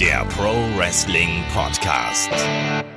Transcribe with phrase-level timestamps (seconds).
[0.00, 2.30] der Pro Wrestling Podcast.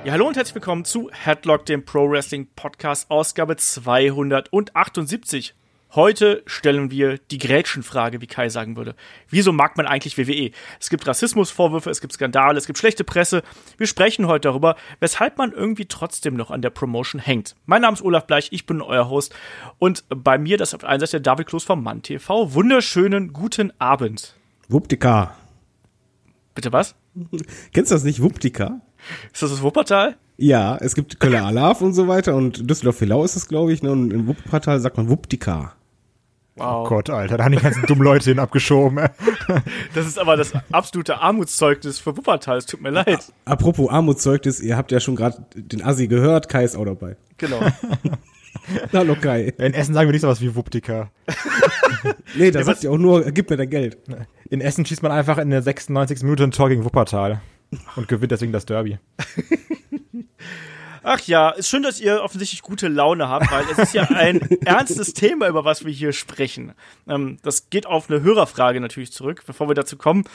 [0.04, 5.56] Ja, hallo und herzlich willkommen zu Headlock, dem Pro Wrestling Podcast, Ausgabe 278.
[5.96, 8.96] Heute stellen wir die Gretchenfrage, wie Kai sagen würde.
[9.30, 10.52] Wieso mag man eigentlich WWE?
[10.78, 13.44] Es gibt Rassismusvorwürfe, es gibt Skandale, es gibt schlechte Presse.
[13.78, 17.56] Wir sprechen heute darüber, weshalb man irgendwie trotzdem noch an der Promotion hängt.
[17.66, 19.34] Mein Name ist Olaf Bleich, ich bin euer Host
[19.78, 22.54] und bei mir das auf der einen Seite David Kloß vom Mann TV.
[22.54, 24.36] Wunderschönen guten Abend.
[24.68, 25.38] Wuppdika.
[26.56, 26.96] Bitte was?
[27.74, 28.82] Kennst du das nicht, Wuppdika?
[29.32, 30.18] Ist das das Wuppertal?
[30.38, 33.92] Ja, es gibt Kölner Alarv und so weiter und Düsseldorf-Hillau ist es, glaube ich, ne?
[33.92, 35.74] und im Wuppertal sagt man Wuppdika.
[36.56, 36.86] Wow.
[36.86, 39.08] Oh Gott, Alter, da haben die ganzen dummen Leute hin abgeschoben.
[39.96, 42.58] Das ist aber das absolute Armutszeugnis für Wuppertal.
[42.58, 43.34] Es tut mir leid.
[43.46, 47.18] Apropos Armutszeugnis, ihr habt ja schon gerade den Assi gehört, Kai ist auch dabei.
[47.38, 47.60] Genau.
[48.94, 49.54] Hallo Kai.
[49.58, 51.12] In Essen sagen wir nicht sowas wie Wuppdika.
[52.36, 53.98] nee, da ja, sagt ihr auch nur, gib mir dein Geld.
[54.50, 56.24] In Essen schießt man einfach in der 96.
[56.24, 57.42] Minute ein Tor gegen Wuppertal
[57.96, 59.00] und gewinnt deswegen das Derby.
[61.02, 64.42] Ach ja, ist schön, dass ihr offensichtlich gute Laune habt, weil es ist ja ein
[64.66, 66.74] ernstes Thema, über was wir hier sprechen.
[67.08, 69.44] Ähm, das geht auf eine Hörerfrage natürlich zurück.
[69.48, 70.26] Bevor wir dazu kommen,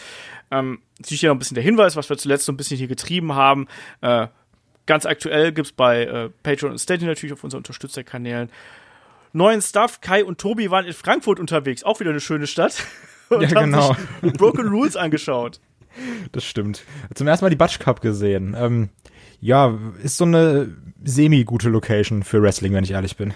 [0.51, 2.89] ähm, natürlich hier noch ein bisschen der Hinweis, was wir zuletzt so ein bisschen hier
[2.89, 3.69] getrieben haben.
[4.01, 4.29] Äh,
[4.87, 8.51] ganz aktuell gibt's bei äh, Patreon und Steady natürlich auf unseren Unterstützerkanälen
[9.35, 10.01] neuen Stuff.
[10.01, 12.83] Kai und Tobi waren in Frankfurt unterwegs, auch wieder eine schöne Stadt.
[13.31, 13.95] Und ja, genau.
[13.95, 15.59] haben sich Broken Rules angeschaut.
[16.33, 16.85] Das stimmt.
[17.15, 18.55] Zum ersten Mal die Batsch Cup gesehen.
[18.57, 18.91] Ähm,
[19.41, 23.33] ja, ist so eine semi-gute Location für Wrestling, wenn ich ehrlich bin.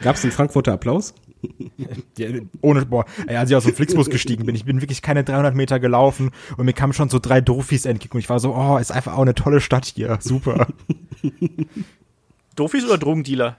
[0.00, 1.14] Gab es einen Frankfurter Applaus?
[2.18, 2.28] ja,
[2.60, 5.54] ohne, boah, ey, als ich aus dem Flixbus gestiegen bin, ich bin wirklich keine 300
[5.54, 8.78] Meter gelaufen und mir kamen schon so drei Dofis entgegen und ich war so, oh,
[8.78, 10.68] ist einfach auch eine tolle Stadt hier, super.
[12.56, 13.56] Dofis oder Drogendealer?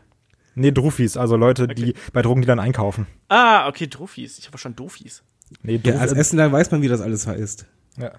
[0.56, 1.74] Nee, Drufis, also Leute, okay.
[1.74, 3.08] die bei Drogendealern einkaufen.
[3.28, 4.40] Ah, okay, Drufis.
[4.40, 5.22] Ich habe schon Dofis.
[5.62, 7.66] Nee, ja, als Essener weiß man, wie das alles heißt.
[7.98, 8.14] Ja.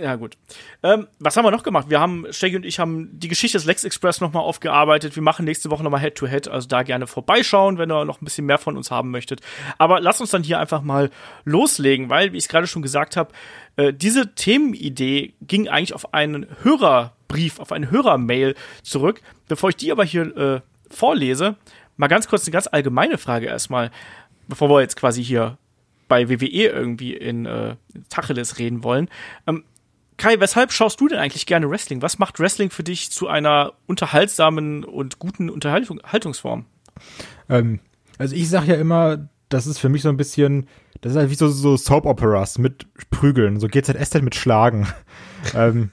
[0.00, 0.38] Ja, gut.
[0.82, 1.90] Ähm, was haben wir noch gemacht?
[1.90, 5.14] Wir haben, Shaggy und ich haben die Geschichte des Lex Express nochmal aufgearbeitet.
[5.14, 8.46] Wir machen nächste Woche nochmal Head-to-Head, also da gerne vorbeischauen, wenn ihr noch ein bisschen
[8.46, 9.40] mehr von uns haben möchtet.
[9.76, 11.10] Aber lasst uns dann hier einfach mal
[11.44, 13.32] loslegen, weil, wie ich es gerade schon gesagt habe,
[13.76, 19.20] äh, diese Themenidee ging eigentlich auf einen Hörerbrief, auf eine Hörermail zurück.
[19.48, 20.60] Bevor ich die aber hier äh,
[20.90, 21.56] vorlese,
[21.98, 23.90] mal ganz kurz eine ganz allgemeine Frage erstmal,
[24.48, 25.58] bevor wir jetzt quasi hier
[26.10, 27.76] bei WWE irgendwie in äh,
[28.10, 29.08] Tacheles reden wollen.
[29.46, 29.64] Ähm,
[30.20, 32.02] Kai, weshalb schaust du denn eigentlich gerne Wrestling?
[32.02, 36.66] Was macht Wrestling für dich zu einer unterhaltsamen und guten Unterhaltungsform?
[37.48, 37.80] Ähm,
[38.18, 40.68] also ich sag ja immer, das ist für mich so ein bisschen,
[41.00, 44.88] das ist halt wie so, so Soap-Operas mit Prügeln, so GZSZ mit Schlagen.
[45.54, 45.90] ähm,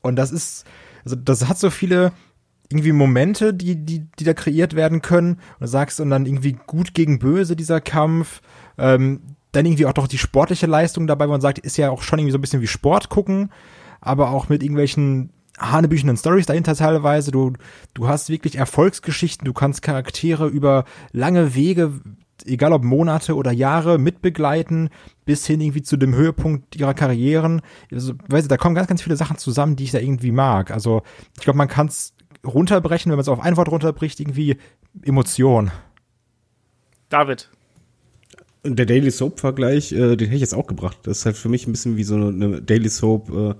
[0.00, 0.64] und das ist,
[1.04, 2.12] also das hat so viele
[2.70, 5.32] irgendwie Momente, die, die, die da kreiert werden können.
[5.34, 8.40] Und du sagst, und dann irgendwie gut gegen böse dieser Kampf.
[8.78, 12.02] Ähm, dann irgendwie auch doch die sportliche Leistung dabei, wo man sagt, ist ja auch
[12.02, 13.50] schon irgendwie so ein bisschen wie Sport gucken,
[14.00, 17.30] aber auch mit irgendwelchen hanebüchenden Stories dahinter teilweise.
[17.30, 17.52] Du,
[17.94, 22.00] du hast wirklich Erfolgsgeschichten, du kannst Charaktere über lange Wege,
[22.46, 24.88] egal ob Monate oder Jahre, mitbegleiten,
[25.24, 27.60] bis hin irgendwie zu dem Höhepunkt ihrer Karrieren.
[27.92, 30.70] Also, weißt du, da kommen ganz, ganz viele Sachen zusammen, die ich da irgendwie mag.
[30.70, 31.02] Also,
[31.36, 32.14] ich glaube, man kann es
[32.44, 34.56] runterbrechen, wenn man es auf ein Wort runterbricht, irgendwie
[35.02, 35.70] Emotion.
[37.08, 37.50] David,
[38.64, 40.98] der Daily Soap-Vergleich, äh, den hätte ich jetzt auch gebracht.
[41.02, 43.54] Das ist halt für mich ein bisschen wie so eine Daily Soap, äh,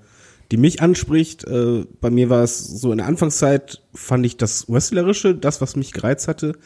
[0.50, 1.44] die mich anspricht.
[1.44, 5.76] Äh, bei mir war es so in der Anfangszeit fand ich das Wrestlerische, das, was
[5.76, 6.56] mich gereizt hatte.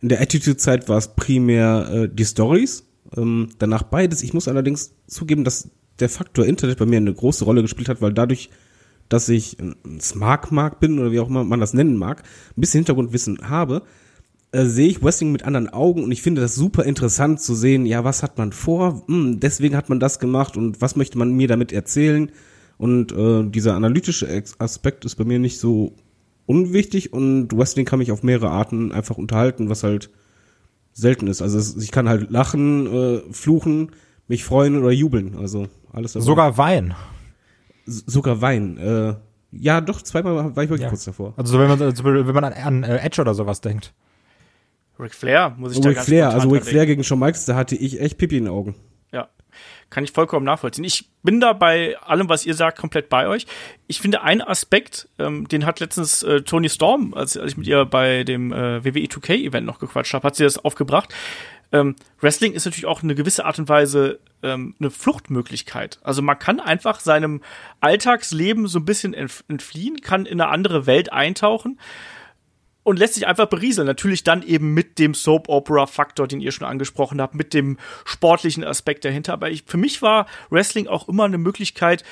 [0.00, 2.84] In der Attitude-Zeit war es primär äh, die Stories.
[3.16, 4.22] Ähm, danach beides.
[4.22, 8.02] Ich muss allerdings zugeben, dass der Faktor Internet bei mir eine große Rolle gespielt hat,
[8.02, 8.50] weil dadurch,
[9.08, 12.22] dass ich ein Smart-Mark bin oder wie auch immer man das nennen mag,
[12.56, 13.82] ein bisschen Hintergrundwissen habe,
[14.52, 17.86] äh, sehe ich Wrestling mit anderen Augen und ich finde das super interessant zu sehen,
[17.86, 21.32] ja, was hat man vor, hm, deswegen hat man das gemacht und was möchte man
[21.32, 22.30] mir damit erzählen.
[22.78, 25.94] Und äh, dieser analytische Aspekt ist bei mir nicht so
[26.46, 30.10] unwichtig und Wrestling kann mich auf mehrere Arten einfach unterhalten, was halt
[30.92, 31.42] selten ist.
[31.42, 33.90] Also es, ich kann halt lachen, äh, fluchen,
[34.28, 35.36] mich freuen oder jubeln.
[35.36, 36.24] Also alles dabei.
[36.24, 36.94] Sogar weinen.
[37.84, 38.78] sogar weinen.
[38.78, 39.14] Äh,
[39.50, 40.88] ja, doch, zweimal war ich wirklich ja.
[40.88, 41.34] kurz davor.
[41.36, 43.92] Also wenn man, also wenn man an, an äh, Edge oder sowas denkt.
[44.98, 47.44] Ric Flair, muss ich oh, da Ric ganz Flair, also Ric Flair gegen Shawn Michaels,
[47.44, 48.74] da hatte ich echt Pipi in den Augen.
[49.12, 49.28] Ja,
[49.90, 50.84] kann ich vollkommen nachvollziehen.
[50.84, 53.46] Ich bin da bei allem, was ihr sagt, komplett bei euch.
[53.86, 57.66] Ich finde, ein Aspekt, ähm, den hat letztens äh, Tony Storm, als, als ich mit
[57.66, 61.14] ihr bei dem äh, WWE 2K-Event noch gequatscht habe, hat sie das aufgebracht.
[61.70, 65.98] Ähm, Wrestling ist natürlich auch eine gewisse Art und Weise ähm, eine Fluchtmöglichkeit.
[66.02, 67.42] Also man kann einfach seinem
[67.80, 71.78] Alltagsleben so ein bisschen entfliehen, kann in eine andere Welt eintauchen
[72.88, 73.86] und lässt sich einfach berieseln.
[73.86, 77.76] Natürlich dann eben mit dem Soap-Opera-Faktor, den ihr schon angesprochen habt, mit dem
[78.06, 79.34] sportlichen Aspekt dahinter.
[79.34, 82.02] Aber ich, für mich war Wrestling auch immer eine Möglichkeit,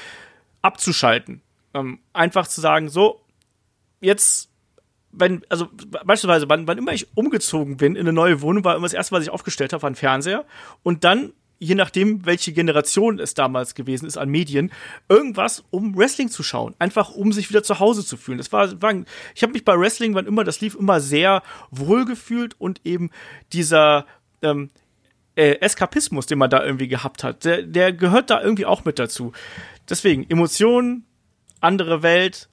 [0.61, 1.41] abzuschalten.
[1.73, 3.23] Ähm, einfach zu sagen, so,
[4.01, 4.51] jetzt,
[5.13, 5.69] wenn, also
[6.05, 9.15] beispielsweise, wann, wann immer ich umgezogen bin in eine neue Wohnung, war immer das erste,
[9.15, 10.45] was ich aufgestellt habe, war ein Fernseher.
[10.83, 14.71] Und dann je nachdem, welche Generation es damals gewesen ist an Medien,
[15.09, 16.75] irgendwas, um Wrestling zu schauen.
[16.79, 18.39] Einfach, um sich wieder zu Hause zu fühlen.
[18.39, 18.95] Das war, war
[19.35, 23.11] ich habe mich bei Wrestling, wann immer das lief, immer sehr wohl gefühlt und eben
[23.53, 24.07] dieser
[24.43, 24.71] ähm,
[25.35, 28.99] äh, Eskapismus, den man da irgendwie gehabt hat, der, der gehört da irgendwie auch mit
[28.99, 29.33] dazu.
[29.89, 31.05] Deswegen, Emotionen,
[31.61, 32.49] andere Welt,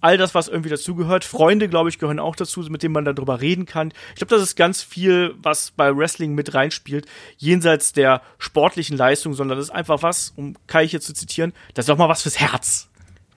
[0.00, 1.24] all das, was irgendwie dazugehört.
[1.24, 3.92] Freunde, glaube ich, gehören auch dazu, mit denen man darüber reden kann.
[4.10, 7.06] Ich glaube, das ist ganz viel, was bei Wrestling mit reinspielt,
[7.36, 11.84] jenseits der sportlichen Leistung, sondern das ist einfach was, um Kai hier zu zitieren, das
[11.84, 12.88] ist doch mal was fürs Herz.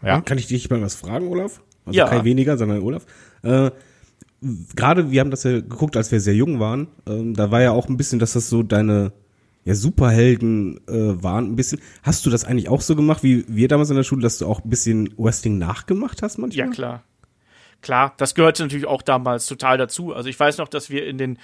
[0.02, 0.22] Ja.
[0.22, 1.62] Kann ich dich mal was fragen, Olaf?
[1.86, 2.08] Also ja.
[2.08, 3.06] Kai weniger, sondern Olaf.
[3.44, 3.72] Äh,
[4.76, 6.88] Gerade, wir haben das ja geguckt, als wir sehr jung waren.
[7.08, 9.12] Ähm, da war ja auch ein bisschen, dass das so deine
[9.66, 11.82] ja, Superhelden äh, waren ein bisschen.
[12.04, 14.46] Hast du das eigentlich auch so gemacht, wie wir damals in der Schule, dass du
[14.46, 16.68] auch ein bisschen Wrestling nachgemacht hast manchmal?
[16.68, 17.04] Ja, klar.
[17.82, 20.14] Klar, das gehörte natürlich auch damals total dazu.
[20.14, 21.40] Also ich weiß noch, dass wir in den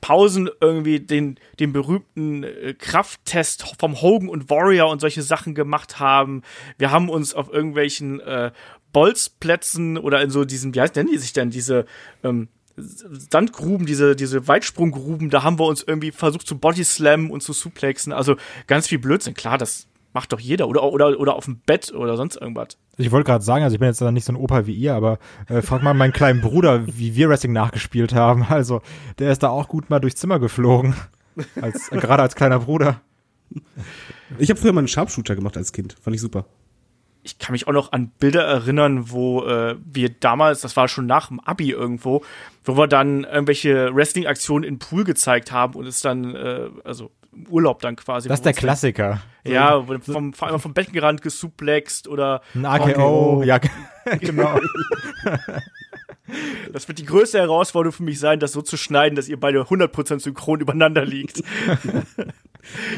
[0.00, 5.98] Pausen irgendwie den, den berühmten äh, Krafttest vom Hogan und Warrior und solche Sachen gemacht
[5.98, 6.42] haben.
[6.78, 8.52] Wir haben uns auf irgendwelchen äh,
[8.92, 11.86] Bolzplätzen oder in so diesen, wie heißt denn die sich denn, diese
[12.22, 17.52] ähm, Sandgruben, diese, diese Weitsprunggruben, da haben wir uns irgendwie versucht zu Bodyslammen und zu
[17.52, 18.12] suplexen.
[18.12, 18.36] Also
[18.66, 19.34] ganz viel Blödsinn.
[19.34, 20.68] Klar, das macht doch jeder.
[20.68, 22.76] Oder, oder, oder auf dem Bett oder sonst irgendwas.
[22.98, 25.18] Ich wollte gerade sagen, also ich bin jetzt nicht so ein Opa wie ihr, aber
[25.48, 28.44] äh, frag mal meinen kleinen Bruder, wie wir Wrestling nachgespielt haben.
[28.48, 28.80] Also,
[29.18, 30.94] der ist da auch gut mal durchs Zimmer geflogen.
[31.60, 33.00] Als, gerade als kleiner Bruder.
[34.38, 35.96] Ich habe früher mal einen Sharpshooter gemacht als Kind.
[36.00, 36.46] Fand ich super
[37.26, 41.06] ich kann mich auch noch an Bilder erinnern, wo äh, wir damals, das war schon
[41.06, 42.22] nach dem Abi irgendwo,
[42.64, 47.48] wo wir dann irgendwelche Wrestling-Aktionen in Pool gezeigt haben und es dann, äh, also im
[47.48, 48.28] Urlaub dann quasi.
[48.28, 49.20] Das ist der Klassiker.
[49.44, 53.42] Ja, vom, vom, vom Beckenrand gesuplext oder ein AKO.
[53.42, 53.58] Ja,
[54.20, 54.58] genau.
[56.72, 59.62] Das wird die größte Herausforderung für mich sein, das so zu schneiden, dass ihr beide
[59.62, 61.42] 100% synchron übereinander liegt.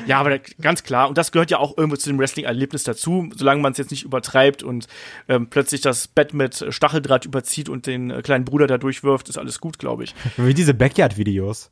[0.06, 1.08] ja, aber ganz klar.
[1.08, 4.04] Und das gehört ja auch irgendwo zu dem Wrestling-Erlebnis dazu, solange man es jetzt nicht
[4.04, 4.86] übertreibt und
[5.28, 9.38] ähm, plötzlich das Bett mit Stacheldraht überzieht und den äh, kleinen Bruder da durchwirft, ist
[9.38, 10.14] alles gut, glaube ich.
[10.36, 11.70] Wie diese Backyard-Videos.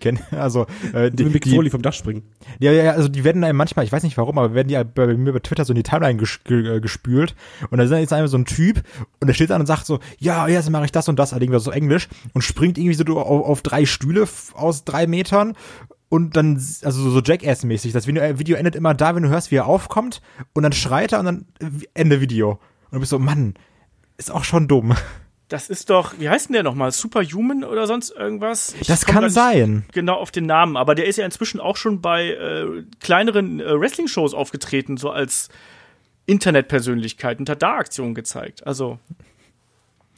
[0.30, 2.22] also äh, die, Mick Foley vom Dach springen.
[2.58, 5.06] Ja, ja, also die werden einem manchmal, ich weiß nicht warum, aber werden die bei
[5.06, 7.34] mir bei Twitter so in die Timeline ges äh, gespült
[7.70, 8.82] und da ist jetzt einfach so ein Typ
[9.20, 11.60] und der steht da und sagt so, ja, jetzt mache ich das und das, irgendwie
[11.60, 15.54] so Englisch und springt irgendwie so auf, auf drei Stühle aus drei Metern
[16.10, 19.66] und dann, also so Jackass-mäßig, das Video endet immer da, wenn du hörst, wie er
[19.66, 20.20] aufkommt
[20.52, 21.46] und dann schreit er und dann
[21.94, 22.50] Ende Video.
[22.50, 23.54] Und du bist so, Mann,
[24.18, 24.94] ist auch schon dumm.
[25.46, 26.90] Das ist doch, wie heißt denn der nochmal?
[26.90, 28.74] Superhuman oder sonst irgendwas?
[28.80, 29.84] Ich das kann sein.
[29.92, 33.80] Genau auf den Namen, aber der ist ja inzwischen auch schon bei äh, kleineren äh,
[33.80, 35.48] Wrestling-Shows aufgetreten, so als
[36.26, 38.66] Internetpersönlichkeit und hat da Aktionen gezeigt.
[38.66, 38.98] Also.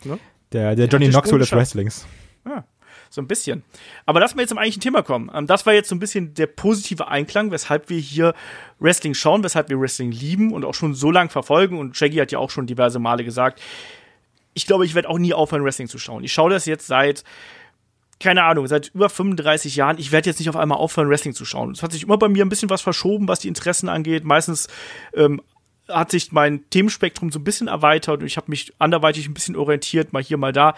[0.05, 0.19] Ne?
[0.53, 2.07] Der, der Johnny Knoxville des Wrestlings.
[2.47, 2.65] Ja,
[3.13, 3.63] so ein bisschen.
[4.07, 5.31] Aber lass mal jetzt zum eigentlichen Thema kommen.
[5.35, 8.35] Ähm, das war jetzt so ein bisschen der positive Einklang, weshalb wir hier
[8.79, 11.79] Wrestling schauen, weshalb wir Wrestling lieben und auch schon so lang verfolgen.
[11.79, 13.61] Und Shaggy hat ja auch schon diverse Male gesagt,
[14.55, 16.25] ich glaube, ich werde auch nie aufhören, Wrestling zu schauen.
[16.25, 17.25] Ich schaue das jetzt seit,
[18.21, 19.99] keine Ahnung, seit über 35 Jahren.
[19.99, 21.73] Ich werde jetzt nicht auf einmal aufhören, Wrestling zu schauen.
[21.73, 24.25] Es hat sich immer bei mir ein bisschen was verschoben, was die Interessen angeht.
[24.25, 24.69] Meistens
[25.15, 25.43] ähm,
[25.93, 29.57] hat sich mein Themenspektrum so ein bisschen erweitert und ich habe mich anderweitig ein bisschen
[29.57, 30.75] orientiert, mal hier, mal da.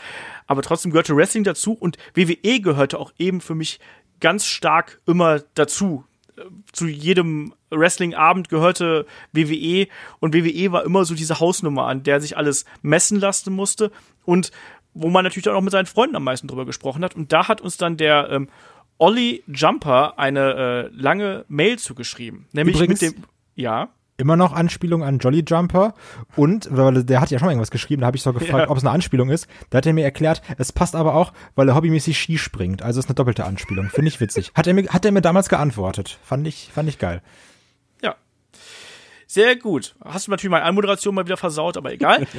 [0.47, 3.81] Aber trotzdem gehörte Wrestling dazu und WWE gehörte auch eben für mich
[4.21, 6.05] ganz stark immer dazu
[6.73, 9.87] zu jedem Wrestling-Abend gehörte WWE
[10.21, 13.91] und WWE war immer so diese Hausnummer, an der sich alles messen lassen musste
[14.25, 14.51] und
[14.95, 17.17] wo man natürlich auch mit seinen Freunden am meisten drüber gesprochen hat.
[17.17, 18.49] Und da hat uns dann der ähm,
[18.99, 22.47] Olli Jumper eine äh, lange Mail zugeschrieben.
[22.53, 23.25] Nämlich Übrigens, mit dem.
[23.57, 25.95] Ja immer noch Anspielung an Jolly Jumper
[26.37, 28.71] und weil der hat ja schon mal irgendwas geschrieben, da habe ich so gefragt, ja.
[28.71, 29.49] ob es eine Anspielung ist.
[29.71, 32.83] Da hat er mir erklärt, es passt aber auch, weil er hobbymäßig Ski springt.
[32.83, 33.89] Also ist eine doppelte Anspielung.
[33.91, 34.53] Finde ich witzig.
[34.55, 36.19] Hat er mir hat er mir damals geantwortet.
[36.23, 37.23] Fand ich fand ich geil.
[38.03, 38.15] Ja.
[39.27, 39.97] Sehr gut.
[40.05, 42.27] Hast du natürlich meine Anmoderation mal wieder versaut, aber egal.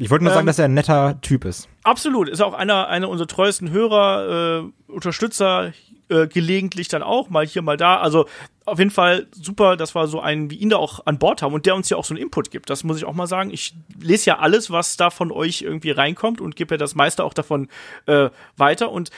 [0.00, 1.68] Ich wollte nur ähm, sagen, dass er ein netter Typ ist.
[1.82, 2.30] Absolut.
[2.30, 5.74] Ist auch einer, einer unserer treuesten Hörer, äh, Unterstützer
[6.08, 8.00] äh, gelegentlich dann auch, mal hier, mal da.
[8.00, 8.26] Also
[8.70, 11.54] auf jeden Fall super, dass wir so einen wie ihn da auch an Bord haben
[11.54, 12.70] und der uns ja auch so einen Input gibt.
[12.70, 13.50] Das muss ich auch mal sagen.
[13.50, 17.24] Ich lese ja alles, was da von euch irgendwie reinkommt und gebe ja das meiste
[17.24, 17.68] auch davon
[18.06, 18.90] äh, weiter.
[18.90, 19.10] Und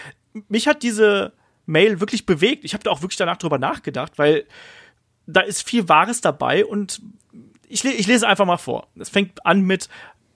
[0.48, 1.32] mich hat diese
[1.66, 2.64] Mail wirklich bewegt.
[2.64, 4.44] Ich habe da auch wirklich danach drüber nachgedacht, weil
[5.26, 7.00] da ist viel Wahres dabei und
[7.68, 8.88] ich, ich lese einfach mal vor.
[8.98, 9.88] Es fängt an mit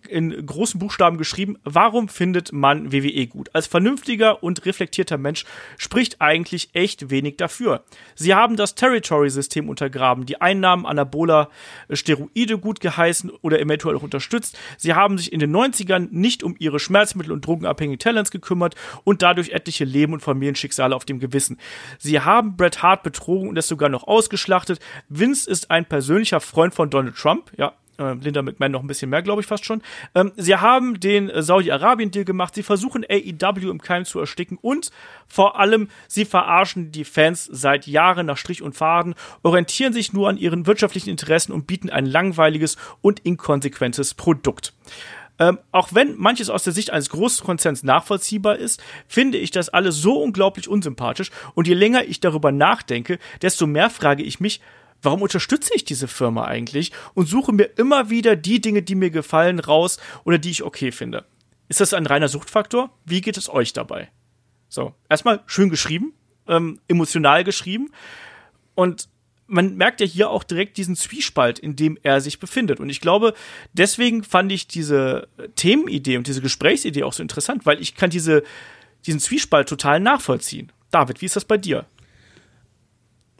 [0.08, 3.50] in großen Buchstaben geschrieben, warum findet man WWE gut?
[3.52, 5.44] Als vernünftiger und reflektierter Mensch
[5.78, 7.84] spricht eigentlich echt wenig dafür.
[8.14, 11.50] Sie haben das Territory-System untergraben, die Einnahmen anaboler
[11.92, 14.58] Steroide gut geheißen oder eventuell auch unterstützt.
[14.78, 19.22] Sie haben sich in den 90ern nicht um ihre Schmerzmittel- und drogenabhängigen Talents gekümmert und
[19.22, 21.58] dadurch etliche Leben und Familienschicksale auf dem Gewissen.
[21.98, 24.80] Sie haben Bret Hart betrogen und es sogar noch ausgeschlachtet.
[25.08, 29.10] Vince ist ein persönlicher Freund von Donald Trump, ja, äh, Linda McMahon noch ein bisschen
[29.10, 29.82] mehr, glaube ich fast schon.
[30.14, 32.54] Ähm, sie haben den Saudi-Arabien-Deal gemacht.
[32.54, 34.90] Sie versuchen AEW im Keim zu ersticken und
[35.26, 40.28] vor allem sie verarschen die Fans seit Jahren nach Strich und Faden, orientieren sich nur
[40.28, 44.72] an ihren wirtschaftlichen Interessen und bieten ein langweiliges und inkonsequentes Produkt.
[45.38, 49.96] Ähm, auch wenn manches aus der Sicht eines Großkonzerns nachvollziehbar ist, finde ich das alles
[49.96, 54.60] so unglaublich unsympathisch und je länger ich darüber nachdenke, desto mehr frage ich mich,
[55.02, 59.10] warum unterstütze ich diese Firma eigentlich und suche mir immer wieder die Dinge, die mir
[59.10, 61.24] gefallen, raus oder die ich okay finde.
[61.68, 62.90] Ist das ein reiner Suchtfaktor?
[63.04, 64.10] Wie geht es euch dabei?
[64.68, 66.12] So, erstmal schön geschrieben,
[66.46, 67.90] ähm, emotional geschrieben
[68.74, 69.08] und
[69.48, 72.80] man merkt ja hier auch direkt diesen Zwiespalt, in dem er sich befindet.
[72.80, 73.34] Und ich glaube,
[73.72, 78.42] deswegen fand ich diese Themenidee und diese Gesprächsidee auch so interessant, weil ich kann diese,
[79.06, 80.72] diesen Zwiespalt total nachvollziehen.
[80.90, 81.86] David, wie ist das bei dir?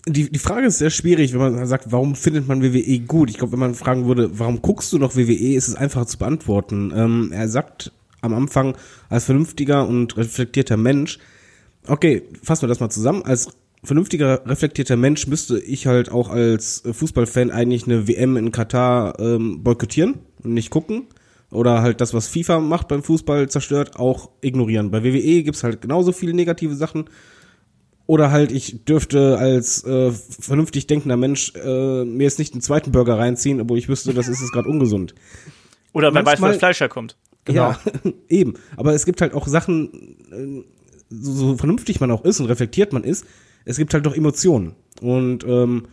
[0.08, 3.28] Die, die Frage ist sehr schwierig, wenn man sagt, warum findet man WWE gut?
[3.28, 6.18] Ich glaube, wenn man fragen würde, warum guckst du noch WWE, ist es einfacher zu
[6.18, 6.92] beantworten.
[6.94, 8.76] Ähm, er sagt am Anfang,
[9.08, 11.18] als vernünftiger und reflektierter Mensch,
[11.88, 13.48] okay, fassen wir das mal zusammen, als
[13.82, 19.62] vernünftiger, reflektierter Mensch müsste ich halt auch als Fußballfan eigentlich eine WM in Katar ähm,
[19.62, 21.06] boykottieren und nicht gucken.
[21.50, 24.90] Oder halt das, was FIFA macht beim Fußball zerstört, auch ignorieren.
[24.90, 27.04] Bei WWE gibt's halt genauso viele negative Sachen
[28.06, 32.92] oder halt, ich dürfte als äh, vernünftig denkender Mensch äh, mir jetzt nicht einen zweiten
[32.92, 35.14] Burger reinziehen, obwohl ich wüsste, das ist jetzt gerade ungesund.
[35.92, 37.16] Oder wer weiß, wo das Fleisch herkommt.
[37.44, 37.70] Genau.
[37.70, 37.80] Ja,
[38.28, 38.54] eben.
[38.76, 40.64] Aber es gibt halt auch Sachen, äh,
[41.10, 43.24] so, so vernünftig man auch ist und reflektiert man ist,
[43.64, 44.74] es gibt halt doch Emotionen.
[45.00, 45.88] Und ähm,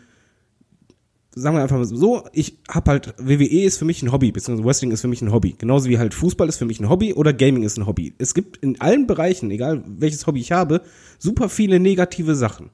[1.36, 4.68] sagen wir einfach mal so, ich hab halt, WWE ist für mich ein Hobby, beziehungsweise
[4.68, 5.56] Wrestling ist für mich ein Hobby.
[5.58, 8.14] Genauso wie halt Fußball ist für mich ein Hobby oder Gaming ist ein Hobby.
[8.18, 10.82] Es gibt in allen Bereichen, egal welches Hobby ich habe,
[11.18, 12.70] super viele negative Sachen,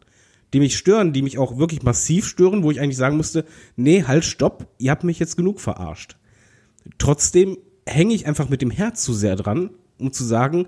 [0.53, 4.03] die mich stören, die mich auch wirklich massiv stören, wo ich eigentlich sagen musste, nee,
[4.03, 6.17] halt, stopp, ihr habt mich jetzt genug verarscht.
[6.97, 10.67] Trotzdem hänge ich einfach mit dem Herz zu sehr dran, um zu sagen,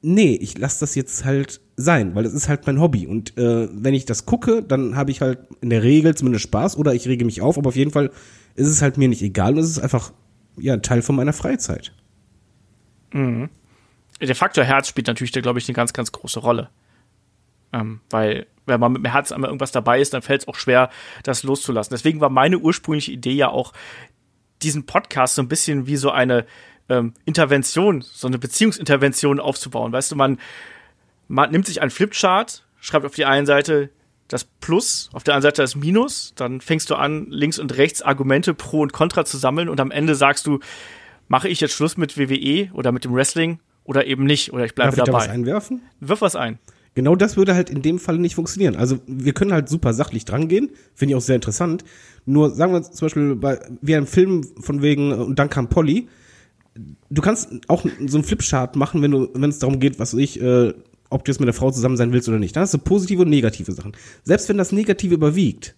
[0.00, 3.06] nee, ich lasse das jetzt halt sein, weil das ist halt mein Hobby.
[3.06, 6.76] Und äh, wenn ich das gucke, dann habe ich halt in der Regel zumindest Spaß
[6.76, 8.10] oder ich rege mich auf, aber auf jeden Fall
[8.54, 10.12] ist es halt mir nicht egal und es ist einfach
[10.56, 11.92] ja Teil von meiner Freizeit.
[13.12, 13.48] Mhm.
[14.20, 16.70] Der Faktor Herz spielt natürlich da, glaube ich, eine ganz, ganz große Rolle.
[17.72, 20.56] Ähm, weil, wenn man mit dem Herz einmal irgendwas dabei ist, dann fällt es auch
[20.56, 20.90] schwer,
[21.22, 21.94] das loszulassen.
[21.94, 23.72] Deswegen war meine ursprüngliche Idee ja auch,
[24.62, 26.44] diesen Podcast so ein bisschen wie so eine
[26.88, 29.92] ähm, Intervention, so eine Beziehungsintervention aufzubauen.
[29.92, 30.38] Weißt du, man,
[31.28, 33.90] man nimmt sich einen Flipchart, schreibt auf die einen Seite
[34.28, 38.02] das Plus, auf der anderen Seite das Minus, dann fängst du an, links und rechts
[38.02, 40.60] Argumente pro und contra zu sammeln und am Ende sagst du,
[41.28, 44.74] mache ich jetzt Schluss mit WWE oder mit dem Wrestling oder eben nicht oder ich
[44.74, 45.18] bleibe Darf dabei.
[45.18, 45.82] Ich da was einwerfen?
[46.00, 46.58] Wirf was ein.
[46.94, 48.76] Genau das würde halt in dem Fall nicht funktionieren.
[48.76, 51.84] Also wir können halt super sachlich drangehen, finde ich auch sehr interessant.
[52.26, 56.08] Nur sagen wir zum Beispiel bei wie ein Film von wegen und dann kam Polly,
[57.10, 60.40] du kannst auch so einen Flipchart machen, wenn du, wenn es darum geht, was ich,
[60.40, 60.74] äh,
[61.10, 62.54] ob du jetzt mit der Frau zusammen sein willst oder nicht.
[62.54, 63.92] Dann hast du positive und negative Sachen.
[64.24, 65.74] Selbst wenn das Negative überwiegt,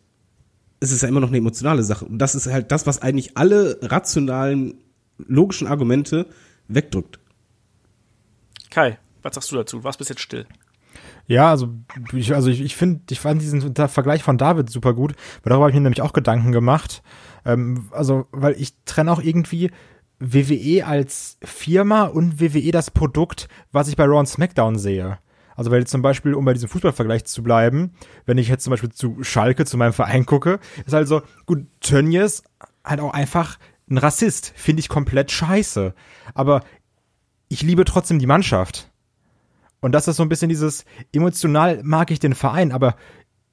[0.80, 2.04] ist es ja immer noch eine emotionale Sache.
[2.04, 4.74] Und das ist halt das, was eigentlich alle rationalen,
[5.18, 6.26] logischen Argumente
[6.68, 7.18] wegdrückt.
[8.70, 9.78] Kai, was sagst du dazu?
[9.78, 10.46] Du warst bis jetzt still.
[11.26, 11.68] Ja, also
[12.12, 15.64] ich, also ich, ich finde, ich fand diesen Vergleich von David super gut, weil darüber
[15.64, 17.02] habe ich mir nämlich auch Gedanken gemacht.
[17.44, 19.70] Ähm, also, weil ich trenne auch irgendwie
[20.20, 25.18] WWE als Firma und WWE das Produkt, was ich bei Raw und SmackDown sehe.
[25.56, 27.92] Also weil zum Beispiel, um bei diesem Fußballvergleich zu bleiben,
[28.26, 31.66] wenn ich jetzt zum Beispiel zu Schalke, zu meinem Verein gucke, ist halt so, gut,
[31.80, 32.42] Tönnies
[32.84, 33.58] halt auch einfach
[33.90, 35.94] ein Rassist, finde ich komplett scheiße.
[36.34, 36.62] Aber
[37.48, 38.90] ich liebe trotzdem die Mannschaft.
[39.80, 42.96] Und das ist so ein bisschen dieses, emotional mag ich den Verein, aber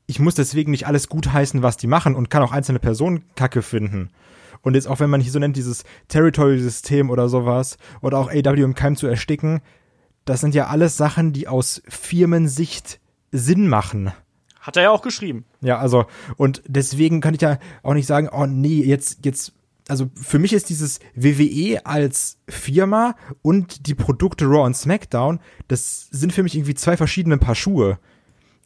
[0.05, 3.61] ich muss deswegen nicht alles gutheißen, was die machen und kann auch einzelne Personen kacke
[3.61, 4.11] finden.
[4.61, 8.61] Und jetzt auch wenn man hier so nennt, dieses Territory-System oder sowas oder auch AW
[8.61, 9.61] im Keim zu ersticken,
[10.25, 12.99] das sind ja alles Sachen, die aus Firmensicht
[13.31, 14.11] Sinn machen.
[14.59, 15.45] Hat er ja auch geschrieben.
[15.61, 19.53] Ja, also, und deswegen kann ich ja auch nicht sagen, oh nee, jetzt, jetzt,
[19.87, 26.09] also für mich ist dieses WWE als Firma und die Produkte Raw und SmackDown, das
[26.11, 27.97] sind für mich irgendwie zwei verschiedene Paar Schuhe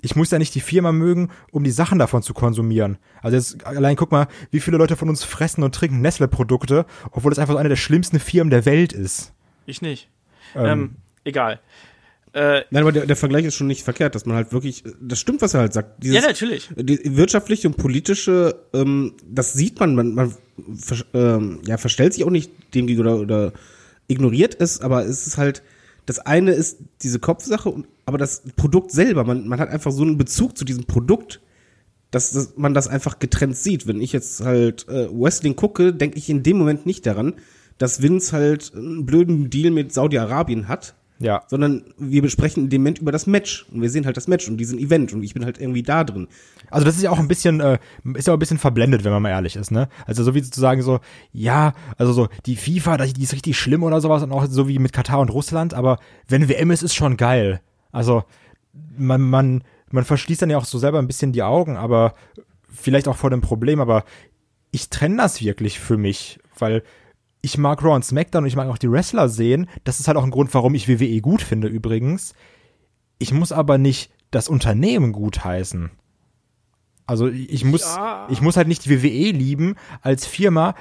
[0.01, 2.97] ich muss ja nicht die Firma mögen, um die Sachen davon zu konsumieren.
[3.21, 7.31] Also jetzt allein guck mal, wie viele Leute von uns fressen und trinken Nestle-Produkte, obwohl
[7.31, 9.33] es einfach so eine der schlimmsten Firmen der Welt ist.
[9.65, 10.09] Ich nicht.
[10.55, 10.65] Ähm.
[10.65, 11.59] Ähm, egal.
[12.33, 15.19] Äh, Nein, aber der, der Vergleich ist schon nicht verkehrt, dass man halt wirklich, das
[15.19, 16.01] stimmt, was er halt sagt.
[16.01, 16.69] Dieses, ja, natürlich.
[16.77, 20.33] Die wirtschaftliche und politische, ähm, das sieht man, man, man
[20.77, 23.53] ver, ähm, ja, verstellt sich auch nicht dem gegenüber oder, oder
[24.07, 25.61] ignoriert es, aber es ist halt,
[26.11, 27.73] das eine ist diese Kopfsache,
[28.05, 31.39] aber das Produkt selber, man, man hat einfach so einen Bezug zu diesem Produkt,
[32.11, 33.87] dass, dass man das einfach getrennt sieht.
[33.87, 37.35] Wenn ich jetzt halt äh, Wrestling gucke, denke ich in dem Moment nicht daran,
[37.77, 41.43] dass Vince halt einen blöden Deal mit Saudi-Arabien hat, Ja.
[41.47, 44.49] sondern wir besprechen in dem Moment über das Match und wir sehen halt das Match
[44.49, 46.27] und diesen Event und ich bin halt irgendwie da drin.
[46.71, 47.77] Also das ist ja auch ein bisschen, äh,
[48.15, 49.89] ist ja auch ein bisschen verblendet, wenn man mal ehrlich ist, ne?
[50.05, 50.99] Also so wie zu sagen so,
[51.31, 54.67] ja, also so die FIFA, die die ist richtig schlimm oder sowas und auch so
[54.67, 57.61] wie mit Katar und Russland, aber wenn WM ist, ist schon geil.
[57.91, 58.23] Also
[58.97, 62.13] man, man, man verschließt dann ja auch so selber ein bisschen die Augen, aber
[62.71, 64.03] vielleicht auch vor dem Problem, aber
[64.71, 66.83] ich trenne das wirklich für mich, weil
[67.41, 69.67] ich mag Raw und SmackDown und ich mag auch die Wrestler sehen.
[69.83, 72.33] Das ist halt auch ein Grund, warum ich WWE gut finde übrigens.
[73.17, 75.91] Ich muss aber nicht das Unternehmen gut heißen.
[77.11, 78.25] Also ich muss, Ja.
[78.29, 80.75] ich muss halt nicht die WWE lieben als Firma,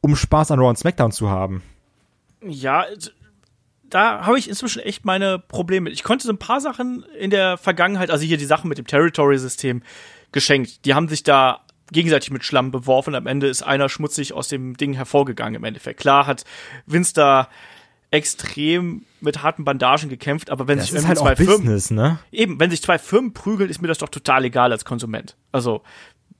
[0.00, 1.62] um Spaß an Raw und SmackDown zu haben.
[2.44, 2.84] Ja,
[3.84, 5.88] da habe ich inzwischen echt meine Probleme.
[5.90, 8.88] Ich konnte so ein paar Sachen in der Vergangenheit, also hier die Sachen mit dem
[8.88, 9.84] Territory-System
[10.32, 10.84] geschenkt.
[10.84, 11.60] Die haben sich da
[11.92, 13.14] gegenseitig mit Schlamm beworfen.
[13.14, 16.00] Am Ende ist einer schmutzig aus dem Ding hervorgegangen im Endeffekt.
[16.00, 16.42] Klar hat
[16.86, 17.48] Vince da
[18.12, 21.90] extrem mit harten Bandagen gekämpft, aber wenn Das sich irgendwie halt zwei auch Firmen Business,
[21.90, 22.18] ne?
[22.30, 25.36] eben, wenn sich zwei Firmen prügeln, ist mir das doch total egal als Konsument.
[25.50, 25.82] Also,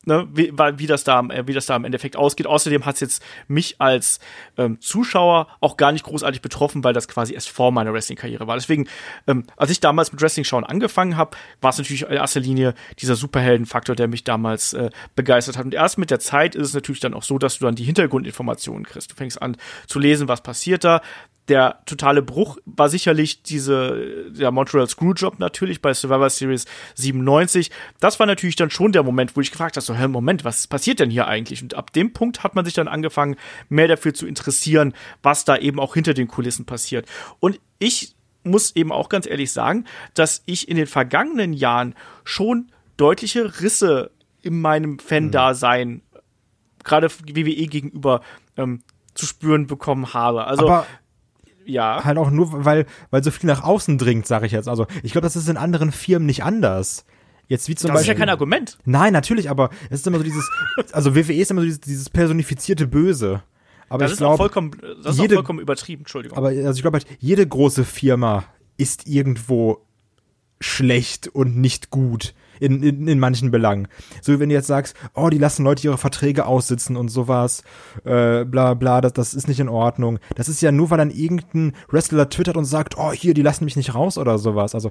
[0.04, 2.46] ne, wie, wie, das da, äh, wie das da im Endeffekt ausgeht.
[2.46, 4.20] Außerdem hat es jetzt mich als
[4.58, 8.56] ähm, Zuschauer auch gar nicht großartig betroffen, weil das quasi erst vor meiner Wrestling-Karriere war.
[8.56, 8.86] Deswegen,
[9.26, 13.16] ähm, als ich damals mit Wrestling-Schauen angefangen habe, war es natürlich in erster Linie dieser
[13.16, 15.64] Superheldenfaktor, der mich damals äh, begeistert hat.
[15.64, 17.84] Und erst mit der Zeit ist es natürlich dann auch so, dass du dann die
[17.84, 19.10] Hintergrundinformationen kriegst.
[19.10, 21.00] Du fängst an zu lesen, was passiert da
[21.52, 27.70] der totale Bruch war sicherlich diese, der Montreal Screwjob natürlich bei Survivor Series 97.
[28.00, 30.66] Das war natürlich dann schon der Moment, wo ich gefragt habe, so, hä, Moment, was
[30.66, 31.62] passiert denn hier eigentlich?
[31.62, 33.36] Und ab dem Punkt hat man sich dann angefangen,
[33.68, 37.06] mehr dafür zu interessieren, was da eben auch hinter den Kulissen passiert.
[37.38, 39.84] Und ich muss eben auch ganz ehrlich sagen,
[40.14, 44.10] dass ich in den vergangenen Jahren schon deutliche Risse
[44.40, 46.00] in meinem Fan-Dasein,
[46.82, 48.22] gerade WWE gegenüber,
[48.56, 50.46] ähm, zu spüren bekommen habe.
[50.46, 50.86] Also, Aber
[51.66, 52.04] ja.
[52.04, 54.68] halt auch nur, weil, weil so viel nach außen dringt, sage ich jetzt.
[54.68, 57.04] Also ich glaube, das ist in anderen Firmen nicht anders.
[57.48, 58.20] Jetzt wie zum Das ist ja Beispiel.
[58.26, 58.78] kein Argument.
[58.84, 60.48] Nein, natürlich, aber es ist immer so dieses,
[60.92, 63.42] also WWE ist immer so dieses, dieses personifizierte Böse.
[63.88, 64.70] Aber Das ich ist auch glaube, vollkommen,
[65.02, 66.38] das ist jede- auch vollkommen übertrieben, Entschuldigung.
[66.38, 68.44] aber also ich glaube halt, jede große Firma
[68.78, 69.84] ist irgendwo
[70.60, 73.88] schlecht und nicht gut in, in, in manchen Belangen.
[74.20, 77.62] So wie wenn du jetzt sagst, oh, die lassen Leute ihre Verträge aussitzen und sowas,
[78.04, 80.18] äh, bla bla, das, das ist nicht in Ordnung.
[80.36, 83.64] Das ist ja nur, weil dann irgendein Wrestler twittert und sagt, oh, hier, die lassen
[83.64, 84.74] mich nicht raus oder sowas.
[84.74, 84.90] Also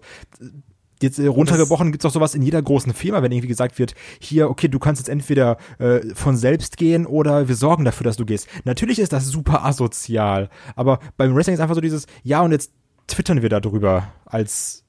[1.01, 4.49] Jetzt äh, runtergebrochen gibt's auch sowas in jeder großen Firma, wenn irgendwie gesagt wird, hier,
[4.49, 8.25] okay, du kannst jetzt entweder äh, von selbst gehen oder wir sorgen dafür, dass du
[8.25, 8.47] gehst.
[8.65, 12.71] Natürlich ist das super asozial, aber beim Wrestling ist einfach so dieses, ja, und jetzt
[13.07, 14.83] twittern wir darüber als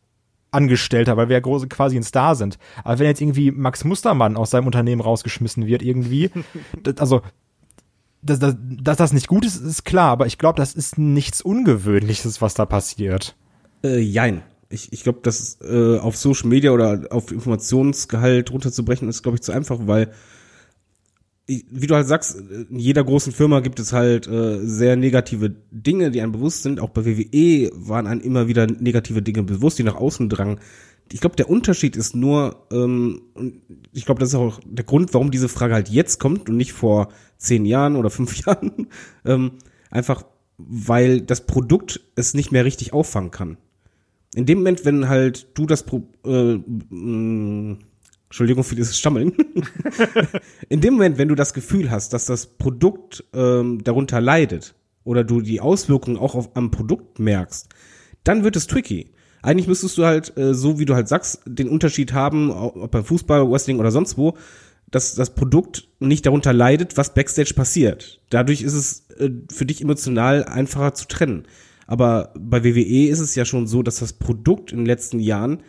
[0.52, 2.58] Angestellter, weil wir ja große, quasi ein Star sind.
[2.84, 6.30] Aber wenn jetzt irgendwie Max Mustermann aus seinem Unternehmen rausgeschmissen wird, irgendwie,
[6.82, 7.22] das, also
[8.22, 11.42] dass, dass, dass das nicht gut ist, ist klar, aber ich glaube, das ist nichts
[11.42, 13.34] Ungewöhnliches, was da passiert.
[13.82, 14.42] Äh, jein.
[14.68, 19.42] Ich, ich glaube, das äh, auf Social Media oder auf Informationsgehalt runterzubrechen, ist, glaube ich,
[19.42, 20.12] zu einfach, weil
[21.70, 26.10] wie du halt sagst, in jeder großen Firma gibt es halt äh, sehr negative Dinge,
[26.10, 26.80] die einem bewusst sind.
[26.80, 30.60] Auch bei WWE waren einem immer wieder negative Dinge bewusst, die nach außen drangen.
[31.10, 33.22] Ich glaube, der Unterschied ist nur, ähm,
[33.92, 36.72] ich glaube, das ist auch der Grund, warum diese Frage halt jetzt kommt und nicht
[36.72, 38.88] vor zehn Jahren oder fünf Jahren.
[39.24, 39.52] ähm,
[39.90, 40.24] einfach,
[40.58, 43.58] weil das Produkt es nicht mehr richtig auffangen kann.
[44.34, 46.58] In dem Moment, wenn halt du das Pro äh,
[48.32, 49.34] Entschuldigung für dieses Stammeln.
[50.70, 55.22] In dem Moment, wenn du das Gefühl hast, dass das Produkt ähm, darunter leidet oder
[55.22, 57.68] du die Auswirkungen auch auf, am Produkt merkst,
[58.24, 59.10] dann wird es tricky.
[59.42, 63.04] Eigentlich müsstest du halt, äh, so wie du halt sagst, den Unterschied haben, ob beim
[63.04, 64.38] Fußball, Wrestling oder sonst wo,
[64.90, 68.22] dass das Produkt nicht darunter leidet, was Backstage passiert.
[68.30, 71.44] Dadurch ist es äh, für dich emotional einfacher zu trennen.
[71.86, 75.62] Aber bei WWE ist es ja schon so, dass das Produkt in den letzten Jahren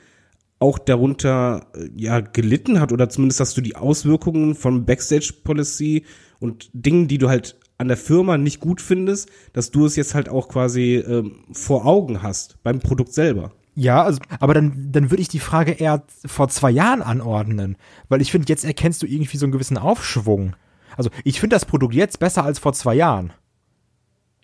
[0.63, 6.05] auch darunter äh, ja gelitten hat oder zumindest dass du die Auswirkungen von Backstage Policy
[6.39, 10.15] und Dingen, die du halt an der Firma nicht gut findest, dass du es jetzt
[10.15, 13.51] halt auch quasi ähm, vor Augen hast beim Produkt selber.
[13.75, 17.75] Ja, also, aber dann, dann würde ich die Frage eher vor zwei Jahren anordnen,
[18.07, 20.55] weil ich finde, jetzt erkennst du irgendwie so einen gewissen Aufschwung.
[20.95, 23.33] Also ich finde das Produkt jetzt besser als vor zwei Jahren.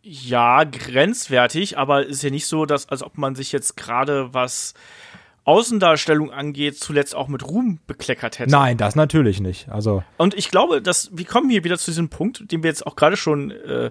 [0.01, 4.73] Ja, grenzwertig, aber ist ja nicht so, dass, als ob man sich jetzt gerade was
[5.49, 8.51] Außendarstellung angeht, zuletzt auch mit Ruhm bekleckert hätte.
[8.51, 9.67] Nein, das natürlich nicht.
[9.69, 12.85] Also Und ich glaube, dass wir kommen hier wieder zu diesem Punkt, den wir jetzt
[12.85, 13.89] auch gerade schon äh,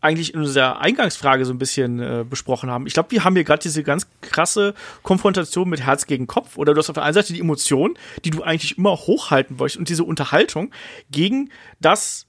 [0.00, 2.88] eigentlich in unserer Eingangsfrage so ein bisschen äh, besprochen haben.
[2.88, 6.58] Ich glaube, wir haben hier gerade diese ganz krasse Konfrontation mit Herz gegen Kopf.
[6.58, 9.78] Oder du hast auf der einen Seite die Emotion, die du eigentlich immer hochhalten wolltest
[9.78, 10.72] und diese Unterhaltung
[11.08, 12.26] gegen das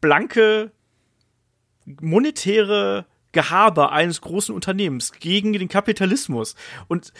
[0.00, 0.70] blanke
[2.00, 6.54] monetäre Gehabe eines großen Unternehmens gegen den Kapitalismus.
[6.88, 7.12] Und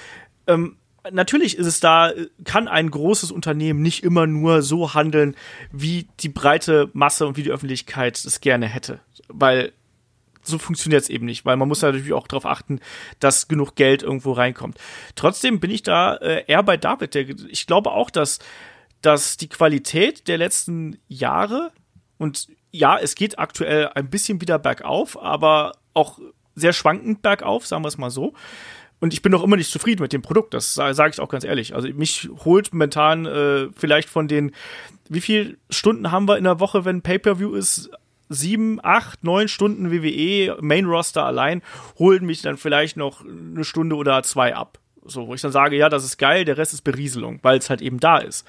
[0.46, 0.77] ähm,
[1.11, 2.12] natürlich ist es da,
[2.44, 5.35] kann ein großes Unternehmen nicht immer nur so handeln,
[5.72, 9.01] wie die breite Masse und wie die Öffentlichkeit es gerne hätte.
[9.29, 9.72] Weil
[10.42, 12.81] so funktioniert es eben nicht, weil man muss natürlich auch darauf achten,
[13.20, 14.79] dass genug Geld irgendwo reinkommt.
[15.14, 17.14] Trotzdem bin ich da äh, eher bei David.
[17.14, 18.40] Der, ich glaube auch, dass,
[19.03, 21.72] dass die Qualität der letzten Jahre
[22.18, 26.18] und ja, es geht aktuell ein bisschen wieder bergauf, aber auch
[26.55, 28.35] sehr schwankend bergauf, sagen wir es mal so.
[29.00, 31.42] Und ich bin noch immer nicht zufrieden mit dem Produkt, das sage ich auch ganz
[31.42, 31.74] ehrlich.
[31.74, 34.52] Also mich holt momentan äh, vielleicht von den,
[35.09, 37.90] wie viel Stunden haben wir in der Woche, wenn Pay-Per-View ist?
[38.28, 41.62] Sieben, acht, neun Stunden WWE, Main Roster allein,
[41.98, 44.78] holen mich dann vielleicht noch eine Stunde oder zwei ab.
[45.05, 47.68] So, wo ich dann sage, ja, das ist geil, der Rest ist Berieselung, weil es
[47.68, 48.46] halt eben da ist.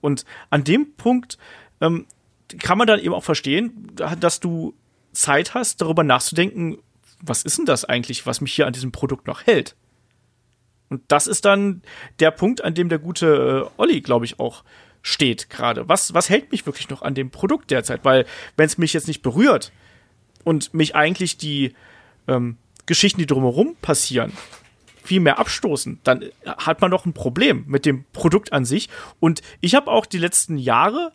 [0.00, 1.36] Und an dem Punkt
[1.80, 2.06] ähm,
[2.60, 4.72] kann man dann eben auch verstehen, dass du
[5.12, 6.78] Zeit hast, darüber nachzudenken,
[7.20, 9.76] was ist denn das eigentlich, was mich hier an diesem Produkt noch hält?
[10.88, 11.82] Und das ist dann
[12.20, 14.62] der Punkt, an dem der gute äh, Olli, glaube ich, auch
[15.02, 15.88] steht gerade.
[15.88, 18.04] Was, was hält mich wirklich noch an dem Produkt derzeit?
[18.04, 18.26] Weil,
[18.56, 19.72] wenn es mich jetzt nicht berührt
[20.44, 21.74] und mich eigentlich die
[22.28, 24.32] ähm, Geschichten, die drumherum passieren,
[25.02, 28.88] viel mehr abstoßen, dann hat man doch ein Problem mit dem Produkt an sich.
[29.20, 31.12] Und ich habe auch die letzten Jahre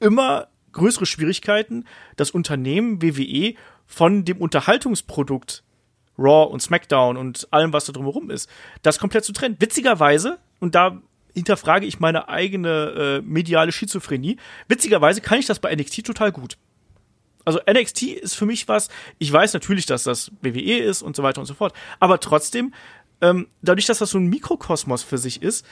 [0.00, 3.54] immer größere Schwierigkeiten, das Unternehmen WWE
[3.88, 5.64] von dem Unterhaltungsprodukt
[6.18, 8.48] Raw und SmackDown und allem, was da drumherum ist,
[8.82, 9.56] das komplett zu trennen.
[9.58, 11.00] Witzigerweise, und da
[11.34, 16.58] hinterfrage ich meine eigene äh, mediale Schizophrenie, witzigerweise kann ich das bei NXT total gut.
[17.44, 21.22] Also NXT ist für mich was, ich weiß natürlich, dass das WWE ist und so
[21.22, 22.74] weiter und so fort, aber trotzdem,
[23.20, 25.64] ähm, dadurch, dass das so ein Mikrokosmos für sich ist,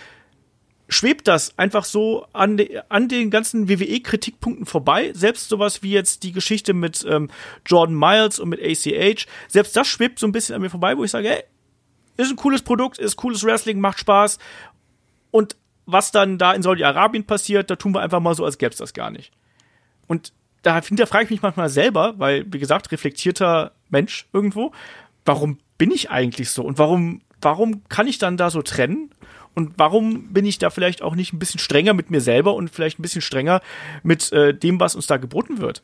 [0.88, 5.12] schwebt das einfach so an, de, an den ganzen WWE-Kritikpunkten vorbei.
[5.14, 7.28] Selbst sowas wie jetzt die Geschichte mit ähm,
[7.64, 11.04] Jordan Miles und mit ACH, selbst das schwebt so ein bisschen an mir vorbei, wo
[11.04, 11.42] ich sage, hey,
[12.16, 14.38] ist ein cooles Produkt, ist cooles Wrestling, macht Spaß.
[15.30, 18.72] Und was dann da in Saudi-Arabien passiert, da tun wir einfach mal so, als gäbe
[18.72, 19.32] es das gar nicht.
[20.06, 24.72] Und da hinterfrage ich mich manchmal selber, weil, wie gesagt, reflektierter Mensch irgendwo,
[25.24, 26.62] warum bin ich eigentlich so?
[26.64, 29.10] Und warum, warum kann ich dann da so trennen?
[29.56, 32.68] Und warum bin ich da vielleicht auch nicht ein bisschen strenger mit mir selber und
[32.70, 33.62] vielleicht ein bisschen strenger
[34.02, 35.82] mit äh, dem, was uns da geboten wird?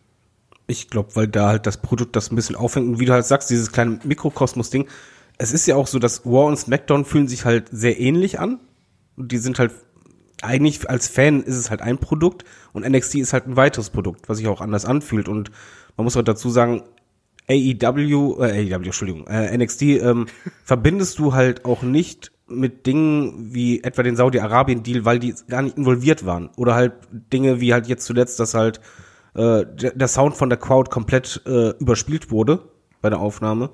[0.67, 3.25] Ich glaube, weil da halt das Produkt das ein bisschen aufhängt und wie du halt
[3.25, 4.89] sagst, dieses kleine Mikrokosmos-Ding.
[5.39, 8.61] Es ist ja auch so, dass War und SmackDown fühlen sich halt sehr ähnlich an.
[9.17, 9.73] Und die sind halt,
[10.43, 14.29] eigentlich als Fan ist es halt ein Produkt und NXT ist halt ein weiteres Produkt,
[14.29, 15.29] was sich auch anders anfühlt.
[15.29, 15.51] Und
[15.97, 16.83] man muss auch dazu sagen,
[17.49, 20.27] AEW, äh, AEW, Entschuldigung, äh, NXT ähm,
[20.63, 25.77] verbindest du halt auch nicht mit Dingen wie etwa den Saudi-Arabien-Deal, weil die gar nicht
[25.77, 26.51] involviert waren.
[26.57, 28.81] Oder halt Dinge wie halt jetzt zuletzt, dass halt
[29.35, 32.61] äh, der, Sound von der Crowd komplett äh, überspielt wurde
[33.01, 33.71] bei der Aufnahme,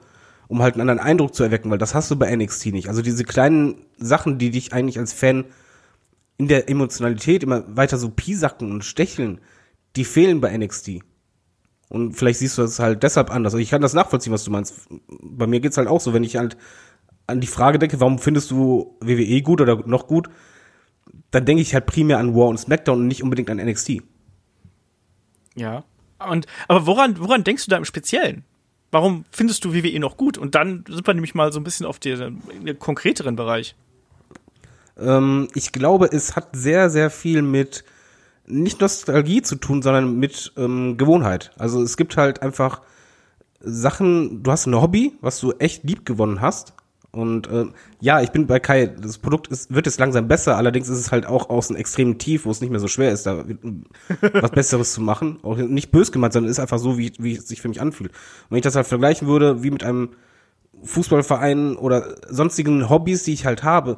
[0.46, 2.88] um halt einen anderen Eindruck zu erwecken, weil das hast du bei NXT nicht.
[2.88, 5.44] Also diese kleinen Sachen, die dich eigentlich als Fan
[6.36, 9.40] in der Emotionalität immer weiter so piesacken und stecheln,
[9.96, 11.00] die fehlen bei NXT.
[11.88, 13.54] Und vielleicht siehst du das halt deshalb anders.
[13.54, 14.88] Also ich kann das nachvollziehen, was du meinst.
[15.08, 16.56] Bei mir geht's halt auch so, wenn ich halt
[17.28, 20.28] an die Frage denke, warum findest du WWE gut oder noch gut,
[21.30, 24.02] dann denke ich halt primär an War und SmackDown und nicht unbedingt an NXT.
[25.54, 25.84] Ja.
[26.26, 28.44] Und, aber woran, woran denkst du da im Speziellen?
[28.90, 30.38] Warum findest du WWE noch gut?
[30.38, 33.76] Und dann sind wir nämlich mal so ein bisschen auf den, den konkreteren Bereich.
[34.96, 37.84] Ähm, ich glaube, es hat sehr, sehr viel mit
[38.46, 41.50] nicht Nostalgie zu tun, sondern mit ähm, Gewohnheit.
[41.58, 42.80] Also es gibt halt einfach
[43.60, 46.72] Sachen, du hast ein Hobby, was du echt lieb gewonnen hast
[47.10, 47.66] und äh,
[48.00, 51.10] ja, ich bin bei Kai, das Produkt ist, wird jetzt langsam besser, allerdings ist es
[51.10, 53.44] halt auch aus einem extremen Tief, wo es nicht mehr so schwer ist, da
[54.32, 55.38] was Besseres zu machen.
[55.42, 58.10] Auch nicht bös gemeint, sondern ist einfach so, wie, wie es sich für mich anfühlt.
[58.10, 60.10] Und wenn ich das halt vergleichen würde, wie mit einem
[60.82, 63.96] Fußballverein oder sonstigen Hobbys, die ich halt habe,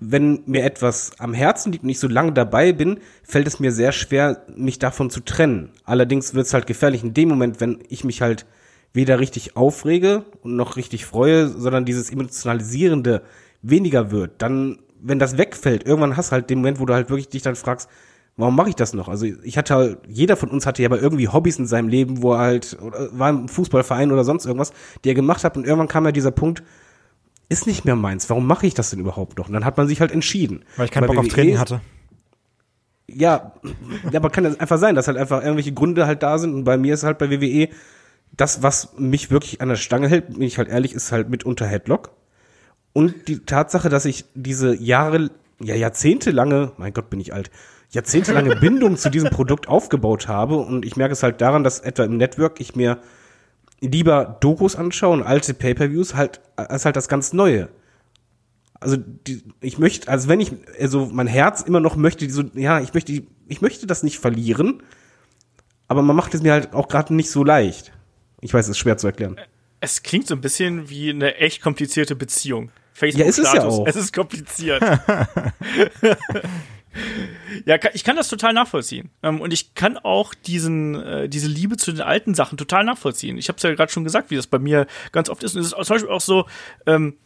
[0.00, 3.70] wenn mir etwas am Herzen liegt und ich so lange dabei bin, fällt es mir
[3.70, 5.70] sehr schwer, mich davon zu trennen.
[5.84, 8.46] Allerdings wird es halt gefährlich in dem Moment, wenn ich mich halt
[8.92, 13.22] weder richtig aufrege und noch richtig freue, sondern dieses emotionalisierende
[13.62, 17.10] weniger wird, dann, wenn das wegfällt, irgendwann hast du halt den Moment, wo du halt
[17.10, 17.88] wirklich dich dann fragst,
[18.36, 19.08] warum mache ich das noch?
[19.08, 22.22] Also ich hatte halt, jeder von uns hatte ja aber irgendwie Hobbys in seinem Leben,
[22.22, 24.72] wo er halt, oder war im Fußballverein oder sonst irgendwas,
[25.04, 26.62] die er gemacht hat und irgendwann kam ja dieser Punkt,
[27.48, 29.48] ist nicht mehr meins, warum mache ich das denn überhaupt noch?
[29.48, 30.64] Und dann hat man sich halt entschieden.
[30.76, 31.80] Weil ich keinen Bock auf Training hatte.
[33.08, 33.52] ja,
[34.10, 36.64] ja, aber kann das einfach sein, dass halt einfach irgendwelche Gründe halt da sind und
[36.64, 37.68] bei mir ist halt bei WWE
[38.32, 41.66] das, was mich wirklich an der Stange hält, bin ich halt ehrlich, ist halt mitunter
[41.66, 42.10] Headlock.
[42.92, 47.50] Und die Tatsache, dass ich diese Jahre, ja, jahrzehntelange, mein Gott, bin ich alt,
[47.90, 52.04] jahrzehntelange Bindung zu diesem Produkt aufgebaut habe und ich merke es halt daran, dass etwa
[52.04, 52.98] im Network ich mir
[53.80, 57.68] lieber Dokus anschaue und alte Pay-Per-Views halt, als halt das ganz Neue
[58.80, 62.80] also die, ich möchte, also wenn ich, also mein Herz immer noch möchte, so, ja,
[62.80, 64.82] ich möchte, ich möchte das nicht verlieren,
[65.86, 67.92] aber man macht es mir halt auch gerade nicht so leicht.
[68.40, 69.36] Ich weiß, es ist schwer zu erklären.
[69.80, 72.70] Es klingt so ein bisschen wie eine echt komplizierte Beziehung.
[73.00, 73.86] Ja, ist es ja auch.
[73.86, 74.82] Es ist kompliziert.
[77.64, 79.10] ja, ich kann das total nachvollziehen.
[79.22, 83.38] Ähm, Und ich kann auch diesen, äh, diese Liebe zu den alten Sachen total nachvollziehen.
[83.38, 85.54] Ich habe es ja gerade schon gesagt, wie das bei mir ganz oft ist.
[85.54, 86.46] Und es ist zum Beispiel auch so,
[86.86, 87.16] ähm,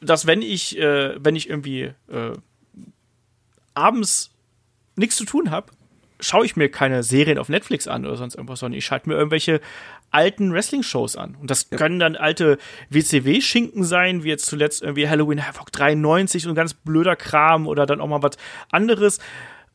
[0.00, 2.32] dass wenn ich, äh, wenn ich irgendwie äh,
[3.74, 4.30] abends
[4.94, 5.72] nichts zu tun habe,
[6.20, 9.16] schaue ich mir keine Serien auf Netflix an oder sonst irgendwas, sondern ich schalte mir
[9.16, 9.60] irgendwelche
[10.16, 11.36] alten Wrestling-Shows an.
[11.38, 12.56] Und das können dann alte
[12.88, 18.00] WCW-Schinken sein, wie jetzt zuletzt irgendwie Halloween Havoc 93 und ganz blöder Kram oder dann
[18.00, 18.38] auch mal was
[18.70, 19.18] anderes.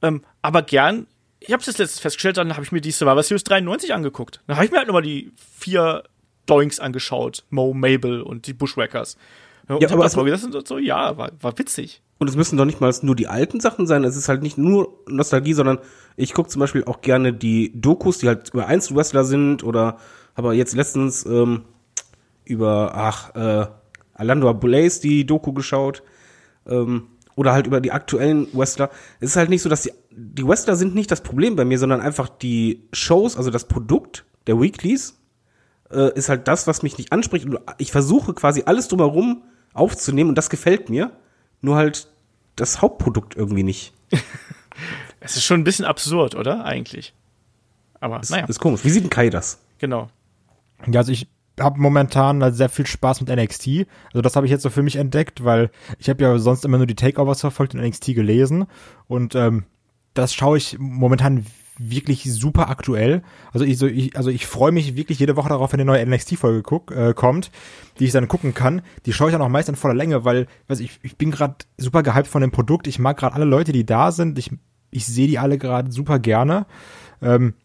[0.01, 1.05] Ähm, aber gern,
[1.39, 4.41] ich habe es jetzt letztens festgestellt, dann habe ich mir die Survivor Series 93 angeguckt.
[4.47, 6.03] Dann habe ich mir halt nochmal die vier
[6.47, 9.17] Doinks angeschaut, Mo, Mabel und die Bushwhackers.
[9.69, 12.01] Ja, und Ja, aber das gedacht und so, ja, war, war witzig.
[12.17, 14.03] Und es müssen doch nicht mal nur die alten Sachen sein.
[14.03, 15.79] Es ist halt nicht nur Nostalgie, sondern
[16.15, 19.97] ich gucke zum Beispiel auch gerne die Dokus, die halt über Einzelwrestler sind oder
[20.35, 21.63] habe jetzt letztens ähm,
[22.45, 23.67] über, ach, äh,
[24.13, 26.03] Alando Blaze die Doku geschaut
[26.67, 28.89] ähm, oder halt über die aktuellen Wrestler.
[29.19, 31.79] Es ist halt nicht so, dass die, die Wrestler sind nicht das Problem bei mir,
[31.79, 35.17] sondern einfach die Shows, also das Produkt der Weeklies,
[35.91, 37.45] äh, ist halt das, was mich nicht anspricht.
[37.45, 41.11] Und ich versuche quasi alles drumherum aufzunehmen und das gefällt mir.
[41.61, 42.07] Nur halt
[42.55, 43.93] das Hauptprodukt irgendwie nicht.
[45.19, 46.65] Es ist schon ein bisschen absurd, oder?
[46.65, 47.13] Eigentlich.
[47.99, 48.83] Aber Das naja, ist komisch.
[48.83, 49.59] Wie sieht denn Kai das?
[49.77, 50.09] genau.
[50.87, 51.27] Ja, also ich
[51.59, 53.85] habe momentan halt sehr viel Spaß mit NXT.
[54.07, 56.77] Also das habe ich jetzt so für mich entdeckt, weil ich habe ja sonst immer
[56.77, 58.65] nur die Takeovers verfolgt und NXT gelesen.
[59.07, 59.65] Und ähm,
[60.13, 61.45] das schaue ich momentan
[61.77, 63.23] wirklich super aktuell.
[63.53, 66.05] Also ich, so, ich, also ich freue mich wirklich jede Woche darauf, wenn eine neue
[66.05, 67.51] NXT-Folge guck, äh, kommt,
[67.99, 68.81] die ich dann gucken kann.
[69.05, 71.55] Die schaue ich dann auch meist in voller Länge, weil weiß ich, ich bin gerade
[71.77, 72.87] super gehypt von dem Produkt.
[72.87, 74.37] Ich mag gerade alle Leute, die da sind.
[74.37, 74.51] Ich,
[74.91, 76.67] ich sehe die alle gerade super gerne.
[77.21, 77.55] Ähm,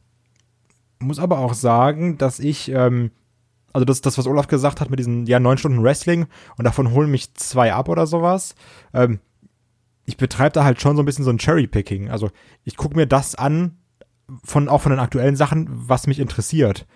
[0.98, 3.10] muss aber auch sagen, dass ich, ähm,
[3.72, 6.92] also das, das, was Olaf gesagt hat mit diesen, ja, neun Stunden Wrestling und davon
[6.92, 8.54] holen mich zwei ab oder sowas.
[8.94, 9.20] Ähm,
[10.04, 12.10] ich betreibe da halt schon so ein bisschen so ein Cherry-Picking.
[12.10, 12.30] Also
[12.64, 13.76] ich gucke mir das an,
[14.44, 16.86] von, auch von den aktuellen Sachen, was mich interessiert.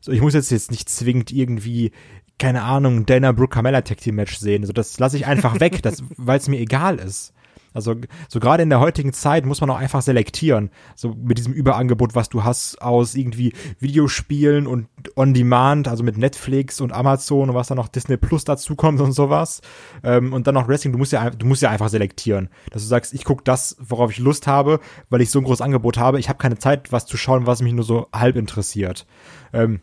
[0.00, 1.92] So, ich muss jetzt, jetzt nicht zwingend irgendwie,
[2.38, 4.62] keine Ahnung, Dana Brooke Carmella Tag Team Match sehen.
[4.62, 7.32] Also das lasse ich einfach weg, das, weil es mir egal ist.
[7.72, 7.94] Also
[8.28, 10.70] so gerade in der heutigen Zeit muss man auch einfach selektieren.
[10.96, 16.18] So mit diesem Überangebot, was du hast aus irgendwie Videospielen und On Demand, also mit
[16.18, 19.60] Netflix und Amazon und was dann noch Disney Plus dazu kommt und sowas.
[20.02, 22.48] Ähm, und dann noch Wrestling, du musst ja du musst ja einfach selektieren.
[22.70, 25.62] Dass du sagst, ich gucke das, worauf ich Lust habe, weil ich so ein großes
[25.62, 26.18] Angebot habe.
[26.18, 29.06] Ich habe keine Zeit, was zu schauen, was mich nur so halb interessiert.
[29.52, 29.80] Ähm,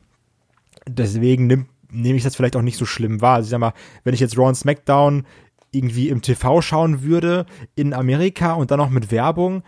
[0.88, 3.36] deswegen nehme nehm ich das vielleicht auch nicht so schlimm wahr.
[3.36, 3.73] Also ich sag mal,
[4.04, 5.26] wenn ich jetzt Raw und SmackDown
[5.71, 9.63] irgendwie im TV schauen würde in Amerika und dann noch mit Werbung,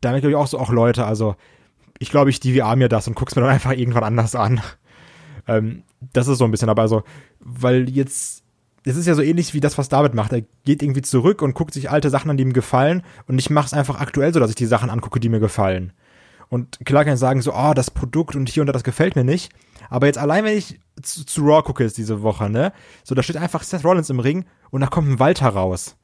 [0.00, 1.36] damit glaube ich auch so auch Leute, also
[1.98, 4.60] ich glaube, ich DVR mir das und guck's mir dann einfach irgendwann anders an.
[5.48, 7.04] Ähm, das ist so ein bisschen, aber also,
[7.38, 8.42] weil jetzt,
[8.82, 10.32] es ist ja so ähnlich wie das, was David macht.
[10.32, 13.48] Er geht irgendwie zurück und guckt sich alte Sachen an, die ihm gefallen und ich
[13.48, 15.92] mache es einfach aktuell so, dass ich die Sachen angucke, die mir gefallen.
[16.48, 19.16] Und klar kann ich sagen, so, ah, das Produkt und hier und da, das gefällt
[19.16, 19.52] mir nicht.
[19.90, 22.72] Aber jetzt allein, wenn ich zu, zu Raw gucke jetzt diese Woche, ne,
[23.04, 25.96] so, da steht einfach Seth Rollins im Ring und da kommt ein Walter raus.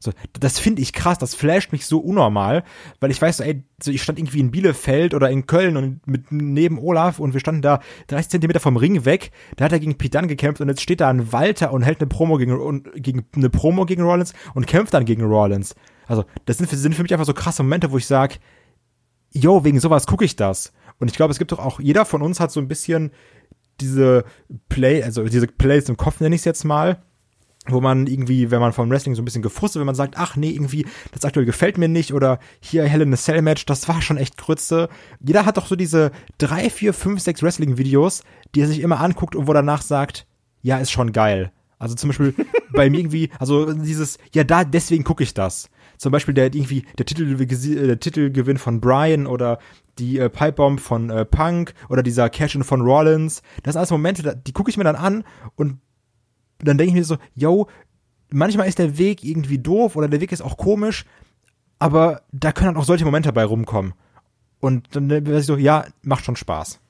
[0.00, 2.62] So, das finde ich krass, das flasht mich so unnormal,
[3.00, 6.06] weil ich weiß so, ey, so ich stand irgendwie in Bielefeld oder in Köln und
[6.06, 9.80] mit neben Olaf und wir standen da 30 Zentimeter vom Ring weg, da hat er
[9.80, 12.88] gegen Dunne gekämpft und jetzt steht da ein Walter und hält eine Promo gegen, und,
[12.94, 15.74] gegen eine Promo gegen Rollins und kämpft dann gegen Rollins.
[16.06, 18.38] Also, das sind, für- sind für mich einfach so krasse Momente, wo ich sag,
[19.32, 20.72] yo, wegen sowas gucke ich das.
[20.98, 23.12] Und ich glaube, es gibt doch auch, jeder von uns hat so ein bisschen
[23.80, 24.24] diese
[24.68, 27.02] Play, also diese Plays im Kopf nenne ich es jetzt mal,
[27.66, 30.36] wo man irgendwie, wenn man vom Wrestling so ein bisschen gefrustet, wenn man sagt, ach
[30.36, 33.88] nee, irgendwie, das aktuell gefällt mir nicht oder hier Hell in a Cell Match, das
[33.88, 34.88] war schon echt Grütze.
[35.20, 38.22] Jeder hat doch so diese drei, vier, fünf, sechs Wrestling-Videos,
[38.54, 40.26] die er sich immer anguckt und wo danach sagt,
[40.62, 41.52] ja, ist schon geil.
[41.78, 42.34] Also zum Beispiel
[42.72, 45.70] bei mir irgendwie, also dieses, ja, da, deswegen gucke ich das.
[45.98, 49.58] Zum Beispiel der irgendwie, der, Titel, der Titelgewinn von Brian oder
[49.98, 53.42] die äh, Pipebomb von äh, Punk oder dieser Cash-In von Rollins.
[53.62, 55.24] Das sind alles Momente, die gucke ich mir dann an
[55.56, 55.78] und
[56.60, 57.68] dann denke ich mir so, yo,
[58.30, 61.04] manchmal ist der Weg irgendwie doof oder der Weg ist auch komisch,
[61.78, 63.94] aber da können dann auch solche Momente bei rumkommen.
[64.60, 66.80] Und dann weiß ich so, ja, macht schon Spaß.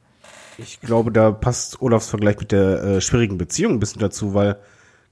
[0.57, 4.59] Ich glaube, da passt Olafs Vergleich mit der äh, schwierigen Beziehung ein bisschen dazu, weil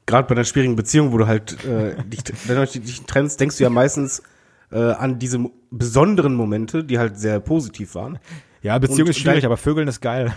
[0.07, 3.59] gerade bei einer schwierigen Beziehung, wo du halt äh, dich, wenn du dich trennst, denkst
[3.59, 4.23] du ja meistens
[4.71, 8.19] äh, an diese besonderen Momente, die halt sehr positiv waren.
[8.63, 10.35] Ja, Beziehung Und ist schwierig, aber Vögeln ist geil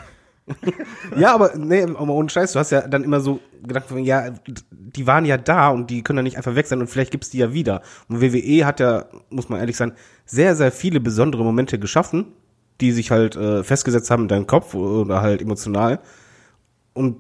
[1.18, 4.32] ja, aber nee, aber ohne Scheiß, du hast ja dann immer so gedacht, ja,
[4.72, 7.30] die waren ja da und die können ja nicht einfach weg sein und vielleicht gibt's
[7.30, 7.82] die ja wieder.
[8.08, 9.94] Und WWE hat ja, muss man ehrlich sagen,
[10.26, 12.28] sehr, sehr viele besondere Momente geschaffen,
[12.82, 16.00] die sich halt äh, festgesetzt haben in deinem Kopf oder halt emotional.
[16.94, 17.18] Und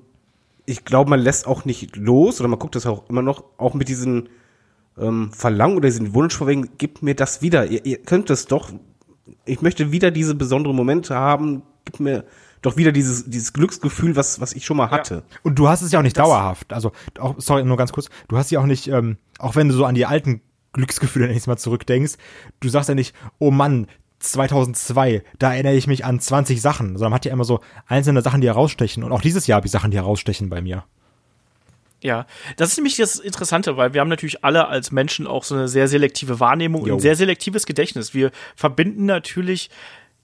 [0.69, 3.73] ich glaube, man lässt auch nicht los oder man guckt das auch immer noch, auch
[3.73, 4.29] mit diesen
[4.99, 7.65] ähm, Verlangen oder diesen Wunsch vor wegen, gib mir das wieder.
[7.65, 8.71] Ihr, ihr könnt es doch.
[9.45, 11.63] Ich möchte wieder diese besonderen Momente haben.
[11.85, 12.23] Gib mir
[12.61, 15.15] doch wieder dieses, dieses Glücksgefühl, was, was ich schon mal hatte.
[15.15, 15.37] Ja.
[15.41, 16.71] Und du hast es ja auch nicht das dauerhaft.
[16.71, 18.09] Also, auch, sorry, nur ganz kurz.
[18.27, 20.41] Du hast ja auch nicht, ähm, auch wenn du so an die alten
[20.73, 22.13] Glücksgefühle nächstes Mal zurückdenkst,
[22.59, 23.87] du sagst ja nicht, oh Mann,
[24.19, 28.21] 2002, da erinnere ich mich an 20 Sachen, sondern man hat ja immer so einzelne
[28.21, 29.03] Sachen, die herausstechen.
[29.03, 30.83] Und auch dieses Jahr habe ich Sachen, die herausstechen bei mir.
[32.01, 35.55] Ja, das ist nämlich das Interessante, weil wir haben natürlich alle als Menschen auch so
[35.55, 36.93] eine sehr selektive Wahrnehmung jo.
[36.93, 38.13] und ein sehr selektives Gedächtnis.
[38.13, 39.69] Wir verbinden natürlich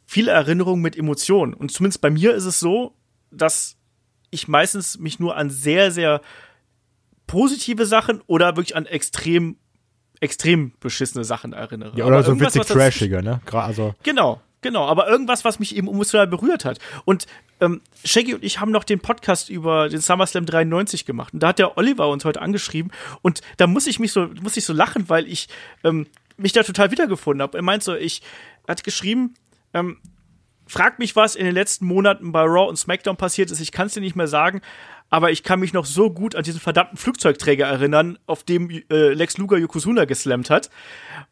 [0.05, 1.53] viele Erinnerungen mit Emotionen.
[1.53, 2.93] Und zumindest bei mir ist es so,
[3.31, 3.75] dass
[4.29, 6.21] ich meistens mich nur an sehr, sehr
[7.27, 9.57] positive Sachen oder wirklich an extrem,
[10.19, 11.97] extrem beschissene Sachen erinnere.
[11.97, 13.41] Ja, oder so witzig trashige, ne?
[13.51, 13.95] Also.
[14.03, 14.85] Genau, genau.
[14.85, 16.79] Aber irgendwas, was mich eben emotional berührt hat.
[17.05, 17.27] Und
[17.61, 21.33] ähm, Shaggy und ich haben noch den Podcast über den SummerSlam 93 gemacht.
[21.33, 22.91] Und da hat der Oliver uns heute angeschrieben.
[23.21, 25.47] Und da muss ich mich so, muss ich so lachen, weil ich
[25.83, 27.57] ähm, mich da total wiedergefunden habe.
[27.57, 28.21] Er meint so, ich
[28.67, 29.35] hat geschrieben,
[29.73, 29.97] ähm,
[30.67, 33.59] frag mich, was in den letzten Monaten bei Raw und SmackDown passiert ist.
[33.59, 34.61] Ich kann es dir nicht mehr sagen,
[35.09, 39.13] aber ich kann mich noch so gut an diesen verdammten Flugzeugträger erinnern, auf dem äh,
[39.13, 40.69] Lex Luger Yokozuna geslammt hat,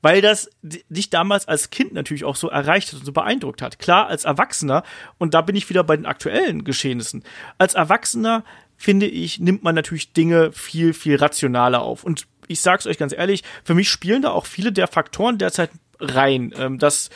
[0.01, 3.79] weil das dich damals als Kind natürlich auch so erreicht hat und so beeindruckt hat.
[3.79, 4.83] Klar, als Erwachsener,
[5.17, 7.23] und da bin ich wieder bei den aktuellen Geschehnissen,
[7.57, 8.43] als Erwachsener,
[8.77, 12.03] finde ich, nimmt man natürlich Dinge viel, viel rationaler auf.
[12.03, 15.71] Und ich sag's euch ganz ehrlich, für mich spielen da auch viele der Faktoren derzeit
[15.99, 17.09] rein, ähm, dass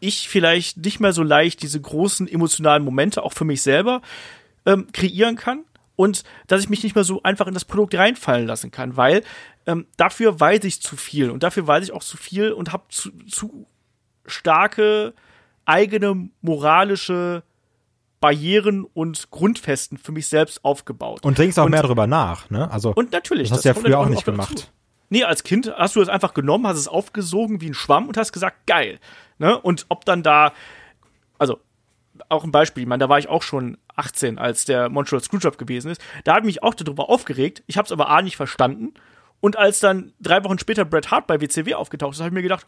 [0.00, 4.02] ich vielleicht nicht mehr so leicht diese großen emotionalen Momente auch für mich selber
[4.66, 5.64] ähm, kreieren kann
[5.96, 9.22] und dass ich mich nicht mehr so einfach in das Produkt reinfallen lassen kann, weil
[9.66, 12.84] ähm, dafür weiß ich zu viel und dafür weiß ich auch zu viel und habe
[12.88, 13.66] zu, zu
[14.26, 15.14] starke
[15.64, 17.42] eigene moralische
[18.20, 21.24] Barrieren und Grundfesten für mich selbst aufgebaut.
[21.24, 22.70] Und denkst auch und, mehr darüber nach, ne?
[22.70, 24.52] Also und natürlich, das hast du ja früher auch nicht gemacht.
[24.52, 24.66] Dazu.
[25.10, 28.16] Nee, als Kind hast du das einfach genommen, hast es aufgesogen wie ein Schwamm und
[28.16, 28.98] hast gesagt, geil.
[29.38, 29.60] Ne?
[29.60, 30.52] Und ob dann da,
[31.38, 31.60] also
[32.28, 35.58] auch ein Beispiel, ich meine, da war ich auch schon 18, als der Montreal Screwjob
[35.58, 36.00] gewesen ist.
[36.24, 37.62] Da habe ich mich auch darüber aufgeregt.
[37.66, 38.94] Ich habe es aber A nicht verstanden.
[39.40, 42.42] Und als dann drei Wochen später Bret Hart bei WCW aufgetaucht ist, habe ich mir
[42.42, 42.66] gedacht,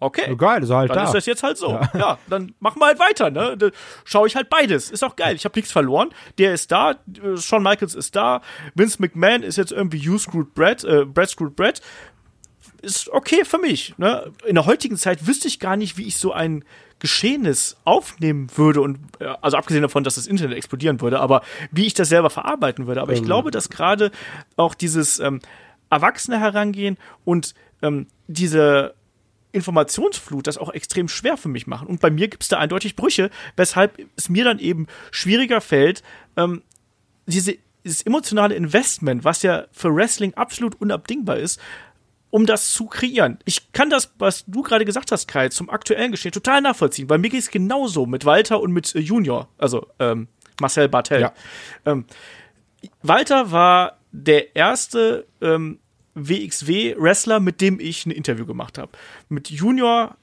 [0.00, 1.04] okay, geil, ist halt dann da.
[1.04, 1.70] ist das jetzt halt so.
[1.70, 3.30] Ja, ja dann machen wir halt weiter.
[3.30, 3.56] Ne?
[3.56, 3.70] Da
[4.04, 4.90] schaue ich halt beides.
[4.90, 5.36] Ist auch geil.
[5.36, 6.10] Ich habe nichts verloren.
[6.38, 6.96] Der ist da,
[7.36, 8.40] Shawn Michaels ist da,
[8.74, 11.82] Vince McMahon ist jetzt irgendwie You Screwed Brett, äh, Brett Screwed Brett
[12.82, 13.94] ist okay für mich.
[13.98, 14.32] Ne?
[14.46, 16.64] In der heutigen Zeit wüsste ich gar nicht, wie ich so ein
[16.98, 18.98] Geschehnis aufnehmen würde und
[19.42, 23.02] also abgesehen davon, dass das Internet explodieren würde, aber wie ich das selber verarbeiten würde.
[23.02, 23.18] Aber ähm.
[23.18, 24.10] ich glaube, dass gerade
[24.56, 25.40] auch dieses ähm,
[25.90, 28.94] Erwachsene herangehen und ähm, diese
[29.52, 31.88] Informationsflut das auch extrem schwer für mich machen.
[31.88, 36.02] Und bei mir gibt es da eindeutig Brüche, weshalb es mir dann eben schwieriger fällt,
[36.36, 36.62] ähm,
[37.26, 41.60] diese, dieses emotionale Investment, was ja für Wrestling absolut unabdingbar ist,
[42.30, 43.38] um das zu kreieren.
[43.44, 47.06] Ich kann das, was du gerade gesagt hast, Kai, zum aktuellen Geschehen total nachvollziehen.
[47.06, 50.28] Bei mir geht es genauso mit Walter und mit äh, Junior, also ähm,
[50.60, 51.20] Marcel Bartel.
[51.20, 51.32] Ja.
[51.84, 52.04] Ähm,
[53.02, 55.78] Walter war der erste ähm,
[56.14, 58.92] WXW-Wrestler, mit dem ich ein Interview gemacht habe.
[59.28, 60.16] Mit Junior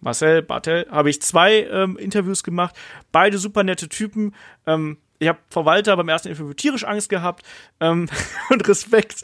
[0.00, 2.76] Marcel Bartel habe ich zwei ähm, Interviews gemacht,
[3.10, 4.34] beide super nette Typen.
[4.66, 7.44] Ähm, ich habe vor Walter beim ersten Interview tierisch Angst gehabt
[7.80, 8.08] ähm,
[8.50, 9.22] und Respekt.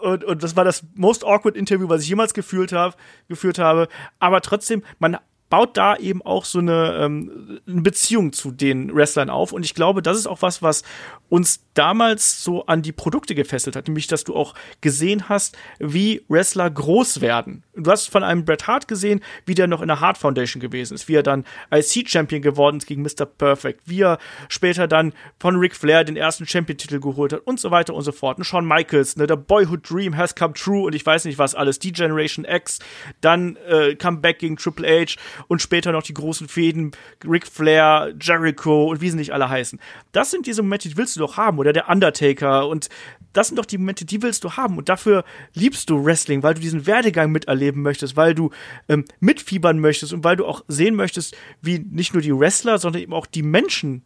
[0.00, 2.96] Und, und das war das most awkward Interview, was ich jemals gefühlt hab,
[3.28, 3.88] geführt habe.
[4.18, 5.18] Aber trotzdem, man
[5.50, 9.52] baut da eben auch so eine, ähm, eine Beziehung zu den Wrestlern auf.
[9.52, 10.82] Und ich glaube, das ist auch was, was
[11.28, 16.22] uns damals so an die Produkte gefesselt hat, nämlich dass du auch gesehen hast, wie
[16.28, 17.62] Wrestler groß werden.
[17.76, 20.94] Du hast von einem Bret Hart gesehen, wie der noch in der Hart Foundation gewesen
[20.94, 23.26] ist, wie er dann IC-Champion geworden ist gegen Mr.
[23.26, 24.18] Perfect, wie er
[24.48, 28.12] später dann von Ric Flair den ersten Champion-Titel geholt hat und so weiter und so
[28.12, 28.38] fort.
[28.38, 31.54] Und Shawn Michaels, ne, der Boyhood Dream has come true und ich weiß nicht was
[31.54, 32.80] alles, die Generation X,
[33.20, 36.92] dann äh, Comeback gegen Triple H und später noch die großen Fäden,
[37.24, 39.78] Ric Flair, Jericho und wie sie nicht alle heißen.
[40.12, 42.88] Das sind diese Momente, die willst du doch haben oder der Undertaker und
[43.32, 45.24] das sind doch die Momente, die willst du haben und dafür
[45.54, 48.50] liebst du Wrestling, weil du diesen Werdegang miterleben möchtest, weil du
[48.88, 53.02] ähm, mitfiebern möchtest und weil du auch sehen möchtest, wie nicht nur die Wrestler, sondern
[53.02, 54.02] eben auch die Menschen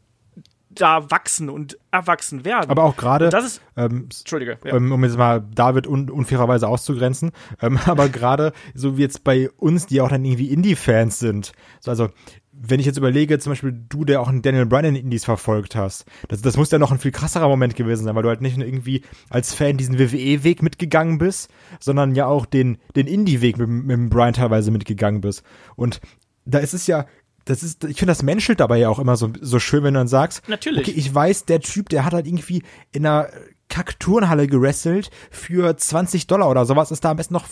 [0.74, 2.70] da wachsen und erwachsen werden.
[2.70, 4.76] Aber auch gerade, das ist, ähm, Entschuldige, ja.
[4.76, 9.50] ähm, um jetzt mal David un unfairerweise auszugrenzen, ähm, aber gerade so wie jetzt bei
[9.50, 12.08] uns, die auch dann irgendwie Indie-Fans sind, so, also
[12.54, 15.74] wenn ich jetzt überlege, zum Beispiel du, der auch einen Daniel Bryan in Indies verfolgt
[15.74, 18.40] hast, das, das muss ja noch ein viel krasserer Moment gewesen sein, weil du halt
[18.40, 21.50] nicht nur irgendwie als Fan diesen WWE-Weg mitgegangen bist,
[21.80, 25.42] sondern ja auch den, den Indie-Weg mit, mit Bryan teilweise mitgegangen bist.
[25.76, 26.00] Und
[26.44, 27.06] da ist es ja,
[27.44, 30.00] das ist, ich finde, das menschelt dabei ja auch immer so, so schön, wenn du
[30.00, 30.88] dann sagst, Natürlich.
[30.88, 32.62] okay, ich weiß, der Typ, der hat halt irgendwie
[32.92, 33.28] in einer
[33.68, 37.46] Kack-Turnhalle gewrestelt für 20 Dollar oder sowas, ist da am besten noch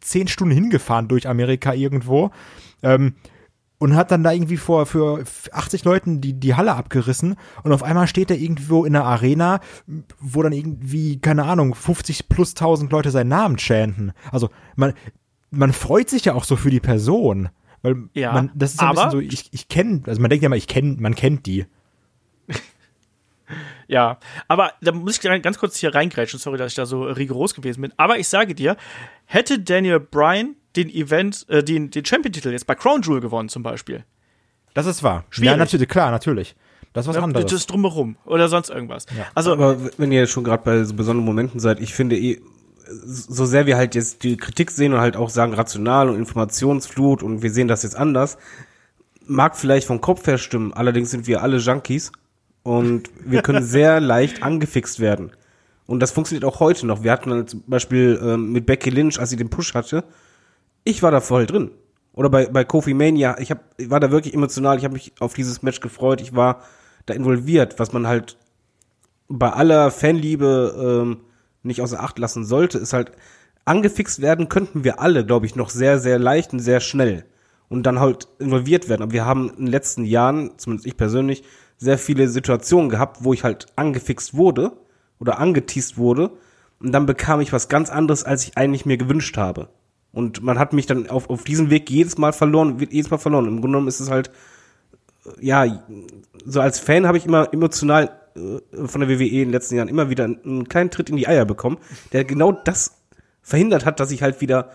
[0.00, 2.30] 10 Stunden hingefahren durch Amerika irgendwo.
[2.82, 3.14] Ähm,
[3.78, 5.22] und hat dann da irgendwie vor für
[5.52, 9.60] 80 Leuten die die Halle abgerissen und auf einmal steht er irgendwo in einer Arena,
[10.18, 14.12] wo dann irgendwie keine Ahnung 50 plus 1000 Leute seinen Namen chanten.
[14.32, 14.94] Also man
[15.50, 17.50] man freut sich ja auch so für die Person,
[17.86, 20.28] weil Ja, man das ist so ein aber- bisschen so ich ich kenne, also man
[20.30, 21.64] denkt ja mal ich kenne man kennt die.
[23.88, 24.18] Ja,
[24.48, 27.80] aber da muss ich ganz kurz hier reingrätschen, sorry, dass ich da so rigoros gewesen
[27.82, 27.92] bin.
[27.96, 28.76] Aber ich sage dir,
[29.24, 33.62] hätte Daniel Bryan den Event, äh, den, den Champion-Titel jetzt bei Crown Jewel gewonnen zum
[33.62, 34.04] Beispiel,
[34.74, 35.24] Das ist wahr.
[35.30, 35.52] Schwierig.
[35.52, 36.56] Ja, natürlich, klar, natürlich.
[36.92, 37.50] Das ist was ne, anderes.
[37.50, 39.06] das drumherum oder sonst irgendwas.
[39.34, 42.40] Also, Aber wenn ihr schon gerade bei so besonderen Momenten seid, ich finde eh,
[42.88, 47.22] so sehr wir halt jetzt die Kritik sehen und halt auch sagen rational und Informationsflut
[47.22, 48.38] und wir sehen das jetzt anders,
[49.26, 52.12] mag vielleicht vom Kopf her stimmen, allerdings sind wir alle Junkies
[52.62, 55.32] und wir können sehr leicht angefixt werden.
[55.86, 57.04] Und das funktioniert auch heute noch.
[57.04, 60.04] Wir hatten dann zum Beispiel ähm, mit Becky Lynch, als sie den Push hatte,
[60.84, 61.70] ich war da voll drin.
[62.12, 65.12] Oder bei, bei Kofi Mania, ich, hab, ich war da wirklich emotional, ich habe mich
[65.20, 66.62] auf dieses Match gefreut, ich war
[67.04, 68.36] da involviert, was man halt
[69.28, 71.20] bei aller Fanliebe ähm,
[71.66, 73.12] nicht außer Acht lassen sollte, ist halt,
[73.66, 77.24] angefixt werden könnten wir alle, glaube ich, noch sehr, sehr leicht und sehr schnell.
[77.68, 79.02] Und dann halt involviert werden.
[79.02, 81.42] Aber wir haben in den letzten Jahren, zumindest ich persönlich,
[81.78, 84.72] sehr viele Situationen gehabt, wo ich halt angefixt wurde
[85.18, 86.30] oder angeteased wurde.
[86.78, 89.68] Und dann bekam ich was ganz anderes, als ich eigentlich mir gewünscht habe.
[90.12, 93.18] Und man hat mich dann auf, auf diesem Weg jedes Mal verloren, wird jedes Mal
[93.18, 93.46] verloren.
[93.46, 94.30] Im Grunde genommen ist es halt,
[95.40, 95.82] ja,
[96.44, 100.10] so als Fan habe ich immer emotional von der WWE in den letzten Jahren immer
[100.10, 101.78] wieder einen, einen kleinen Tritt in die Eier bekommen,
[102.12, 103.02] der genau das
[103.42, 104.72] verhindert hat, dass ich halt wieder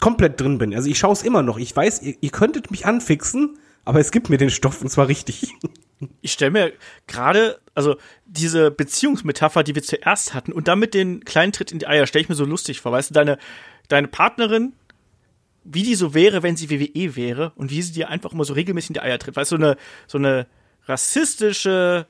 [0.00, 0.74] komplett drin bin.
[0.74, 1.58] Also ich schaue es immer noch.
[1.58, 5.08] Ich weiß, ihr, ihr könntet mich anfixen, aber es gibt mir den Stoff und zwar
[5.08, 5.52] richtig.
[6.20, 6.72] ich stelle mir
[7.06, 11.86] gerade, also diese Beziehungsmetapher, die wir zuerst hatten, und damit den kleinen Tritt in die
[11.86, 12.92] Eier, stelle ich mir so lustig vor.
[12.92, 13.38] Weißt du, deine,
[13.88, 14.72] deine Partnerin,
[15.64, 18.54] wie die so wäre, wenn sie WWE wäre, und wie sie dir einfach immer so
[18.54, 19.36] regelmäßig in die Eier tritt.
[19.36, 19.76] Weißt du, so eine,
[20.06, 20.46] so eine
[20.86, 22.06] rassistische,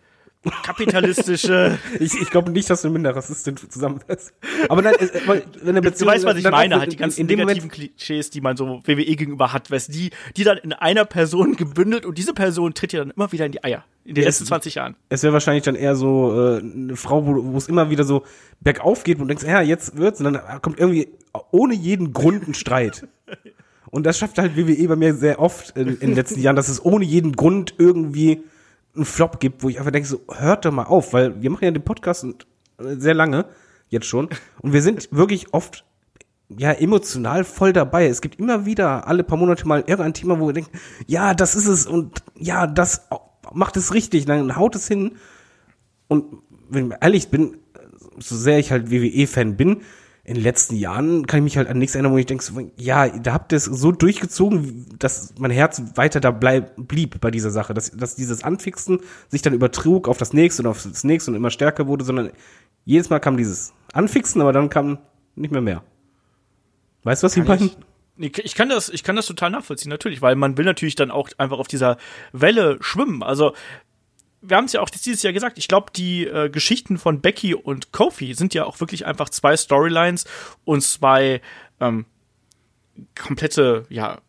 [0.63, 1.79] kapitalistische.
[2.01, 4.33] Ich, ich glaube nicht, dass du mit einer Rassistin zusammenwärst.
[4.69, 7.01] Aber nein, es, weil, wenn eine Du Beziehung, weißt, was ich meine, halt die in-
[7.01, 10.45] ganzen in dem negativen Moment, Klischees, die man so WWE gegenüber hat, weißt die, die
[10.45, 13.63] dann in einer Person gebündelt und diese Person tritt dir dann immer wieder in die
[13.65, 13.85] Eier.
[14.05, 14.97] In den Ja, letzten es- 20 Jahren.
[15.09, 18.25] es wäre wahrscheinlich dann eher so äh, eine Frau, wo, es immer wieder so
[18.61, 21.09] bergauf geht und du denkst, ja, jetzt wird's und dann kommt irgendwie
[21.51, 23.07] ohne jeden Grund ein Streit.
[23.91, 26.69] Und das schafft halt WWE bei mir sehr oft in, in den letzten Jahren, dass
[26.69, 28.43] es ohne jeden Grund irgendwie
[28.95, 31.65] einen Flop gibt, wo ich einfach denke, so, hört doch mal auf, weil wir machen
[31.65, 32.47] ja den Podcast und,
[32.79, 33.47] äh, sehr lange,
[33.89, 34.29] jetzt schon,
[34.61, 35.85] und wir sind wirklich oft
[36.49, 38.07] ja, emotional voll dabei.
[38.07, 41.55] Es gibt immer wieder alle paar Monate mal irgendein Thema, wo wir denken, ja, das
[41.55, 43.09] ist es und ja, das
[43.53, 45.17] macht es richtig, dann haut es hin.
[46.09, 46.25] Und
[46.69, 47.59] wenn ich ehrlich bin,
[48.19, 49.83] so sehr ich halt WWE-Fan bin,
[50.27, 52.71] in den letzten Jahren kann ich mich halt an nichts erinnern, wo ich denke, so,
[52.77, 57.31] ja, da habt ihr es so durchgezogen, dass mein Herz weiter da bleib, blieb bei
[57.31, 61.05] dieser Sache, dass, dass dieses Anfixen sich dann übertrug auf das nächste und auf das
[61.05, 62.31] nächste und immer stärker wurde, sondern
[62.87, 64.99] jedes Mal kam dieses Anfixen, aber dann kam
[65.35, 65.83] nicht mehr mehr.
[67.03, 67.71] Weißt du, was ich meine?
[68.17, 71.31] Ich kann das, ich kann das total nachvollziehen, natürlich, weil man will natürlich dann auch
[71.37, 71.99] einfach auf dieser
[72.33, 73.25] Welle schwimmen.
[73.25, 73.55] Also,
[74.47, 77.55] wir haben es ja auch dieses Jahr gesagt, ich glaube, die äh, Geschichten von Becky
[77.55, 80.25] und Kofi sind ja auch wirklich einfach zwei Storylines
[80.65, 81.41] und zwei
[81.81, 82.07] ähm,
[83.21, 84.21] komplette, ja,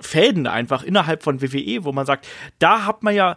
[0.00, 2.28] Fäden einfach innerhalb von WWE, wo man sagt,
[2.58, 3.36] da hat man ja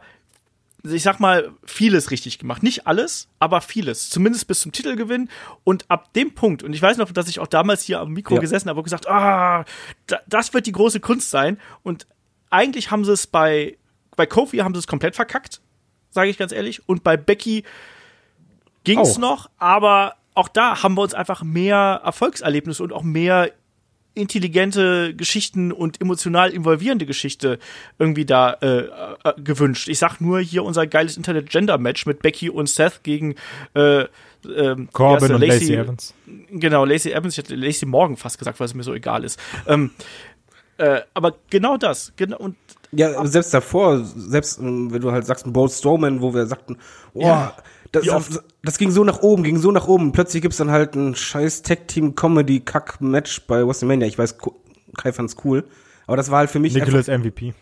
[0.84, 2.64] ich sag mal, vieles richtig gemacht.
[2.64, 4.10] Nicht alles, aber vieles.
[4.10, 5.30] Zumindest bis zum Titelgewinn.
[5.64, 8.36] Und ab dem Punkt, und ich weiß noch, dass ich auch damals hier am Mikro
[8.36, 8.41] Ja.
[8.41, 9.64] gesessen habe und gesagt, ah,
[10.08, 11.60] da, das wird die große Kunst sein.
[11.84, 12.08] Und
[12.49, 13.78] eigentlich haben sie es bei,
[14.16, 15.62] bei Kofi haben sie es komplett verkackt,
[16.12, 16.88] sage ich ganz ehrlich.
[16.88, 17.64] Und bei Becky
[18.84, 19.20] ging es Auch.
[19.20, 23.51] noch, aber auch da haben wir uns einfach mehr Erfolgserlebnisse und auch mehr
[24.14, 27.59] intelligente Geschichten und emotional involvierende Geschichte
[27.97, 29.88] irgendwie da äh, äh, gewünscht.
[29.88, 33.36] Ich sag nur hier unser geiles Internet-Gender-Match mit Becky und Seth gegen
[33.74, 34.05] äh,
[34.43, 35.36] ähm, Corbin er?
[35.36, 36.14] und Lacey Evans.
[36.49, 39.39] Genau, Lacey Evans, ich hätte Lacey Morgan fast gesagt, weil es mir so egal ist.
[39.66, 39.91] Ähm,
[40.78, 42.57] äh, aber genau das, genau und
[42.94, 46.46] Ja, aber selbst davor, selbst ähm, wenn du halt sagst, ein Braun Strowman, wo wir
[46.48, 46.78] sagten,
[47.14, 47.54] oh, Ja.
[47.92, 50.12] das, das, das ging so nach oben, ging so nach oben.
[50.12, 54.08] Plötzlich gibt's dann halt ein scheiß Tag-Team-Comedy-Kack-Match bei WrestleMania.
[54.08, 54.38] Ich weiß,
[54.98, 55.64] Kai fand's cool.
[56.08, 57.54] Aber das war halt für mich Nicholas MVP.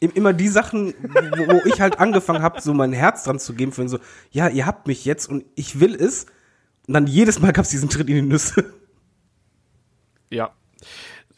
[0.00, 0.92] im- immer die Sachen,
[1.46, 3.98] wo, ich halt angefangen habe, so mein Herz dran zu geben, für so,
[4.30, 6.26] ja, ihr habt mich jetzt und ich will es.
[6.86, 8.64] Und dann jedes Mal gab's diesen Tritt in die Nüsse.
[10.30, 10.50] Ja.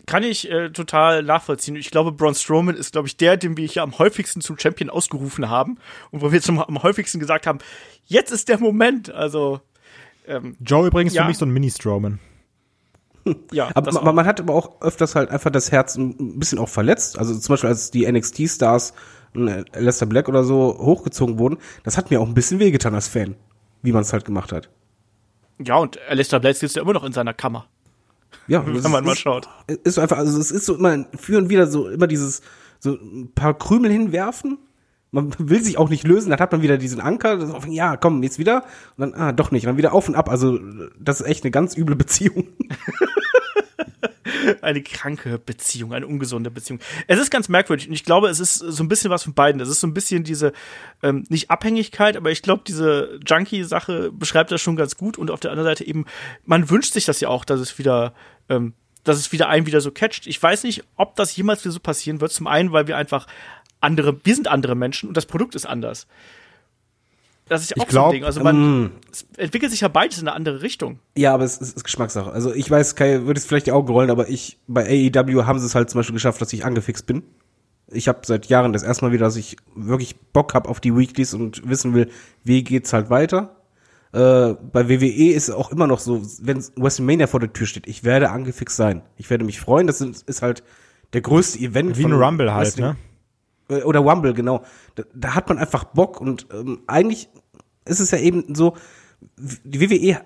[0.09, 1.76] Kann ich äh, total nachvollziehen.
[1.76, 4.88] Ich glaube, Braun Strowman ist, glaube ich, der, den wir hier am häufigsten zum Champion
[4.88, 5.76] ausgerufen haben
[6.11, 7.59] und wo wir zum, am häufigsten gesagt haben,
[8.06, 9.11] jetzt ist der Moment.
[9.12, 9.61] Also,
[10.26, 11.22] ähm, Joe übrigens Ja.
[11.22, 12.18] für mich so ein Mini-Strowman.
[13.52, 16.68] ja, Aber man, man hat aber auch öfters halt einfach das Herz ein bisschen auch
[16.70, 17.18] verletzt.
[17.18, 18.94] Also zum Beispiel als die NXT-Stars,
[19.36, 23.09] äh, Lester Black oder so, hochgezogen wurden, das hat mir auch ein bisschen wehgetan als
[23.09, 23.36] Fan,
[23.82, 24.70] wie man es halt gemacht hat.
[25.59, 27.66] ja, und Alistair Black sitzt ja immer noch in seiner Kammer.
[28.46, 29.48] Ja, Wenn man ist, mal schaut.
[29.84, 32.42] Ist einfach, also es ist so immer, für und wieder so immer dieses,
[32.78, 34.58] so ein paar Krümel hinwerfen.
[35.10, 38.22] Man will sich auch nicht lösen, dann hat man wieder diesen Anker, auch, ja, komm,
[38.22, 38.64] jetzt wieder.
[38.96, 39.64] Und dann, ah, doch nicht.
[39.64, 40.28] Und dann wieder auf und ab.
[40.28, 40.58] Also,
[40.98, 42.48] das ist echt eine ganz üble Beziehung.
[44.62, 46.80] eine kranke Beziehung, eine ungesunde Beziehung.
[47.06, 49.60] Es ist ganz merkwürdig und ich glaube, es ist so ein bisschen was von beiden.
[49.60, 50.52] Es ist so ein bisschen diese,
[51.02, 55.40] ähm, nicht Abhängigkeit, aber ich glaube, diese Junkie-Sache beschreibt das schon ganz gut und auf
[55.40, 56.06] der anderen Seite eben,
[56.44, 58.14] man wünscht sich das ja auch, dass es wieder,
[58.48, 58.74] ähm,
[59.04, 60.26] dass es wieder einen wieder so catcht.
[60.26, 62.32] Ich weiß nicht, ob das jemals wieder so passieren wird.
[62.32, 63.26] Zum einen, weil wir einfach
[63.80, 66.06] andere, wir sind andere Menschen und das Produkt ist anders.
[67.49, 68.24] Das ist ja Ich auch so glaub, ein Ding.
[68.24, 68.90] Also man, Mm.
[69.11, 70.99] es entwickelt sich ja beides in eine andere Richtung.
[71.16, 72.30] Ja, aber es ist, ist Geschmackssache.
[72.30, 75.59] Also ich weiß, Kai würde es vielleicht die Augen rollen, aber ich, bei AEW haben
[75.59, 77.22] sie es halt zum Beispiel geschafft, dass ich angefixt bin.
[77.90, 80.94] Ich habe seit Jahren das erste Mal wieder, dass ich wirklich Bock habe auf die
[80.94, 82.11] Weeklies und wissen will,
[82.44, 83.57] wie geht's halt weiter.
[84.12, 87.86] Äh, bei WWE ist es auch immer noch so, wenn WrestleMania vor der Tür steht,
[87.86, 89.03] ich werde angefixt sein.
[89.16, 89.86] Ich werde mich freuen.
[89.86, 90.62] Das ist, ist halt
[91.14, 92.96] der größte Event Wie ein Rumble halt, ne?
[93.68, 94.62] Äh, oder Rumble, genau.
[94.94, 97.28] Da, da hat man einfach Bock und ähm, eigentlich
[97.84, 98.76] ist es ja eben so,
[99.38, 100.20] die WWE,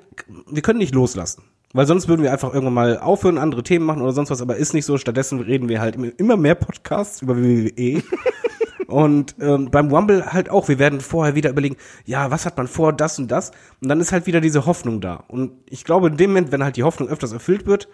[0.50, 1.42] wir können nicht loslassen.
[1.74, 4.56] Weil sonst würden wir einfach irgendwann mal aufhören, andere Themen machen oder sonst was, aber
[4.56, 4.98] ist nicht so.
[4.98, 8.02] Stattdessen reden wir halt immer- mehr Podcasts über WWE.
[8.88, 12.68] und ähm, beim Rumble halt auch, wir werden vorher wieder überlegen, ja, was hat man
[12.68, 13.52] vor, das und das.
[13.80, 15.24] Und dann ist halt wieder diese Hoffnung da.
[15.28, 17.88] Und ich glaube, in dem Moment, wenn halt die Hoffnung öfters erfüllt wird,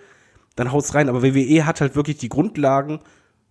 [0.57, 1.09] dann haut's rein.
[1.09, 2.99] Aber WWE hat halt wirklich die Grundlagen,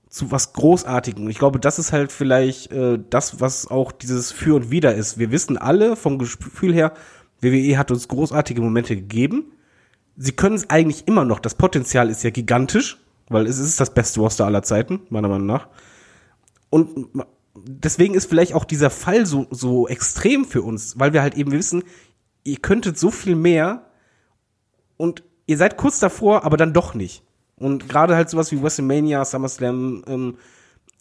[0.10, 1.30] zu was Großartigem.
[1.30, 5.18] Ich glaube, das ist halt vielleicht äh, das, was auch dieses Für und Wider ist.
[5.18, 6.94] Wir wissen alle vom Gefühl her,
[7.42, 9.52] WWE hat uns großartige Momente gegeben.
[10.16, 11.40] Sie können es eigentlich immer noch.
[11.40, 12.98] Das Potenzial ist ja gigantisch,
[13.30, 15.68] weil es ist das beste Roster aller Zeiten, meiner Meinung nach.
[16.70, 17.10] Und
[17.56, 21.52] deswegen ist vielleicht auch dieser Fall so, so extrem für uns, weil wir halt eben
[21.52, 21.84] wissen,
[22.44, 23.92] ihr könntet so viel mehr
[24.96, 27.24] und ihr seid kurz davor, aber dann doch nicht.
[27.60, 30.38] Und gerade halt sowas wie WrestleMania, SummerSlam, ähm,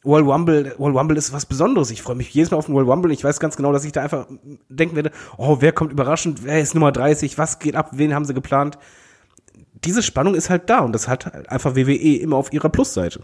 [0.03, 1.91] World Rumble, World Rumble ist was Besonderes.
[1.91, 3.13] Ich freue mich jedes Mal auf den World Rumble.
[3.13, 4.27] Ich weiß ganz genau, dass ich da einfach
[4.69, 8.25] denken werde, oh, wer kommt überraschend, wer ist Nummer 30, was geht ab, wen haben
[8.25, 8.79] sie geplant.
[9.85, 13.21] Diese Spannung ist halt da und das hat halt einfach WWE immer auf ihrer Plusseite.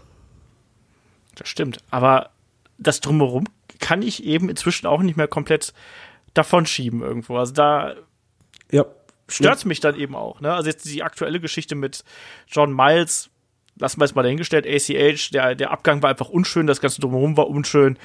[1.35, 1.77] Das stimmt.
[1.89, 2.29] Aber
[2.77, 3.45] das Drumherum
[3.79, 5.73] kann ich eben inzwischen auch nicht mehr komplett
[6.33, 7.37] davon schieben irgendwo.
[7.37, 7.93] Also da
[8.71, 8.85] Ja.
[9.27, 10.41] Stört's mich dann eben auch.
[10.41, 10.53] Ne?
[10.53, 12.03] Also jetzt die aktuelle Geschichte mit
[12.47, 13.29] John Miles,
[13.77, 17.37] lassen wir es mal dahingestellt, ACH, der, der Abgang war einfach unschön, das ganze Drumherum
[17.37, 17.97] war unschön.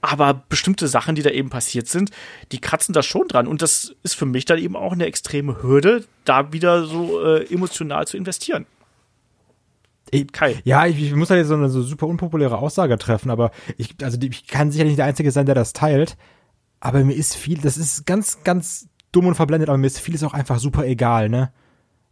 [0.00, 2.10] Aber bestimmte Sachen, die da eben passiert sind,
[2.52, 3.46] die kratzen da schon dran.
[3.46, 7.50] Und das ist für mich dann eben auch eine extreme Hürde, da wieder so äh,
[7.52, 8.66] emotional zu investieren.
[10.32, 10.60] Kai.
[10.64, 13.96] Ja, ich, ich muss halt jetzt so eine so super unpopuläre Aussage treffen, aber ich,
[14.02, 16.16] also ich kann sicherlich nicht der Einzige sein, der das teilt.
[16.78, 20.22] Aber mir ist viel, das ist ganz, ganz dumm und verblendet, aber mir ist vieles
[20.22, 21.52] auch einfach super egal, ne?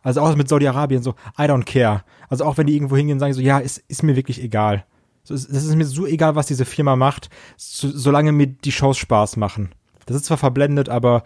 [0.03, 2.03] Also auch mit Saudi-Arabien so, I don't care.
[2.29, 4.85] Also auch wenn die irgendwo hingehen sagen so, ja, ist, ist mir wirklich egal.
[5.23, 8.99] So, es ist mir so egal, was diese Firma macht, so, solange mir die Shows
[8.99, 9.73] Spaß machen.
[10.07, 11.23] Das ist zwar verblendet, aber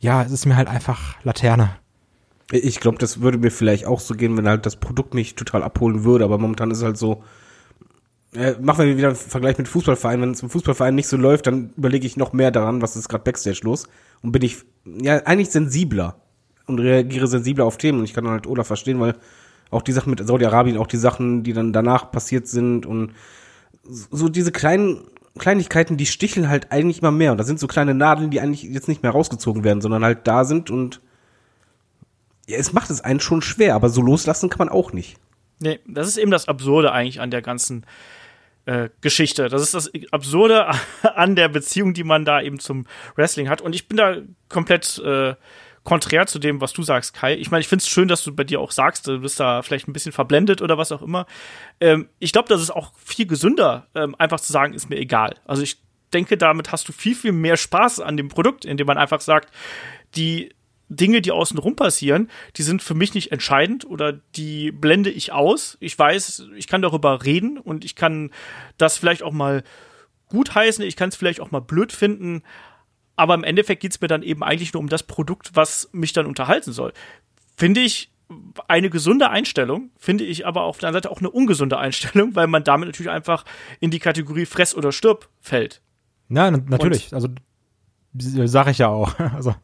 [0.00, 1.76] ja, es ist mir halt einfach Laterne.
[2.52, 5.62] Ich glaube, das würde mir vielleicht auch so gehen, wenn halt das Produkt mich total
[5.62, 7.22] abholen würde, aber momentan ist es halt so,
[8.34, 10.22] äh, machen wir wieder einen Vergleich mit Fußballvereinen.
[10.22, 13.08] Wenn es im Fußballverein nicht so läuft, dann überlege ich noch mehr daran, was ist
[13.08, 13.88] gerade Backstage los.
[14.22, 16.16] Und bin ich ja eigentlich sensibler
[16.66, 17.98] und reagiere sensibler auf Themen.
[17.98, 19.14] Und ich kann dann halt Olaf verstehen, weil
[19.70, 23.12] auch die Sachen mit Saudi-Arabien, auch die Sachen, die dann danach passiert sind und
[23.84, 25.00] so diese kleinen
[25.38, 27.32] Kleinigkeiten, die sticheln halt eigentlich immer mehr.
[27.32, 30.26] Und da sind so kleine Nadeln, die eigentlich jetzt nicht mehr rausgezogen werden, sondern halt
[30.26, 31.00] da sind und
[32.48, 35.16] ja, es macht es einen schon schwer, aber so loslassen kann man auch nicht.
[35.60, 37.84] Nee, das ist eben das Absurde eigentlich an der ganzen
[38.70, 39.48] äh, Geschichte.
[39.48, 40.70] Das ist das Absurde
[41.02, 43.60] an der Beziehung, die man da eben zum Wrestling hat.
[43.60, 44.18] Und ich bin da
[44.48, 45.34] komplett äh,
[45.82, 47.34] konträr zu dem, was du sagst, Kai.
[47.34, 49.62] Ich meine, ich finde es schön, dass du bei dir auch sagst, du bist da
[49.62, 51.26] vielleicht ein bisschen verblendet oder was auch immer.
[51.80, 55.34] Ähm, ich glaube, das ist auch viel gesünder, ähm, einfach zu sagen, ist mir egal.
[55.46, 55.78] Also ich
[56.12, 59.52] denke, damit hast du viel, viel mehr Spaß an dem Produkt, indem man einfach sagt,
[60.14, 60.54] die
[60.90, 65.78] Dinge, die außenrum passieren, die sind für mich nicht entscheidend oder die blende ich aus.
[65.80, 68.30] Ich weiß, ich kann darüber reden und ich kann
[68.76, 69.62] das vielleicht auch mal
[70.28, 72.42] gut heißen, ich kann es vielleicht auch mal blöd finden,
[73.14, 76.12] aber im Endeffekt geht es mir dann eben eigentlich nur um das Produkt, was mich
[76.12, 76.92] dann unterhalten soll.
[77.56, 78.10] Finde ich
[78.68, 82.48] eine gesunde Einstellung, finde ich aber auf der anderen Seite auch eine ungesunde Einstellung, weil
[82.48, 83.44] man damit natürlich einfach
[83.78, 85.82] in die Kategorie Fress oder Stirb fällt.
[86.28, 87.12] Ja, natürlich.
[87.12, 89.14] Und also sage ich ja auch.
[89.34, 89.54] Also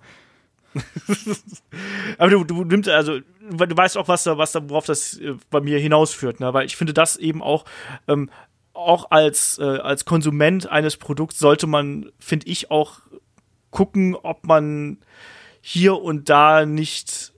[2.19, 5.35] aber du, du nimmst, also, du weißt auch, was da, was da, worauf das äh,
[5.51, 6.53] bei mir hinausführt, ne?
[6.55, 7.65] Weil ich finde das eben auch,
[8.09, 8.31] ähm,
[8.73, 13.01] auch als, äh, als Konsument eines Produkts sollte man, finde ich, auch
[13.71, 14.99] gucken, ob man
[15.61, 17.33] hier und da nicht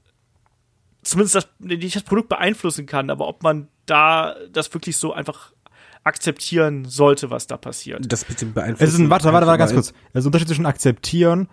[1.02, 5.52] zumindest das, nicht das Produkt beeinflussen kann, aber ob man da das wirklich so einfach
[6.04, 8.10] akzeptieren sollte, was da passiert.
[8.10, 8.84] Das bitte beeinflussen.
[8.84, 9.88] Es ist ein, warte, warte, warte, ganz kurz.
[10.12, 11.48] Es ist ein Unterschied zwischen akzeptieren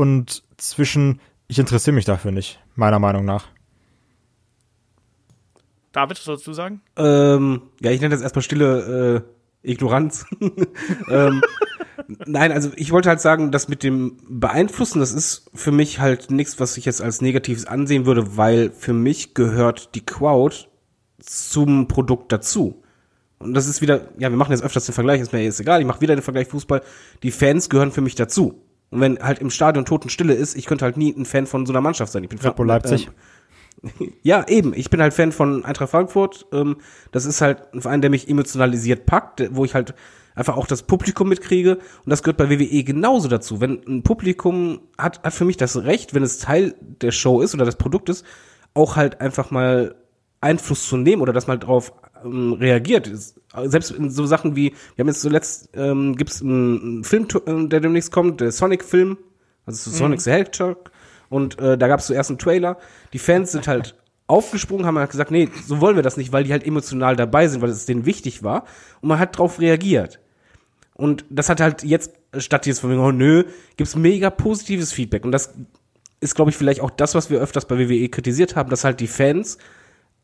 [0.00, 3.48] und zwischen, ich interessiere mich dafür nicht, meiner Meinung nach.
[5.92, 6.80] David, was sollst du sagen?
[6.96, 9.24] Ähm, ja, ich nenne das erstmal stille
[9.62, 10.24] äh, Ignoranz.
[11.10, 11.42] ähm,
[12.24, 16.30] nein, also ich wollte halt sagen, dass mit dem Beeinflussen, das ist für mich halt
[16.30, 20.56] nichts, was ich jetzt als Negatives ansehen würde, weil für mich gehört die Crowd
[21.18, 22.82] zum Produkt dazu.
[23.38, 25.80] Und das ist wieder, ja, wir machen jetzt öfters den Vergleich, ist mir jetzt egal,
[25.80, 26.80] ich mache wieder den Vergleich Fußball.
[27.22, 28.62] Die Fans gehören für mich dazu.
[28.90, 31.72] Und wenn halt im Stadion Totenstille ist, ich könnte halt nie ein Fan von so
[31.72, 32.24] einer Mannschaft sein.
[32.24, 33.08] Ich bin Red Bull Leipzig.
[33.82, 34.74] Ähm, ja, eben.
[34.74, 36.46] Ich bin halt Fan von Eintracht Frankfurt.
[36.52, 36.76] Ähm,
[37.12, 39.94] das ist halt ein Verein, der mich emotionalisiert packt, wo ich halt
[40.34, 41.76] einfach auch das Publikum mitkriege.
[41.76, 43.60] Und das gehört bei WWE genauso dazu.
[43.60, 47.54] Wenn ein Publikum hat, hat für mich das Recht, wenn es Teil der Show ist
[47.54, 48.24] oder des Produktes,
[48.74, 49.94] auch halt einfach mal
[50.40, 51.92] Einfluss zu nehmen oder dass man drauf
[52.24, 53.10] ähm, reagiert.
[53.64, 57.68] Selbst in so Sachen wie, wir haben jetzt zuletzt, ähm, gibt es einen, Film, äh,
[57.68, 59.18] der demnächst kommt, der Sonic-Film,
[59.66, 60.22] also Sonic mhm.
[60.22, 60.90] the Hedgehog.
[61.28, 62.78] Und äh, da gab es zuerst einen Trailer.
[63.12, 63.96] Die Fans sind halt
[64.26, 67.48] aufgesprungen, haben halt gesagt, nee, so wollen wir das nicht, weil die halt emotional dabei
[67.48, 68.64] sind, weil es denen wichtig war.
[69.00, 70.20] Und man hat drauf reagiert.
[70.94, 73.44] Und das hat halt jetzt, statt jetzt von mir, oh nö,
[73.76, 75.24] gibt's mega positives Feedback.
[75.24, 75.54] Und das
[76.20, 79.00] ist, glaube ich, vielleicht auch das, was wir öfters bei WWE kritisiert haben, dass halt
[79.00, 79.58] die Fans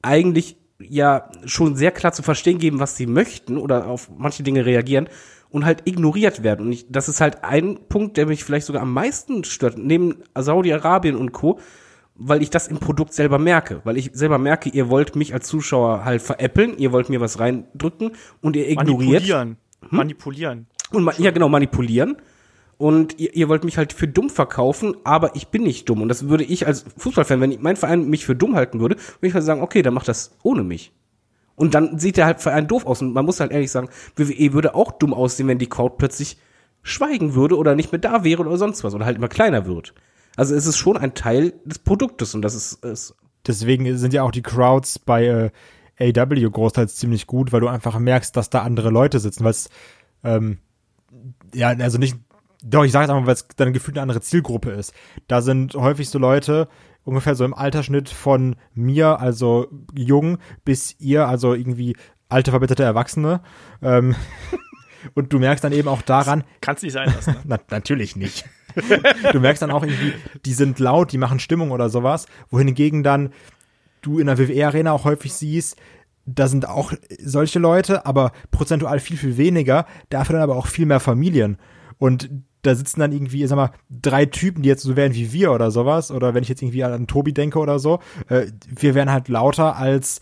[0.03, 4.67] eigentlich ja schon sehr klar zu verstehen geben, was sie möchten oder auf manche Dinge
[4.67, 5.09] reagieren
[5.49, 6.67] und halt ignoriert werden.
[6.67, 10.17] Und ich, das ist halt ein Punkt, der mich vielleicht sogar am meisten stört, neben
[10.35, 11.59] Saudi-Arabien und Co.,
[12.19, 13.83] weil ich das im Produkt selber merke.
[13.85, 17.39] Weil ich selber merke, ihr wollt mich als Zuschauer halt veräppeln, ihr wollt mir was
[17.39, 19.23] reindrücken und ihr ignoriert.
[19.23, 19.57] Manipulieren.
[19.83, 19.97] Hm?
[19.99, 20.67] Manipulieren.
[20.93, 22.17] Und ja, genau, manipulieren
[22.79, 26.03] und ihr, ihr wollt mich halt für dumm verkaufen, aber ich bin nicht dumm.
[26.03, 29.29] Und das würde ich als Fußballfan, wenn mein Verein mich für dumm halten würde, würde
[29.29, 30.93] ich halt sagen, okay, dann macht das ohne mich.
[31.55, 33.01] Und dann sieht der halt Verein doof aus.
[33.01, 36.37] Und man muss halt ehrlich sagen, WWE würde auch dumm aussehen, wenn die Crowd plötzlich
[36.83, 39.95] schweigen würde oder nicht mehr da wäre oder sonst was oder halt immer kleiner wird.
[40.37, 43.15] Also es ist schon ein Teil des Produktes und das ist, ist
[43.47, 45.51] Deswegen sind ja auch die Crowds bei
[45.99, 49.55] äh, AW großteils ziemlich gut, weil du einfach merkst, dass da andere Leute sitzen, weil
[50.25, 50.59] ähm,
[51.55, 52.17] ja, also nicht
[52.63, 54.93] doch, ich sage es einfach, weil es dann gefühlt eine andere Zielgruppe ist.
[55.29, 56.69] Da sind häufig so Leute,
[57.05, 61.97] ungefähr so im Altersschnitt von mir, also jung, bis ihr, also irgendwie
[62.29, 63.41] alte, verbitterte Erwachsene.
[63.83, 64.15] Ähm,
[65.15, 66.45] und du merkst dann eben auch daran.
[66.61, 67.33] Kannst nicht sein lassen.
[67.33, 67.41] Ne?
[67.45, 68.45] Na, natürlich nicht.
[69.33, 70.13] du merkst dann auch irgendwie,
[70.45, 73.33] die sind laut, die machen Stimmung oder sowas, wohingegen dann
[74.03, 75.77] du in der WWE-Arena auch häufig siehst,
[76.27, 80.87] da sind auch solche Leute, aber prozentual viel, viel weniger, dafür dann aber auch viel
[80.87, 81.59] mehr Familien.
[81.99, 82.29] Und
[82.63, 85.71] da sitzen dann irgendwie, sag mal, drei Typen, die jetzt so wären wie wir oder
[85.71, 86.11] sowas.
[86.11, 88.01] Oder wenn ich jetzt irgendwie an Tobi denke oder so.
[88.29, 90.21] Äh, wir wären halt lauter als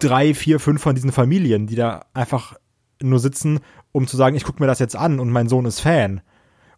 [0.00, 2.54] drei, vier, fünf von diesen Familien, die da einfach
[3.00, 3.60] nur sitzen,
[3.92, 6.20] um zu sagen, ich gucke mir das jetzt an und mein Sohn ist Fan.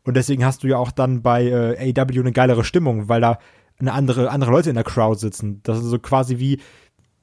[0.05, 3.39] Und deswegen hast du ja auch dann bei äh, AW eine geilere Stimmung, weil da
[3.78, 5.61] eine andere, andere Leute in der Crowd sitzen.
[5.62, 6.61] Das ist so quasi wie,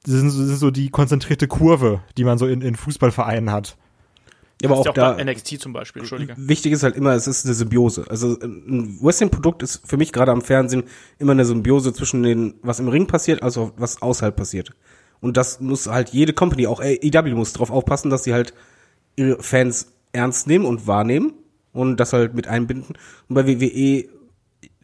[0.04, 3.76] sind, so- sind so die konzentrierte Kurve, die man so in, in Fußballvereinen hat.
[4.62, 6.34] Ja, aber auch auch da, bei NXT zum Beispiel, Entschuldige.
[6.36, 8.04] wichtig ist halt immer, es ist eine Symbiose.
[8.08, 10.84] Also ein Wrestling-Produkt ist für mich gerade am Fernsehen
[11.18, 14.70] immer eine Symbiose zwischen den, was im Ring passiert, also was außerhalb passiert.
[15.20, 18.54] Und das muss halt jede Company, auch AEW muss darauf aufpassen, dass sie halt
[19.16, 21.34] ihre Fans ernst nehmen und wahrnehmen
[21.72, 22.96] und das halt mit einbinden.
[23.28, 24.08] Und bei WWE,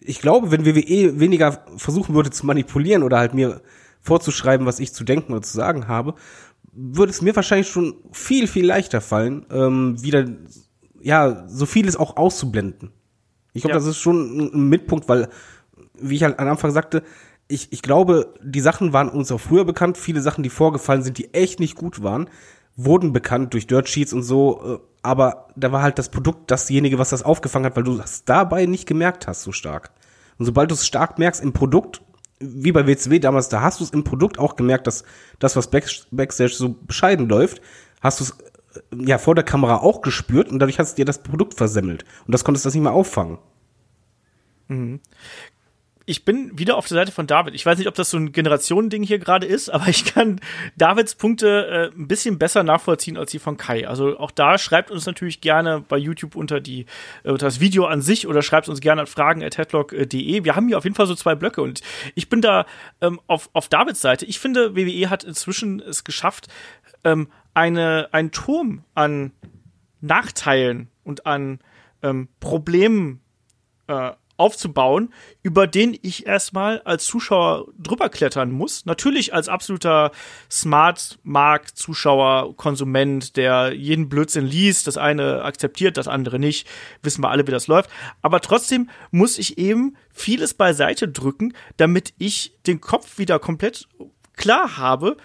[0.01, 3.61] ich glaube, wenn WWE weniger versuchen würde zu manipulieren oder halt mir
[4.01, 6.15] vorzuschreiben, was ich zu denken oder zu sagen habe,
[6.73, 10.25] würde es mir wahrscheinlich schon viel, viel leichter fallen, ähm, wieder,
[11.01, 12.91] ja, so vieles auch auszublenden.
[13.53, 13.79] Ich glaube, Ja.
[13.79, 15.29] das ist schon ein- Mitpunkt, weil,
[16.01, 17.03] wie ich halt am Anfang sagte,
[17.49, 19.97] ich, ich glaube, die Sachen waren uns auch früher bekannt.
[19.97, 22.29] Viele Sachen, die vorgefallen sind, die echt nicht gut waren,
[22.77, 24.61] wurden bekannt durch Dirt Sheets und so.
[24.65, 28.25] äh, Aber da war halt das Produkt dasjenige, was das aufgefangen hat, weil du das
[28.25, 29.93] dabei nicht gemerkt hast so stark.
[30.39, 32.03] Und sobald du es stark merkst im Produkt,
[32.41, 35.05] wie bei WCW damals, da hast du es im Produkt auch gemerkt, dass
[35.39, 37.61] das, was Back, Backstage so bescheiden läuft,
[38.01, 38.31] hast du es
[38.93, 42.05] äh, ja vor der Kamera auch gespürt und dadurch hast du dir das Produkt versemmelt.
[42.27, 43.39] Und das konntest du das nicht mehr auffangen.
[46.09, 47.55] Ich bin wieder auf der Seite von David.
[47.55, 50.41] Ich weiß nicht, ob das so ein Generationending hier gerade ist, aber ich kann
[50.77, 53.87] Davids Punkte äh, ein bisschen besser nachvollziehen als die von Kai.
[53.87, 56.87] Also auch da schreibt uns natürlich gerne bei YouTube unter die
[57.25, 60.45] äh, unter das Video an sich oder schreibt uns gerne an fragen at headlock.de.
[60.45, 61.83] Wir haben hier auf jeden Fall so zwei Blöcke und
[62.15, 62.65] ich bin da
[63.03, 64.25] ähm, auf, auf Davids Seite.
[64.25, 66.49] Ich finde, WWE hat inzwischen es geschafft,
[67.05, 69.33] ähm, eine, einen Turm an
[70.01, 71.59] Nachteilen und an
[72.03, 73.21] ähm, Problemen
[73.89, 75.13] äh, aufzubauen,
[75.43, 78.87] über den ich erstmal als Zuschauer drüber klettern muss.
[78.87, 80.13] Natürlich als absoluter
[80.51, 86.69] Smart Mark Zuschauer, Konsument, der jeden Blödsinn liest, das eine akzeptiert, das andere nicht,
[87.03, 87.91] wissen wir alle, wie das läuft.
[88.23, 93.89] Aber trotzdem muss ich eben vieles beiseite drücken, damit ich den Kopf wieder komplett
[94.37, 95.17] klar habe,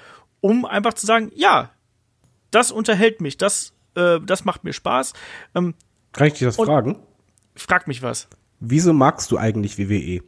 [0.42, 1.70] um einfach zu sagen, ja,
[2.50, 5.14] das unterhält mich, das, äh, das macht mir Spaß.
[5.56, 5.76] Ähm,
[6.12, 7.00] Kann ich dich das fragen?
[7.56, 8.28] frag mich was.
[8.66, 10.22] Wieso magst du eigentlich WWE?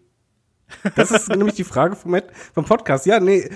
[0.96, 2.18] Das ist nämlich die Frage vom,
[2.54, 3.06] vom Podcast.
[3.06, 3.50] Ja, nee,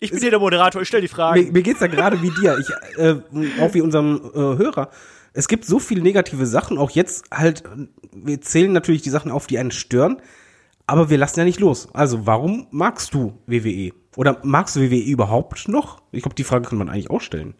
[0.00, 1.44] Ich bin hier der Moderator, ich stelle die Fragen.
[1.44, 3.16] mir, mir geht's ja gerade wie dir, ich, äh,
[3.60, 4.88] auch wie unserem äh, Hörer.
[5.34, 7.64] Es gibt so viele negative Sachen, auch jetzt halt,
[8.14, 10.22] wir zählen natürlich die Sachen auf, die einen stören,
[10.86, 11.88] aber wir lassen ja nicht los.
[11.92, 13.92] Also, warum magst du WWE?
[14.16, 16.02] Oder magst du WWE überhaupt noch?
[16.12, 17.54] Ich glaube, die Frage kann man eigentlich auch stellen.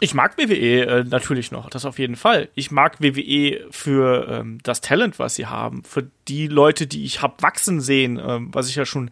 [0.00, 2.48] Ich mag WWE äh, natürlich noch, das auf jeden Fall.
[2.54, 7.22] Ich mag WWE für ähm, das Talent, was sie haben, für die Leute, die ich
[7.22, 9.10] hab wachsen sehen, ähm, was ich ja schon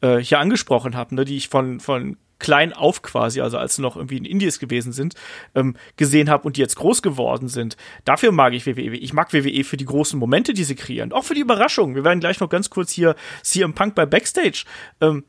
[0.00, 3.82] äh, hier angesprochen habe, ne, die ich von von klein auf quasi, also als sie
[3.82, 5.14] noch irgendwie in Indies gewesen sind,
[5.54, 7.76] ähm, gesehen habe und die jetzt groß geworden sind.
[8.04, 8.96] Dafür mag ich WWE.
[8.96, 11.94] Ich mag WWE für die großen Momente, die sie kreieren, auch für die Überraschungen.
[11.94, 14.64] Wir werden gleich noch ganz kurz hier CM Punk bei Backstage
[15.00, 15.24] ähm,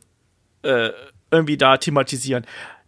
[0.64, 0.90] äh,
[1.32, 2.46] irgendwie da thematisieren.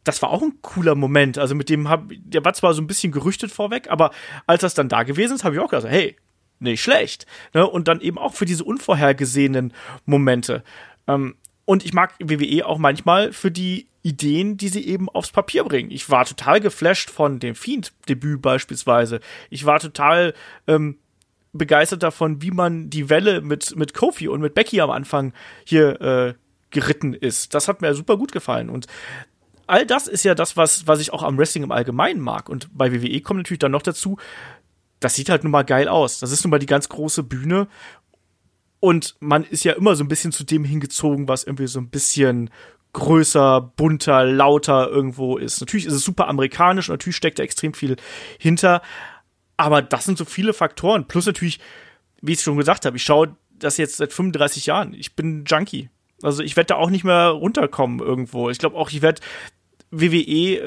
[0.08, 1.38] Das war auch ein cooler Moment.
[1.38, 4.12] Also mit dem hab, der war zwar so ein bisschen gerüchtet vorweg, aber
[4.45, 6.16] als das dann da gewesen ist, habe ich auch gesagt, hey,
[6.60, 7.26] nicht schlecht.
[7.53, 7.68] Ne?
[7.68, 9.74] Und dann eben auch für diese unvorhergesehenen
[10.05, 10.64] Momente.
[11.08, 11.36] Ähm,
[11.66, 15.91] und ich mag WWE auch manchmal für die Ideen, die sie eben aufs Papier bringen.
[15.91, 19.20] Ich war total geflasht von dem Fiend-Debüt beispielsweise.
[19.49, 20.34] Ich war total
[20.68, 20.99] ähm,
[21.51, 25.34] begeistert davon, wie man die Welle mit, mit Kofi und mit Becky am Anfang
[25.66, 26.34] hier äh,
[26.70, 27.53] geritten ist.
[27.53, 28.70] Das hat mir super gut gefallen.
[28.70, 28.88] Und
[29.68, 32.49] all das ist ja das, was, was ich auch am Wrestling im Allgemeinen mag.
[32.49, 34.18] Und bei WWE kommt natürlich dann noch dazu,
[34.99, 36.20] das sieht halt nun mal geil aus.
[36.20, 37.68] Das ist nun mal die ganz große Bühne.
[38.80, 41.89] Und man ist ja immer so ein bisschen zu dem hingezogen, was irgendwie so ein
[41.89, 42.49] bisschen
[42.93, 45.59] größer, bunter, lauter irgendwo ist.
[45.59, 47.95] Natürlich ist es super amerikanisch natürlich steckt da extrem viel
[48.39, 48.82] hinter.
[49.55, 51.07] Aber das sind so viele Faktoren.
[51.07, 51.59] Plus natürlich,
[52.22, 54.93] wie ich schon gesagt habe, ich schaue das jetzt seit 35 Jahren.
[54.93, 55.89] Ich bin Junkie.
[56.24, 58.49] Also ich werde da auch nicht mehr runterkommen irgendwo.
[58.49, 59.22] Ich glaube auch, ich werde
[59.92, 60.58] WWE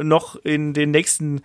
[0.00, 1.42] äh, noch in den nächsten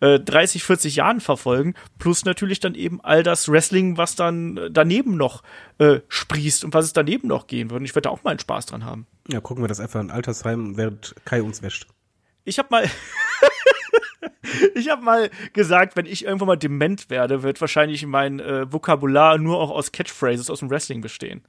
[0.00, 1.74] äh, 30, 40 Jahren verfolgen.
[1.98, 5.42] Plus natürlich dann eben all das Wrestling, was dann daneben noch
[5.78, 7.80] äh, sprießt und was es daneben noch gehen würde.
[7.80, 9.06] Und ich werde da auch meinen Spaß dran haben.
[9.28, 11.86] Ja, gucken wir das einfach in Altersheim, während Kai uns wäscht.
[12.44, 12.88] Ich habe mal
[14.74, 19.38] Ich habe mal gesagt, wenn ich irgendwann mal dement werde, wird wahrscheinlich mein äh, Vokabular
[19.38, 21.42] nur auch aus Catchphrases aus dem Wrestling bestehen.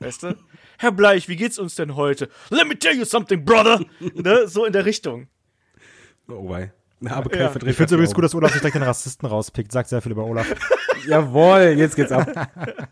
[0.00, 0.36] Weißt du?
[0.78, 2.28] Herr Bleich, wie geht's uns denn heute?
[2.50, 3.80] Let me tell you something, brother!
[4.14, 4.46] ne?
[4.46, 5.26] So in der Richtung.
[6.28, 6.72] Oh, wei.
[7.00, 7.50] Na, aber Kai Ja.
[7.50, 9.72] verdreht Ich finde es übrigens gut, dass Olaf sich direkt den Rassisten rauspickt.
[9.72, 10.46] Sagt sehr viel über Olaf.
[11.06, 12.28] Jawohl, jetzt geht's ab.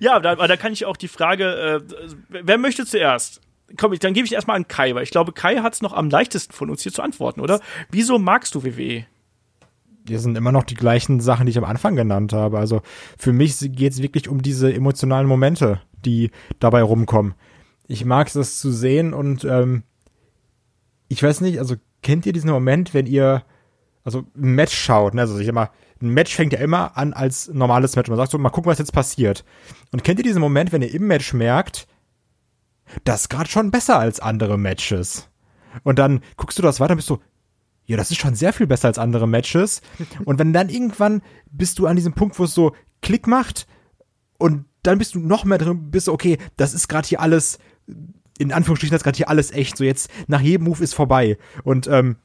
[0.00, 3.40] Ja, da, aber da kann ich auch die Frage, äh, wer möchte zuerst?
[3.78, 5.92] Komm, ich, dann gebe ich erstmal an Kai, weil ich glaube, Kai hat es noch
[5.92, 7.60] am leichtesten von uns hier zu antworten, oder?
[7.90, 8.64] Wieso magst du?
[8.64, 9.06] WWE?
[10.06, 12.58] Hier sind immer noch die gleichen Sachen, die ich am Anfang genannt habe.
[12.58, 12.82] Also
[13.18, 16.30] für mich geht es wirklich um diese emotionalen Momente, die
[16.60, 17.34] dabei rumkommen.
[17.86, 19.82] ich mag es, das zu sehen und ähm,
[21.08, 23.44] ich weiß nicht, also kennt ihr diesen Moment, wenn ihr
[24.04, 25.22] also ein Match schaut, ne?
[25.22, 25.70] also ich mal,
[26.02, 28.08] ein Match fängt ja immer an als normales Match.
[28.08, 29.44] Man sagt so, mal gucken, was jetzt passiert.
[29.92, 31.86] Und kennt ihr diesen Moment, wenn ihr im Match merkt,
[33.04, 35.30] das ist gerade schon besser als andere Matches?
[35.82, 37.20] Und dann guckst du das weiter und bist so,
[37.86, 39.82] ja, das ist schon sehr viel besser als andere Matches.
[40.24, 43.66] Und wenn dann irgendwann bist du an diesem Punkt, wo es so Klick macht
[44.38, 47.58] und dann bist du noch mehr drin, bist du, okay, das ist gerade hier alles,
[48.38, 49.76] in Anführungsstrichen, das ist gerade hier alles echt.
[49.76, 51.38] So jetzt, nach jedem Move ist vorbei.
[51.62, 52.16] Und ähm,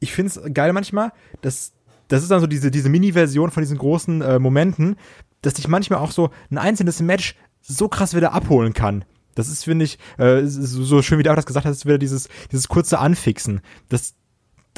[0.00, 1.72] ich find's geil manchmal, dass
[2.08, 4.96] das ist dann so diese, diese Mini-Version von diesen großen äh, Momenten,
[5.42, 9.04] dass dich manchmal auch so ein einzelnes Match so krass wieder abholen kann.
[9.34, 12.28] Das ist, finde ich, äh, so, schön, wie du auch das gesagt hast, wieder dieses,
[12.50, 13.60] dieses kurze Anfixen.
[13.88, 14.14] Das,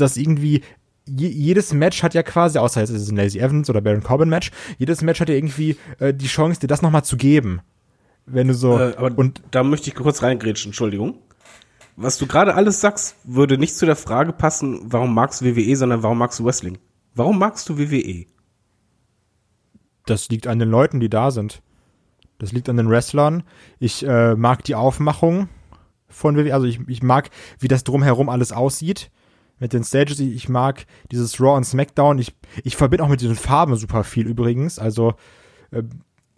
[0.01, 0.63] das irgendwie
[1.07, 4.03] je, jedes Match hat ja quasi, außer jetzt ist es ein Lazy Evans oder Baron
[4.03, 7.61] Corbin Match, jedes Match hat ja irgendwie äh, die Chance, dir das nochmal zu geben.
[8.27, 8.79] Wenn du so.
[8.79, 11.19] Äh, aber und da möchte ich kurz reingrätschen, Entschuldigung.
[11.97, 15.77] Was du gerade alles sagst, würde nicht zu der Frage passen, warum magst du WWE,
[15.77, 16.79] sondern warum magst du Wrestling?
[17.15, 18.27] Warum magst du WWE?
[20.07, 21.63] Das liegt an den Leuten, die da sind.
[22.39, 23.43] Das liegt an den Wrestlern.
[23.81, 25.49] Ich äh, mag die Aufmachung
[26.09, 26.55] von WWE.
[26.55, 27.29] Also ich, ich mag,
[27.59, 29.11] wie das drumherum alles aussieht.
[29.61, 30.19] Mit den Stages.
[30.19, 32.19] Ich mag dieses Raw und SmackDown.
[32.19, 32.35] Ich,
[32.65, 34.79] ich verbinde auch mit diesen Farben super viel übrigens.
[34.79, 35.15] Also
[35.71, 35.83] äh,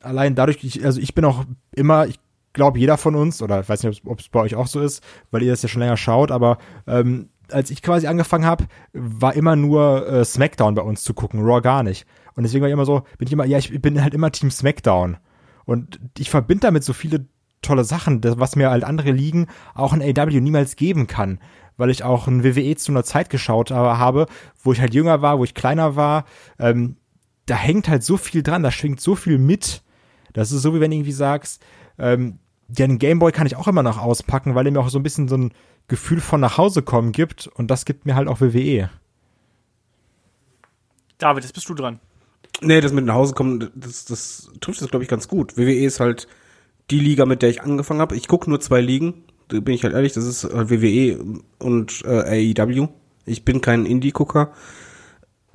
[0.01, 1.45] allein dadurch, ich, also ich bin auch
[1.75, 2.19] immer, ich
[2.53, 5.03] glaube jeder von uns, oder ich weiß nicht, ob es bei euch auch so ist,
[5.31, 9.35] weil ihr das ja schon länger schaut, aber ähm, als ich quasi angefangen habe, war
[9.35, 12.07] immer nur äh, SmackDown bei uns zu gucken, Raw gar nicht.
[12.35, 14.51] Und deswegen war ich immer so, bin ich immer, ja, ich bin halt immer Team
[14.51, 15.19] SmackDown.
[15.65, 17.27] Und ich verbinde damit so viele
[17.61, 21.39] tolle Sachen, das, was mir halt andere Ligen auch in AW niemals geben kann.
[21.83, 24.27] Weil ich auch ein WWE zu einer Zeit geschaut habe,
[24.63, 26.27] wo ich halt jünger war, wo ich kleiner war.
[26.61, 26.95] Ähm,
[27.47, 29.83] da hängt halt so viel dran, da schwingt so viel mit.
[30.33, 31.61] Das ist so, wie wenn du irgendwie sagst,
[31.99, 35.01] ähm, ja, den Gameboy kann ich auch immer noch auspacken, weil er mir auch so
[35.01, 35.53] ein bisschen so ein
[35.89, 38.89] Gefühl von nach Hause kommen gibt und das gibt mir halt auch WWE.
[41.19, 41.99] David, jetzt bist du dran.
[42.61, 45.57] Nee, das mit nach Hause kommen, das, das trifft das, glaube ich, ganz gut.
[45.57, 46.29] WWE ist halt
[46.93, 48.15] die Liga, mit der ich angefangen habe.
[48.15, 49.25] Ich gucke nur zwei Ligen,
[49.61, 51.19] bin ich halt ehrlich, das ist halt WWE
[51.59, 52.89] und äh, AEW.
[53.25, 54.53] Ich bin kein Indie-Gucker.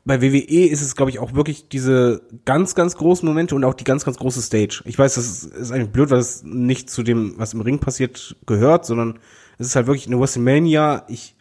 [0.05, 3.73] Bei WWE ist es, glaube ich, auch wirklich diese ganz, ganz großen Momente und auch
[3.73, 4.81] die ganz, ganz große Stage.
[4.85, 7.79] Ich weiß, das ist, ist eigentlich blöd, weil es nicht zu dem, was im Ring
[7.79, 9.19] passiert, gehört, sondern
[9.57, 11.03] es ist halt wirklich eine WrestleMania.
[11.09, 11.35] Ich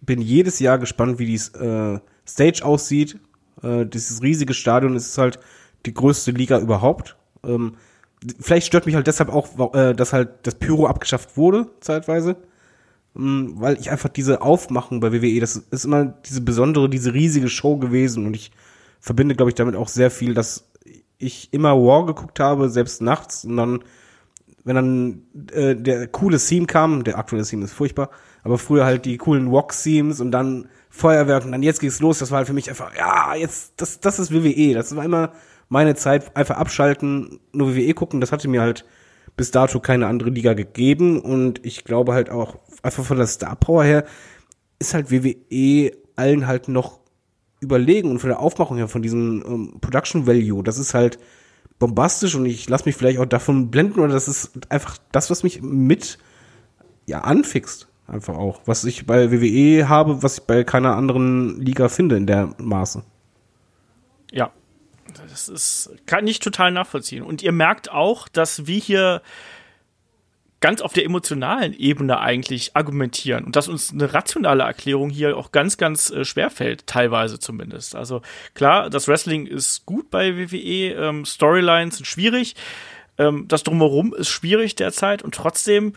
[0.00, 3.18] bin jedes Jahr gespannt, wie die äh, Stage aussieht.
[3.62, 5.40] Äh, dieses riesige Stadion ist halt
[5.86, 7.16] die größte Liga überhaupt.
[7.44, 7.74] Ähm,
[8.40, 12.36] vielleicht stört mich halt deshalb auch, äh, dass halt das Pyro abgeschafft wurde, zeitweise.
[13.16, 17.48] Ähm, weil ich einfach diese Aufmachung bei WWE, das ist immer diese besondere, diese riesige
[17.48, 18.26] Show gewesen.
[18.26, 18.52] Und ich
[19.00, 20.70] verbinde, glaube ich, damit auch sehr viel, dass
[21.18, 23.44] ich immer War geguckt habe, selbst nachts.
[23.44, 23.84] Und dann
[24.64, 28.10] wenn dann äh, der coole Theme kam, der aktuelle Theme ist furchtbar,
[28.42, 32.30] aber früher halt die coolen Walk-Themes und dann Feuerwerk und dann jetzt geht's los, das
[32.30, 35.32] war halt für mich einfach, ja, jetzt, das, das ist WWE, das war immer
[35.72, 38.84] meine Zeit, einfach abschalten, nur WWE gucken, das hatte mir halt
[39.36, 43.56] bis dato keine andere Liga gegeben und ich glaube halt auch, einfach von der Star
[43.56, 44.04] Power her,
[44.78, 47.00] ist halt WWE allen halt noch
[47.60, 51.18] überlegen und von der Aufmachung her, von diesem ähm, Production Value, das ist halt,
[51.78, 55.42] bombastisch und ich lasse mich vielleicht auch davon blenden oder das ist einfach das, was
[55.42, 56.18] mich mit
[57.06, 57.88] ja anfixt.
[58.06, 58.60] Einfach auch.
[58.66, 63.02] Was ich bei WWE habe, was ich bei keiner anderen Liga finde in der Maße.
[64.30, 64.52] Ja.
[65.28, 67.22] Das ist, kann ich total nachvollziehen.
[67.22, 69.22] Und ihr merkt auch, dass wir hier
[70.62, 75.52] ganz auf der emotionalen Ebene eigentlich argumentieren und dass uns eine rationale Erklärung hier auch
[75.52, 77.94] ganz, ganz äh, schwer fällt, teilweise zumindest.
[77.94, 78.22] Also
[78.54, 82.54] klar, das Wrestling ist gut bei WWE, ähm, Storylines sind schwierig,
[83.18, 85.94] ähm, das drumherum ist schwierig derzeit und trotzdem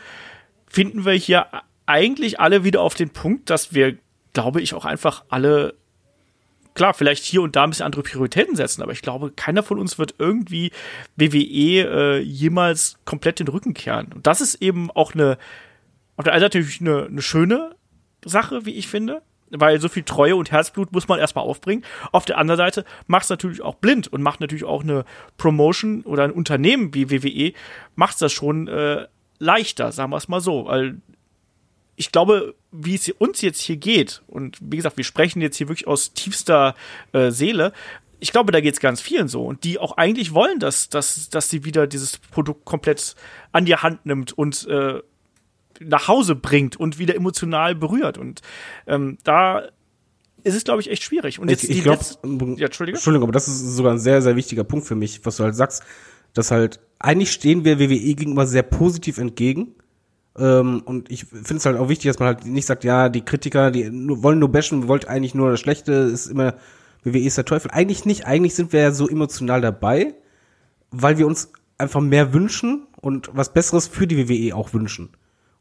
[0.67, 1.45] finden wir hier
[1.85, 3.97] eigentlich alle wieder auf den Punkt, dass wir,
[4.33, 5.75] glaube ich, auch einfach alle
[6.75, 9.79] klar, vielleicht hier und da ein bisschen andere Prioritäten setzen, aber ich glaube, keiner von
[9.79, 10.71] uns wird irgendwie
[11.15, 14.11] WWE äh, jemals komplett den Rücken kehren.
[14.13, 15.37] Und das ist eben auch eine,
[16.17, 17.75] auf der einen Seite natürlich eine, eine schöne
[18.23, 21.83] Sache, wie ich finde, weil so viel Treue und Herzblut muss man erstmal aufbringen.
[22.11, 25.05] Auf der anderen Seite macht es natürlich auch blind und macht natürlich auch eine
[25.37, 27.53] Promotion oder ein Unternehmen wie WWE,
[27.95, 29.07] macht das schon äh,
[29.39, 30.65] leichter, sagen wir es mal so.
[30.65, 30.97] Weil
[31.95, 35.67] ich glaube, wie es uns jetzt hier geht, und wie gesagt, wir sprechen jetzt hier
[35.67, 36.75] wirklich aus tiefster
[37.13, 37.71] äh, Seele,
[38.19, 39.45] ich glaube, da geht es ganz vielen so.
[39.45, 43.15] Und die auch eigentlich wollen, dass, dass, dass sie wieder dieses Produkt komplett
[43.51, 45.01] an die Hand nimmt und äh,
[45.79, 48.17] nach Hause bringt und wieder emotional berührt.
[48.17, 48.41] Und
[48.87, 49.69] ähm, da
[50.43, 51.39] ist es, glaube ich, echt schwierig.
[51.39, 52.03] Und jetzt ich, ich glaube,
[52.57, 52.97] ja, Entschuldigung.
[52.97, 55.55] Entschuldigung, aber das ist sogar ein sehr, sehr wichtiger Punkt für mich, was du halt
[55.55, 55.83] sagst,
[56.33, 59.75] dass halt eigentlich stehen wir WWE gegenüber sehr positiv entgegen
[60.37, 63.23] Ähm, und ich finde es halt auch wichtig, dass man halt nicht sagt, ja, die
[63.23, 66.55] Kritiker, die wollen nur bashen, wollt eigentlich nur das Schlechte, ist immer,
[67.03, 67.71] WWE ist der Teufel.
[67.71, 70.15] Eigentlich nicht, eigentlich sind wir ja so emotional dabei,
[70.91, 75.09] weil wir uns einfach mehr wünschen und was Besseres für die WWE auch wünschen.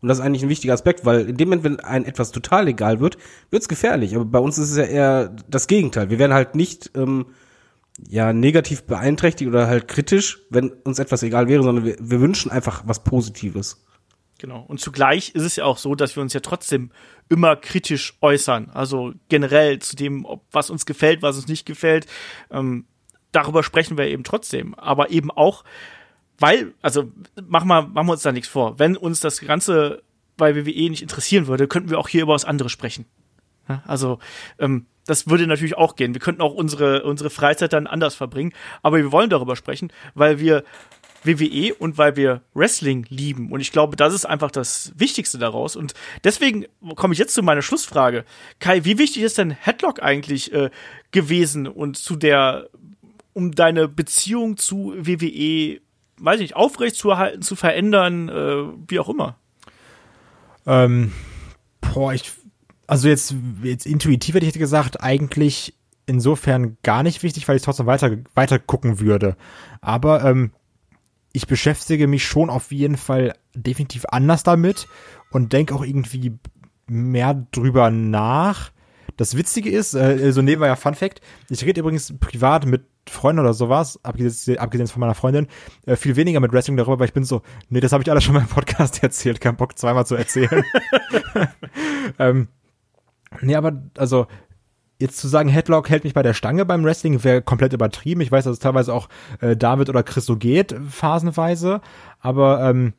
[0.00, 2.68] Und das ist eigentlich ein wichtiger Aspekt, weil in dem Moment, wenn ein etwas total
[2.68, 3.16] egal wird,
[3.50, 4.14] wird's gefährlich.
[4.14, 6.10] Aber bei uns ist es ja eher das Gegenteil.
[6.10, 7.26] Wir werden halt nicht ähm,
[8.06, 12.50] ja negativ beeinträchtigt oder halt kritisch, wenn uns etwas egal wäre, sondern wir, wir wünschen
[12.50, 13.82] einfach was Positives.
[14.38, 14.64] Genau.
[14.66, 16.90] Und zugleich ist es ja auch so, dass wir uns ja trotzdem
[17.28, 18.70] immer kritisch äußern.
[18.70, 22.06] Also generell zu dem, ob, was uns gefällt, was uns nicht gefällt.
[22.50, 22.86] Ähm,
[23.32, 24.74] darüber sprechen wir eben trotzdem.
[24.74, 25.64] Aber eben auch,
[26.38, 27.10] weil, also
[27.48, 28.78] machen wir, machen wir uns da nichts vor.
[28.78, 30.02] Wenn uns das Ganze
[30.36, 33.06] bei WWE nicht interessieren würde, könnten wir auch hier über was anderes sprechen.
[33.86, 34.18] Also
[34.58, 36.14] ähm, das würde natürlich auch gehen.
[36.14, 38.52] Wir könnten auch unsere, unsere Freizeit dann anders verbringen.
[38.82, 40.64] Aber wir wollen darüber sprechen, weil wir
[41.24, 43.50] WWE und weil wir Wrestling lieben.
[43.50, 45.76] Und ich glaube, das ist einfach das Wichtigste daraus.
[45.76, 46.66] Und deswegen
[46.96, 48.24] komme ich jetzt zu meiner Schlussfrage.
[48.60, 50.70] Kai, wie wichtig ist denn Headlock eigentlich äh,
[51.10, 52.68] gewesen und zu der,
[53.32, 55.80] um deine Beziehung zu WWE,
[56.18, 59.36] weiß ich nicht, aufrecht zu erhalten, zu verändern, äh, wie auch immer?
[60.66, 61.12] Ähm,
[61.80, 62.32] boah, ich,
[62.86, 65.74] also jetzt, jetzt intuitiv hätte ich gesagt, eigentlich
[66.06, 69.36] insofern gar nicht wichtig, weil ich trotzdem weiter, weiter gucken würde.
[69.80, 70.52] Aber ähm,
[71.34, 74.86] ich beschäftige mich schon auf jeden Fall definitiv anders damit
[75.32, 76.38] und denke auch irgendwie
[76.86, 78.70] mehr drüber nach.
[79.16, 81.20] Das Witzige ist, äh, so nebenbei ja Fun Fact,
[81.50, 85.48] ich rede übrigens privat mit Freunden oder sowas, abgesehen, abgesehen von meiner Freundin,
[85.86, 88.22] äh, viel weniger mit Wrestling darüber, weil ich bin so, nee, das habe ich alles
[88.22, 90.64] schon mal im Podcast erzählt, kein Bock zweimal zu erzählen.
[92.20, 92.46] ähm,
[93.40, 94.28] nee, aber also
[95.04, 98.20] jetzt zu sagen, Headlock hält mich bei der Stange beim Wrestling, wäre komplett übertrieben.
[98.20, 99.08] Ich weiß, dass es teilweise auch
[99.40, 101.80] äh, David oder Chris so geht, phasenweise.
[102.20, 102.94] Aber ähm,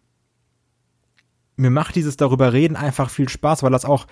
[1.55, 4.07] mir macht dieses darüber reden einfach viel Spaß, weil das auch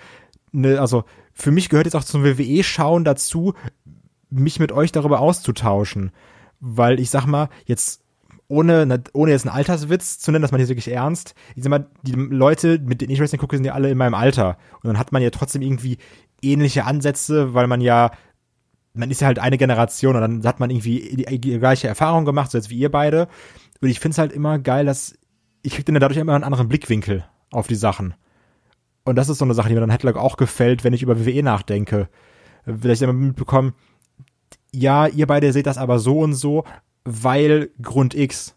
[0.54, 3.54] ne, also für mich gehört jetzt auch zum WWE-Schauen dazu,
[4.30, 6.12] mich mit euch darüber auszutauschen.
[6.60, 8.03] Weil ich sag mal, jetzt
[8.54, 11.88] ohne, ohne jetzt einen Alterswitz zu nennen, dass man hier wirklich ernst, ich sag mal,
[12.04, 14.58] die Leute, mit denen ich Wrestling gucke, sind ja alle in meinem Alter.
[14.76, 15.98] Und dann hat man ja trotzdem irgendwie
[16.42, 18.12] ähnliche Ansätze, weil man ja,
[18.94, 22.26] man ist ja halt eine Generation und dann hat man irgendwie die, die gleiche Erfahrung
[22.26, 23.28] gemacht, so jetzt wie ihr beide.
[23.82, 25.16] Und ich finde es halt immer geil, dass
[25.64, 28.14] ich kriege dann dadurch immer einen anderen Blickwinkel auf die Sachen.
[29.04, 31.26] Und das ist so eine Sache, die mir dann Headlock auch gefällt, wenn ich über
[31.26, 32.08] WWE nachdenke.
[32.66, 33.74] Vielleicht immer mitbekommen,
[34.72, 36.64] ja, ihr beide seht das aber so und so,
[37.06, 38.56] weil Grund X.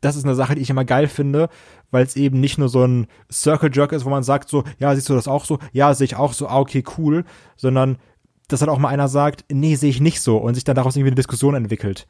[0.00, 1.48] Das ist eine Sache, die ich immer geil finde,
[1.90, 4.94] weil es eben nicht nur so ein Circle Jerk ist, wo man sagt so, ja,
[4.94, 5.58] siehst du das auch so?
[5.72, 7.24] Ja, sehe ich auch so, ah, okay, cool,
[7.56, 7.98] sondern
[8.48, 10.96] dass dann auch mal einer sagt, nee, sehe ich nicht so und sich dann daraus
[10.96, 12.06] irgendwie eine Diskussion entwickelt.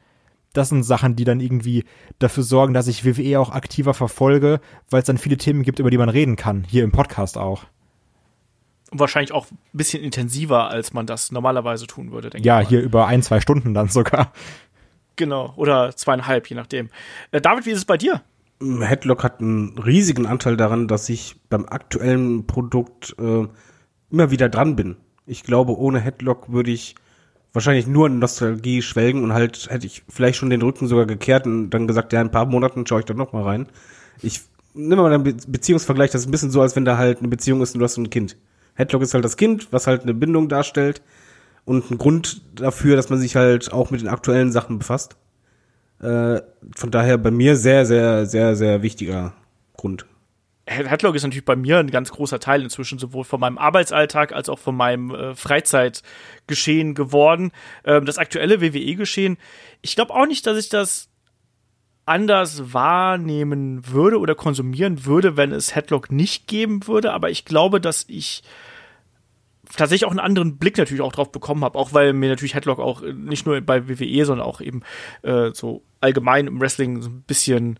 [0.53, 1.83] Das sind Sachen, die dann irgendwie
[2.19, 4.59] dafür sorgen, dass ich WWE auch aktiver verfolge,
[4.89, 7.65] weil es dann viele Themen gibt, über die man reden kann, hier im Podcast auch.
[8.91, 12.65] Und wahrscheinlich auch ein bisschen intensiver, als man das normalerweise tun würde, denke ja, ich.
[12.65, 14.31] Ja, hier über ein, zwei Stunden dann sogar.
[15.15, 16.89] Genau, oder zweieinhalb, je nachdem.
[17.31, 18.21] Äh, David, wie ist es bei dir?
[18.61, 23.47] Headlock hat einen riesigen Anteil daran, dass ich beim aktuellen Produkt äh,
[24.11, 24.97] immer wieder dran bin.
[25.25, 26.95] Ich glaube, ohne Headlock würde ich
[27.53, 31.45] wahrscheinlich nur in Nostalgie schwelgen und halt hätte ich vielleicht schon den Rücken sogar gekehrt
[31.45, 33.67] und dann gesagt, ja, in ein paar Monaten schaue ich da noch mal rein.
[34.21, 34.41] Ich
[34.73, 37.29] nehme mal einen Be Beziehungsvergleich, das ist ein bisschen so, als wenn da halt eine
[37.29, 38.37] Beziehung ist und du hast so ein Kind.
[38.75, 41.01] Headlock ist halt das Kind, was halt eine Bindung darstellt
[41.65, 45.17] und ein Grund dafür, dass man sich halt auch mit den aktuellen Sachen befasst.
[45.99, 46.41] Äh,
[46.75, 49.33] von daher bei mir sehr, sehr, sehr, sehr wichtiger
[49.75, 50.05] Grund.
[50.67, 54.49] Headlock ist natürlich bei mir ein ganz großer Teil inzwischen, sowohl von meinem Arbeitsalltag als
[54.49, 57.51] auch von meinem äh, Freizeitgeschehen geworden.
[57.83, 59.37] Ähm, das aktuelle WWE-Geschehen,
[59.81, 61.09] ich glaube auch nicht, dass ich das
[62.07, 67.79] anders wahrnehmen würde oder konsumieren würde, wenn es Headlock nicht geben würde, aber ich glaube,
[67.79, 68.43] dass ich
[69.75, 72.79] tatsächlich auch einen anderen Blick natürlich auch drauf bekommen habe, auch weil mir natürlich Headlock
[72.79, 74.81] auch äh, nicht nur bei WWE, sondern auch eben
[75.23, 77.79] äh, so allgemein im Wrestling so ein bisschen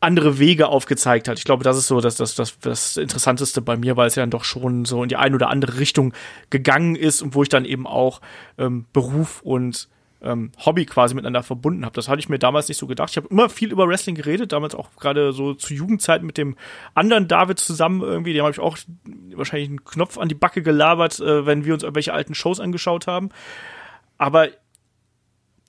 [0.00, 1.38] andere Wege aufgezeigt hat.
[1.38, 4.22] Ich glaube, das ist so das, das, das, das Interessanteste bei mir, weil es ja
[4.22, 6.12] dann doch schon so in die eine oder andere Richtung
[6.50, 8.20] gegangen ist und wo ich dann eben auch
[8.58, 9.88] ähm, Beruf und
[10.22, 11.94] ähm, Hobby quasi miteinander verbunden habe.
[11.94, 13.10] Das hatte ich mir damals nicht so gedacht.
[13.10, 16.56] Ich habe immer viel über Wrestling geredet, damals auch gerade so zu Jugendzeiten mit dem
[16.94, 18.32] anderen David zusammen irgendwie.
[18.32, 18.78] Dem habe ich auch
[19.34, 23.06] wahrscheinlich einen Knopf an die Backe gelabert, äh, wenn wir uns irgendwelche alten Shows angeschaut
[23.06, 23.30] haben.
[24.18, 24.48] Aber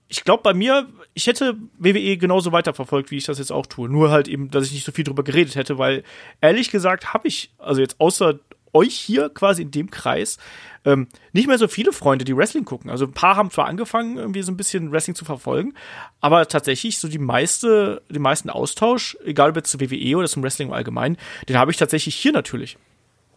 [0.10, 3.89] ich glaube bei mir, ich hätte WWE genauso weiterverfolgt, wie ich das jetzt auch tue.
[3.89, 6.04] Nur halt eben, dass ich nicht so viel drüber geredet hätte, weil
[6.39, 8.39] ehrlich gesagt habe ich, also jetzt außer
[8.74, 10.38] euch hier quasi in dem Kreis
[10.86, 12.89] ähm, nicht mehr so viele Freunde, die Wrestling gucken.
[12.89, 15.74] Also ein paar haben zwar angefangen, irgendwie so ein bisschen Wrestling zu verfolgen,
[16.22, 20.43] aber tatsächlich so die meiste, den meisten Austausch, egal ob jetzt zu WWE oder zum
[20.43, 21.18] Wrestling im Allgemeinen,
[21.49, 22.78] den habe ich tatsächlich hier natürlich.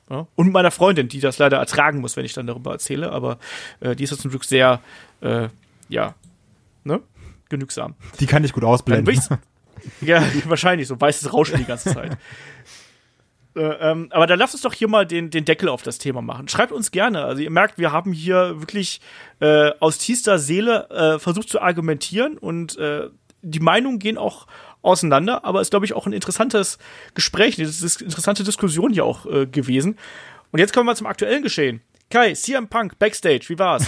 [0.09, 0.27] Ja?
[0.37, 3.39] Und meiner Freundin, die das leider ertragen muss, wenn ich dann darüber erzähle, aber
[3.81, 4.81] äh, die ist jetzt zum Glück sehr,
[5.21, 5.49] äh,
[5.89, 6.15] ja,
[6.85, 7.01] ne?
[7.49, 7.97] Genügsam.
[8.21, 9.19] Die kann ich gut ausblenden.
[10.01, 12.17] ja, wahrscheinlich, so weißes Rauschen die ganze Zeit.
[13.57, 16.23] Äh, ähm, aber dann lasst uns doch hier mal den, den Deckel auf das Thema
[16.23, 16.49] machen.
[16.49, 17.25] Schreibt uns gerne.
[17.25, 19.01] Also ihr merkt, wir haben hier wirklich
[19.41, 23.09] äh, aus tiefster Seele äh, versucht zu argumentieren und äh,
[23.43, 24.47] die Meinungen gehen auch
[24.83, 26.79] auseinander, aber ist, glaube ich, auch ein interessantes
[27.15, 29.99] Gespräch, eine interessante Diskussion hier auch äh, gewesen.
[30.53, 31.81] Und jetzt kommen wir zum aktuellen Geschehen.
[32.11, 33.87] Kai, CM Punk, Backstage, wie war's?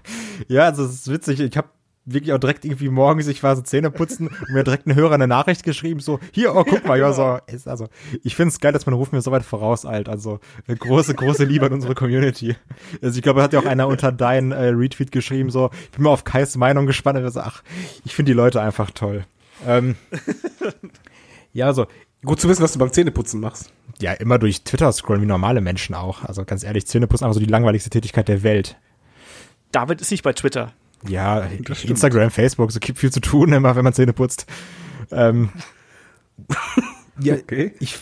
[0.48, 1.40] ja, also es ist witzig.
[1.40, 1.68] Ich habe
[2.06, 5.14] wirklich auch direkt irgendwie morgens, ich war so Zähne putzen und mir direkt ein Hörer
[5.14, 7.88] eine Nachricht geschrieben, so, hier, oh, guck mal, ja, so, ist also,
[8.22, 11.66] ich find's geil, dass man ruft mir so weit voraus, alt, also, große, große Liebe
[11.66, 12.56] an unsere Community.
[13.02, 16.04] Also, ich glaube, hat ja auch einer unter deinen äh, Retweet geschrieben, so, ich bin
[16.04, 17.62] mal auf Kais Meinung gespannt, und so, ach,
[18.04, 19.24] ich finde die Leute einfach toll.
[19.66, 19.96] Ähm,
[21.52, 21.86] ja, also,
[22.24, 23.70] Gut zu wissen, was du beim Zähneputzen machst.
[24.00, 26.24] Ja, immer durch Twitter scrollen wie normale Menschen auch.
[26.24, 28.78] Also ganz ehrlich, Zähneputzen ist einfach so die langweiligste Tätigkeit der Welt.
[29.72, 30.72] David ist nicht bei Twitter.
[31.08, 34.46] Ja, Instagram, Facebook, so gibt viel zu tun immer, wenn man Zähne putzt.
[35.10, 35.50] Ähm,
[37.20, 37.74] ja, okay.
[37.78, 37.98] ich,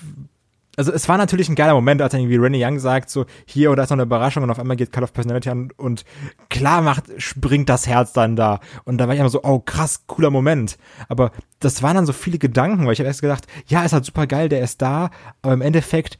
[0.77, 3.71] also es war natürlich ein geiler Moment, als dann irgendwie Rennie Young sagt, so hier
[3.71, 6.05] oder ist noch eine Überraschung und auf einmal geht Cut of Personality an und
[6.49, 8.61] klar macht, springt das Herz dann da.
[8.85, 10.79] Und da war ich immer so, oh krass, cooler Moment.
[11.09, 14.05] Aber das waren dann so viele Gedanken, weil ich habe erst gedacht, ja, ist halt
[14.05, 15.11] super geil, der ist da,
[15.43, 16.19] aber im Endeffekt,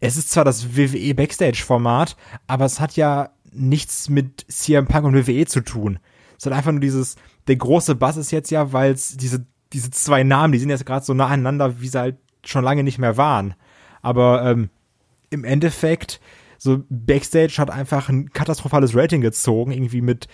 [0.00, 2.16] es ist zwar das WWE Backstage-Format,
[2.46, 5.98] aber es hat ja nichts mit CM Punk und WWE zu tun.
[6.38, 9.90] Es hat einfach nur dieses, der große Bass ist jetzt ja, weil es diese, diese
[9.90, 12.98] zwei Namen, die sind jetzt gerade so nah aneinander, wie sie halt schon lange nicht
[12.98, 13.54] mehr waren.
[14.00, 14.70] Aber ähm,
[15.30, 16.20] im Endeffekt,
[16.58, 20.28] so Backstage hat einfach ein katastrophales Rating gezogen, irgendwie mit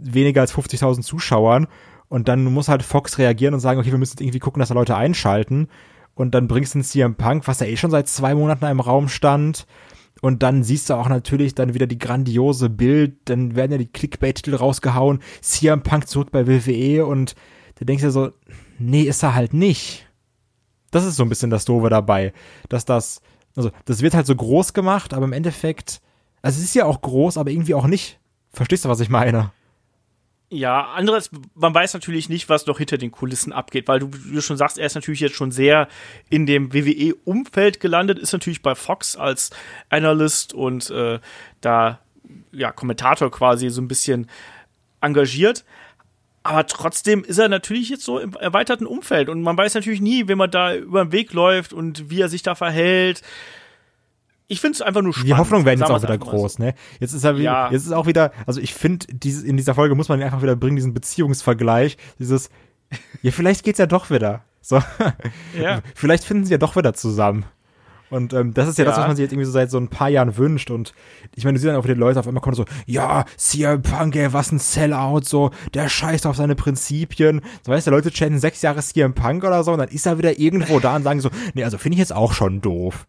[0.00, 1.66] weniger als 50.000 Zuschauern.
[2.08, 4.68] Und dann muss halt Fox reagieren und sagen, okay, wir müssen jetzt irgendwie gucken, dass
[4.68, 5.68] da Leute einschalten.
[6.14, 8.80] Und dann bringst du einen CM Punk, was ja eh schon seit zwei Monaten im
[8.80, 9.66] Raum stand.
[10.20, 13.86] Und dann siehst du auch natürlich dann wieder die grandiose Bild, dann werden ja die
[13.86, 17.34] Clickbait-Titel rausgehauen, CM Punk zurück bei WWE und
[17.78, 18.30] du denkst ja so,
[18.78, 20.06] nee, ist er halt nicht.
[20.90, 22.32] Das ist so ein bisschen das Doofe dabei,
[22.68, 23.22] dass das,
[23.56, 26.00] also das wird halt so groß gemacht, aber im Endeffekt,
[26.42, 28.18] also es ist ja auch groß, aber irgendwie auch nicht.
[28.52, 29.52] Verstehst du, was ich meine?
[30.52, 34.40] Ja, anderes, man weiß natürlich nicht, was noch hinter den Kulissen abgeht, weil du, du
[34.40, 35.86] schon sagst, er ist natürlich jetzt schon sehr
[36.28, 39.50] in dem WWE-Umfeld gelandet, ist natürlich bei Fox als
[39.90, 41.20] Analyst und äh,
[41.60, 42.00] da
[42.50, 44.28] ja Kommentator quasi so ein bisschen
[45.00, 45.64] engagiert.
[46.42, 50.26] Aber trotzdem ist er natürlich jetzt so im erweiterten Umfeld und man weiß natürlich nie,
[50.26, 53.22] wenn man da über den Weg läuft und wie er sich da verhält
[54.50, 55.28] ich finde es einfach nur spannend.
[55.28, 56.74] Die Hoffnungen werden jetzt auch wieder groß, ne?
[56.98, 57.70] Jetzt ist er wieder, ja.
[57.70, 60.74] jetzt ist auch wieder, also ich finde, in dieser Folge muss man einfach wieder bringen,
[60.74, 62.50] diesen Beziehungsvergleich, dieses,
[63.22, 64.42] ja, vielleicht geht's ja doch wieder.
[64.60, 64.82] So.
[65.56, 65.82] Ja.
[65.94, 67.44] vielleicht finden sie ja doch wieder zusammen.
[68.10, 69.78] Und ähm, das ist ja, ja, das, was man sich jetzt irgendwie so seit so
[69.78, 70.72] ein paar Jahren wünscht.
[70.72, 70.94] Und
[71.36, 74.16] ich meine, du siehst dann auch wieder Leute auf einmal kommen so, ja, CM Punk,
[74.16, 77.40] ey, was ein Sellout, so, der scheißt auf seine Prinzipien.
[77.64, 80.18] So weißt du, Leute chatten sechs Jahre CM Punk oder so und dann ist er
[80.18, 83.06] wieder irgendwo da und sagen so, nee, also finde ich jetzt auch schon doof.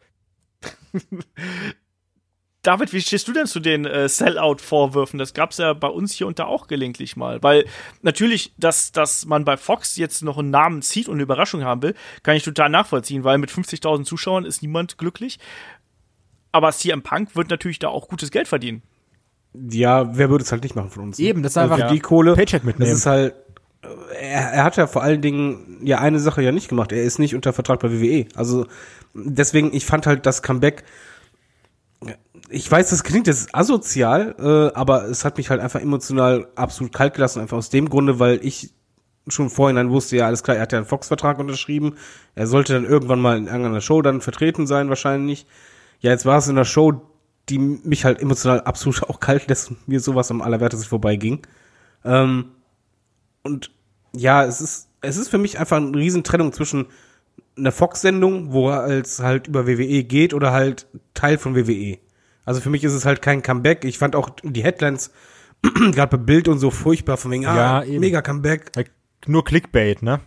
[2.64, 5.18] David, wie stehst du denn zu den äh, Sellout-Vorwürfen?
[5.18, 7.42] Das gab es ja bei uns hier und da auch gelegentlich mal.
[7.42, 7.66] Weil
[8.04, 11.82] natürlich, dass, dass man bei Fox jetzt noch einen Namen zieht und eine Überraschung haben
[11.82, 15.40] will, kann ich total nachvollziehen, weil mit 50.000 Zuschauern ist niemand glücklich.
[16.52, 18.84] Aber CM Punk wird natürlich da auch gutes Geld verdienen.
[19.54, 21.18] Ja, wer würde es halt nicht machen von uns?
[21.18, 21.26] Ne?
[21.26, 22.36] Eben, das ist einfach also die Kohle.
[22.36, 22.92] Paycheck mitnehmen.
[22.92, 23.34] Das ist halt,
[24.20, 26.92] er, er hat ja vor allen Dingen ja eine Sache ja nicht gemacht.
[26.92, 28.28] Er ist nicht unter Vertrag bei WWE.
[28.36, 28.68] Also
[29.14, 30.84] deswegen, ich fand halt das Comeback,
[32.50, 36.94] ich weiß, das klingt jetzt asozial, äh, aber es hat mich halt einfach emotional absolut
[36.94, 38.74] kalt gelassen, einfach aus dem Grunde, weil ich
[39.28, 41.96] schon vorhin wusste, ja, alles klar, er hat ja einen Fox-Vertrag unterschrieben,
[42.36, 45.46] er sollte dann irgendwann mal in irgendeiner Show dann vertreten sein, wahrscheinlich.
[46.00, 47.02] Ja, jetzt war es in der Show,
[47.50, 51.46] die mich halt emotional absolut auch kalt lässt und mir sowas am allerwertesten vorbeiging.
[52.04, 52.52] Ähm,
[53.44, 53.72] und
[54.14, 56.88] ja, es ist, es ist für mich einfach eine Riesentrennung zwischen
[57.58, 61.98] einer Fox-Sendung, wo er als halt über WWE geht oder halt Teil von WWE.
[62.46, 63.86] Also für mich ist es halt kein Comeback.
[63.86, 65.12] Ich fand auch die Headlines
[65.92, 68.72] gerade bei Bild und so furchtbar von wegen, ah, ja, mega Comeback.
[69.28, 70.22] Nur Clickbait, ne?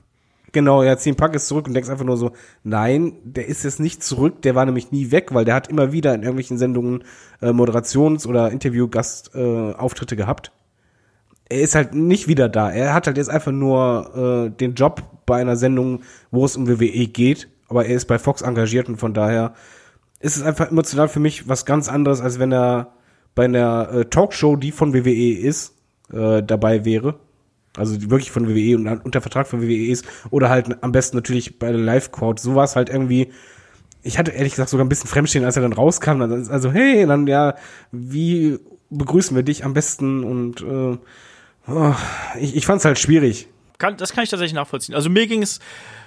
[0.53, 2.31] Genau, ja, CM Punk ist zurück und denkst einfach nur so,
[2.62, 5.91] nein, der ist jetzt nicht zurück, der war nämlich nie weg, weil der hat immer
[5.91, 7.03] wieder in irgendwelchen Sendungen
[7.43, 10.53] äh, Moderations- oder Interview-Gastauftritte äh, gehabt.
[11.49, 12.71] Er ist halt nicht wieder da.
[12.71, 16.69] Er hat halt jetzt einfach nur äh, den Job bei einer Sendung, wo es um
[16.69, 19.55] WWE geht, aber er ist bei Fox engagiert und von daher
[20.21, 22.95] ist es einfach emotional für mich was ganz anderes, als wenn er
[23.35, 25.75] bei einer äh, Talkshow, die von WWE ist,
[26.12, 27.19] äh, dabei wäre.
[27.77, 30.05] Also wirklich von WWE und unter Vertrag von WWE ist.
[30.31, 32.41] Oder halt am besten natürlich bei der Live-Crowd.
[32.41, 33.33] So war es halt irgendwie.
[34.03, 36.21] Ich hatte ehrlich gesagt sogar ein bisschen Fremdstehen, als er dann rauskam.
[36.23, 37.57] Also, hey, dann ja,
[37.91, 38.59] wie
[38.90, 40.24] begrüßen wir dich am besten?
[40.24, 40.98] Und äh,
[41.70, 41.94] oh,
[42.39, 43.48] ich, ich fand es halt schwierig.
[43.78, 44.94] Kann, das kann ich tatsächlich nachvollziehen.
[44.94, 45.61] Also mir ging es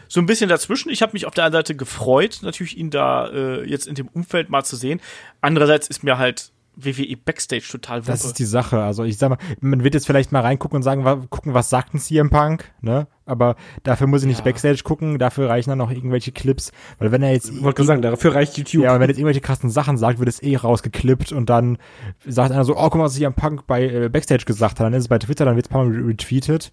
[0.08, 0.90] so ein bisschen dazwischen.
[0.90, 4.08] Ich habe mich auf der einen Seite gefreut, natürlich ihn da äh, jetzt in dem
[4.08, 5.02] Umfeld mal zu sehen.
[5.42, 8.12] Andererseits ist mir halt WWE Backstage total wuppe.
[8.12, 8.82] Das ist die Sache.
[8.82, 11.70] Also ich sag mal, man wird jetzt vielleicht mal reingucken und sagen, wa gucken, was
[11.70, 13.08] sagt ein CM Punk, ne?
[13.26, 14.44] Aber dafür muss ich nicht ja.
[14.46, 16.72] Backstage gucken, dafür reichen dann noch irgendwelche Clips.
[17.00, 17.50] Weil wenn er jetzt.
[17.50, 18.84] Ich wollte sagen, dafür reicht YouTube.
[18.84, 21.78] Ja, aber wenn er jetzt irgendwelche krassen Sachen sagt, wird es eh rausgeklippt und dann
[22.26, 24.86] sagt einer so, oh, guck mal, was CM Punk bei äh, Backstage gesagt hat.
[24.86, 26.72] Dann ist es bei Twitter, dann wird es ein paar Mal retweetet.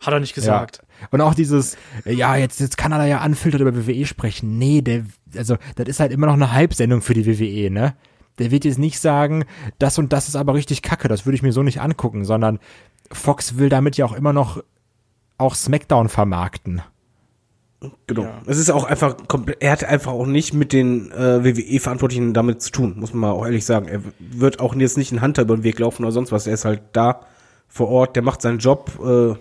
[0.00, 0.78] Hat er nicht gesagt.
[0.82, 1.08] Ja.
[1.10, 1.76] Und auch dieses,
[2.06, 4.58] ja, jetzt, jetzt kann er da ja anfiltert über WWE sprechen.
[4.58, 5.04] Nee, der,
[5.36, 7.94] also, das ist halt immer noch eine Halbsendung für die WWE, ne?
[8.40, 9.44] Der wird jetzt nicht sagen,
[9.78, 12.58] das und das ist aber richtig kacke, das würde ich mir so nicht angucken, sondern
[13.12, 14.62] Fox will damit ja auch immer noch
[15.38, 16.82] auch SmackDown vermarkten.
[18.06, 18.22] Genau.
[18.22, 18.42] Ja.
[18.46, 22.60] Es ist auch einfach komplett, er hat einfach auch nicht mit den äh, WWE-Verantwortlichen damit
[22.60, 23.88] zu tun, muss man mal auch ehrlich sagen.
[23.88, 26.46] Er wird auch jetzt nicht ein Hunter über den Weg laufen oder sonst was.
[26.46, 27.20] Er ist halt da
[27.68, 29.34] vor Ort, der macht seinen Job, äh,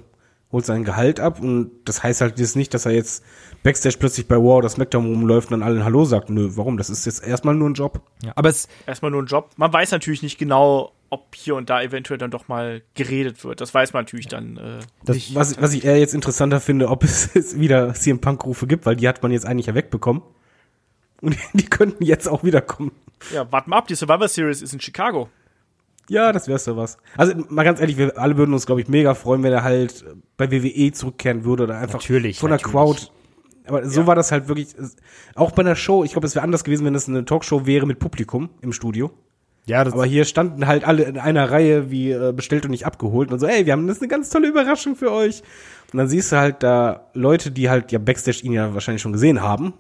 [0.52, 3.24] holt sein Gehalt ab und das heißt halt jetzt nicht, dass er jetzt
[3.64, 6.30] Backstage plötzlich bei War oder SmackDown rumläuft und dann allen Hallo sagt.
[6.30, 6.78] Nö, warum?
[6.78, 8.02] Das ist jetzt erstmal nur ein Job.
[8.24, 9.52] Ja, aber es erstmal nur ein Job.
[9.58, 13.62] Man weiß natürlich nicht genau, ob hier und da eventuell dann doch mal geredet wird.
[13.62, 15.36] Das weiß man natürlich dann äh, das, nicht.
[15.36, 17.04] Was, was ich eher jetzt interessanter finde, ob
[17.34, 20.22] es wieder CM Punk Rufe gibt, weil die hat man jetzt eigentlich ja wegbekommen.
[21.22, 22.92] Und die könnten jetzt auch wiederkommen.
[23.34, 25.30] Ja, warten mal ab, die Survivor Series ist in Chicago.
[26.08, 26.98] Ja, das wär's so was.
[27.18, 30.06] Also mal ganz ehrlich, wir alle würden uns, glaube ich, mega freuen, wenn er halt
[30.38, 32.74] bei WWE zurückkehren würde oder einfach natürlich, von der natürlich.
[32.74, 33.12] Crowd.
[33.70, 34.08] Aber so ja.
[34.08, 34.76] war das halt wirklich,
[35.36, 37.86] auch bei einer Show, ich glaube, es wäre anders gewesen, wenn es eine Talkshow wäre
[37.86, 39.12] mit Publikum im Studio.
[39.66, 42.86] Ja, das Aber hier standen halt alle in einer Reihe wie äh, bestellt und nicht
[42.86, 45.44] abgeholt und so, ey, wir haben das eine ganz tolle Überraschung für euch.
[45.94, 49.14] Und dann siehst du halt da Leute, die halt ja Backstage ihn ja wahrscheinlich schon
[49.14, 49.74] gesehen haben,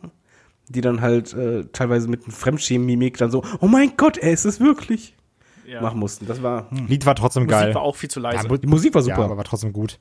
[0.67, 4.45] die dann halt äh, teilweise mit einem Fremdschämen-Mimik dann so, oh mein Gott, er ist
[4.45, 5.15] es wirklich
[5.69, 5.81] ja.
[5.81, 6.25] machen mussten.
[6.25, 6.69] Das war.
[6.69, 6.87] Hm.
[6.87, 7.61] Lied war trotzdem Musik geil.
[7.67, 8.47] Musik war auch viel zu leise.
[8.47, 9.19] Ja, die Musik war super.
[9.19, 9.99] Ja, aber war trotzdem gut.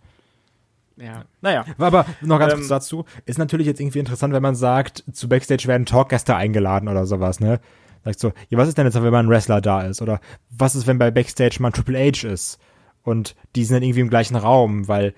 [1.01, 1.65] Ja, naja.
[1.79, 3.05] Aber noch ganz ähm, kurz dazu.
[3.25, 7.41] Ist natürlich jetzt irgendwie interessant, wenn man sagt, zu Backstage werden Talkgäste eingeladen oder sowas,
[7.41, 7.61] ne?
[8.05, 10.03] Sagst so, ja, was ist denn jetzt, wenn mal ein Wrestler da ist?
[10.03, 10.21] Oder
[10.51, 12.59] was ist, wenn bei Backstage mal ein Triple H ist?
[13.03, 15.15] Und die sind dann irgendwie im gleichen Raum, weil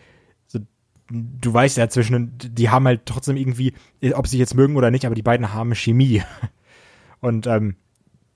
[0.46, 0.60] so,
[1.08, 3.74] du weißt ja zwischen, die haben halt trotzdem irgendwie,
[4.14, 6.22] ob sie sich jetzt mögen oder nicht, aber die beiden haben Chemie.
[7.20, 7.76] Und ähm,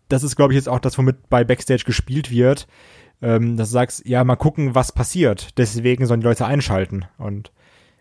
[0.08, 2.66] das ist, glaube ich, jetzt auch das, womit bei Backstage gespielt wird,
[3.24, 5.56] ähm, dass du sagst, ja, mal gucken, was passiert.
[5.56, 7.06] Deswegen sollen die Leute einschalten.
[7.16, 7.52] Und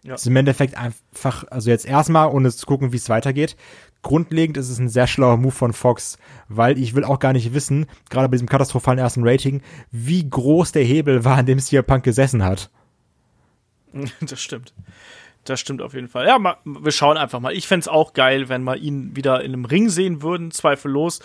[0.04, 0.16] ja.
[0.16, 3.56] ist im Endeffekt einfach, also jetzt erstmal, ohne zu gucken, wie es weitergeht.
[4.02, 6.18] Grundlegend ist es ein sehr schlauer Move von Fox,
[6.50, 10.74] weil ich will auch gar nicht wissen, gerade bei diesem katastrophalen ersten Rating, wie groß
[10.74, 12.70] der Hebel war, an dem CM Punk gesessen hat.
[14.22, 14.74] Das stimmt.
[15.46, 16.26] Das stimmt auf jeden Fall.
[16.26, 17.54] Ja, mal, wir schauen einfach mal.
[17.54, 21.20] Ich fände auch geil, wenn wir ihn wieder in einem Ring sehen würden, zweifellos.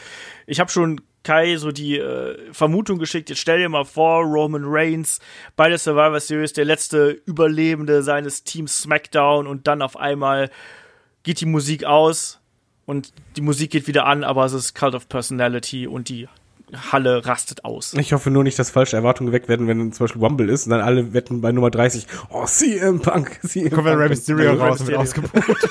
[0.46, 4.62] Ich habe schon Kai so die äh, Vermutung geschickt, jetzt stell dir mal vor, Roman
[4.64, 5.20] Reigns
[5.56, 10.50] bei der Survivor Series, der letzte Überlebende seines Teams SmackDown und dann auf einmal
[11.22, 12.40] geht die Musik aus
[12.86, 16.28] und die Musik geht wieder an, aber es ist Cult of Personality und die
[16.92, 17.94] Halle rastet aus.
[17.94, 20.70] Ich hoffe nur nicht, dass falsche Erwartungen geweckt werden, wenn zum Beispiel Wumble ist und
[20.70, 23.98] dann alle wetten bei Nummer 30, oh, CM Punk, CM Kommt Punk.
[23.98, 25.34] Kommt Mysterio raus und wird ausgebucht.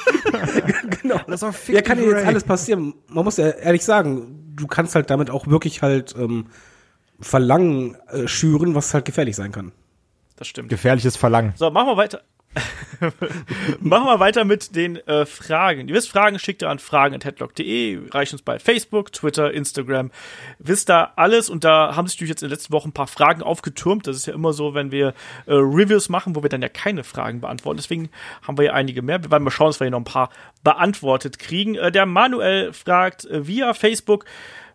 [1.02, 1.19] genau.
[1.28, 2.94] Das war ja, kann ja jetzt alles passieren.
[3.10, 6.47] Man muss ja ehrlich sagen, du kannst halt damit auch wirklich halt ähm,
[7.19, 9.71] Verlangen äh, schüren, was halt gefährlich sein kann.
[10.35, 10.69] Das stimmt.
[10.69, 11.53] Gefährliches Verlangen.
[11.55, 12.21] So, machen wir weiter.
[13.79, 15.88] Machen wir weiter mit den äh, Fragen.
[15.88, 20.11] Ihr wisst, Fragen schickt ihr an fragen.headlock.de, reicht uns bei Facebook, Twitter, Instagram.
[20.59, 23.07] Wisst da alles und da haben sich natürlich jetzt in den letzten Wochen ein paar
[23.07, 24.07] Fragen aufgetürmt.
[24.07, 25.09] Das ist ja immer so, wenn wir
[25.45, 27.77] äh, Reviews machen, wo wir dann ja keine Fragen beantworten.
[27.77, 28.09] Deswegen
[28.41, 29.23] haben wir ja einige mehr.
[29.23, 30.29] Wir werden mal schauen, dass wir hier noch ein paar
[30.63, 31.75] beantwortet kriegen.
[31.75, 34.25] Äh, der Manuel fragt äh, via Facebook,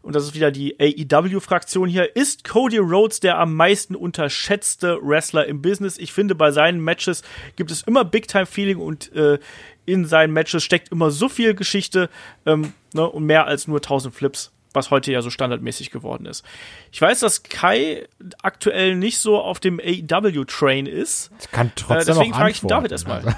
[0.03, 5.47] und das ist wieder die AEW-Fraktion hier, ist Cody Rhodes der am meisten unterschätzte Wrestler
[5.47, 5.99] im Business.
[5.99, 7.23] Ich finde, bei seinen Matches
[7.57, 9.39] gibt es immer Big-Time-Feeling und äh,
[9.87, 12.11] in seinen Matches steckt immer so viel Geschichte
[12.47, 16.45] ähm, ne, und mehr als nur 1000 Flips was heute ja so standardmäßig geworden ist.
[16.93, 18.09] Ich weiß, dass Kai
[18.43, 21.31] aktuell nicht so auf dem AEW-Train ist.
[21.41, 23.23] Ich kann trotzdem äh, deswegen frage ich David erstmal.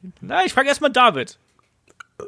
[0.00, 0.12] Also.
[0.20, 1.38] Na, ich frage erstmal David.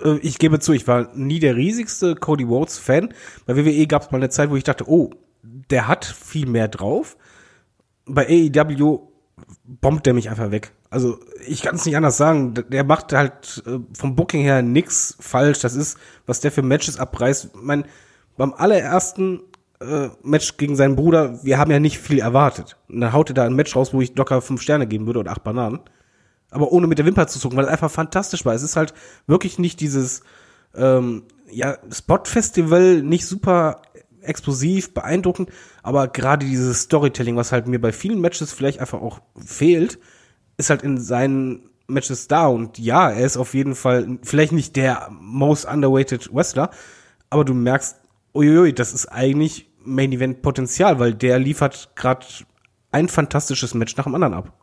[0.02, 3.12] Äh, ich gebe zu, ich war nie der riesigste Cody Rhodes Fan.
[3.46, 5.10] Bei WWE gab es mal eine Zeit, wo ich dachte, oh,
[5.42, 7.16] der hat viel mehr drauf.
[8.06, 9.00] Bei AEW
[9.64, 10.72] bombt der mich einfach weg.
[10.90, 12.54] Also ich kann es nicht anders sagen.
[12.68, 15.60] Der macht halt äh, vom Booking her nix falsch.
[15.60, 17.50] Das ist, was der für Matches abreißt.
[17.54, 17.84] Mein,
[18.36, 19.40] beim allerersten
[19.80, 22.76] äh, Match gegen seinen Bruder, wir haben ja nicht viel erwartet.
[22.88, 25.20] Und dann haut er da ein Match raus, wo ich locker fünf Sterne geben würde
[25.20, 25.80] oder acht Bananen.
[26.50, 28.54] Aber ohne mit der Wimper zu zucken, weil es einfach fantastisch war.
[28.54, 28.92] Es ist halt
[29.26, 30.22] wirklich nicht dieses
[30.74, 33.82] ähm, ja, Spot-Festival, nicht super
[34.22, 35.50] explosiv, beeindruckend,
[35.82, 39.98] aber gerade dieses Storytelling, was halt mir bei vielen Matches vielleicht einfach auch fehlt,
[40.56, 42.46] ist halt in seinen Matches da.
[42.46, 46.70] Und ja, er ist auf jeden Fall vielleicht nicht der most underweighted Wrestler,
[47.30, 47.96] aber du merkst,
[48.34, 52.26] uiuiui, das ist eigentlich Main Event Potenzial, weil der liefert gerade
[52.92, 54.59] ein fantastisches Match nach dem anderen ab.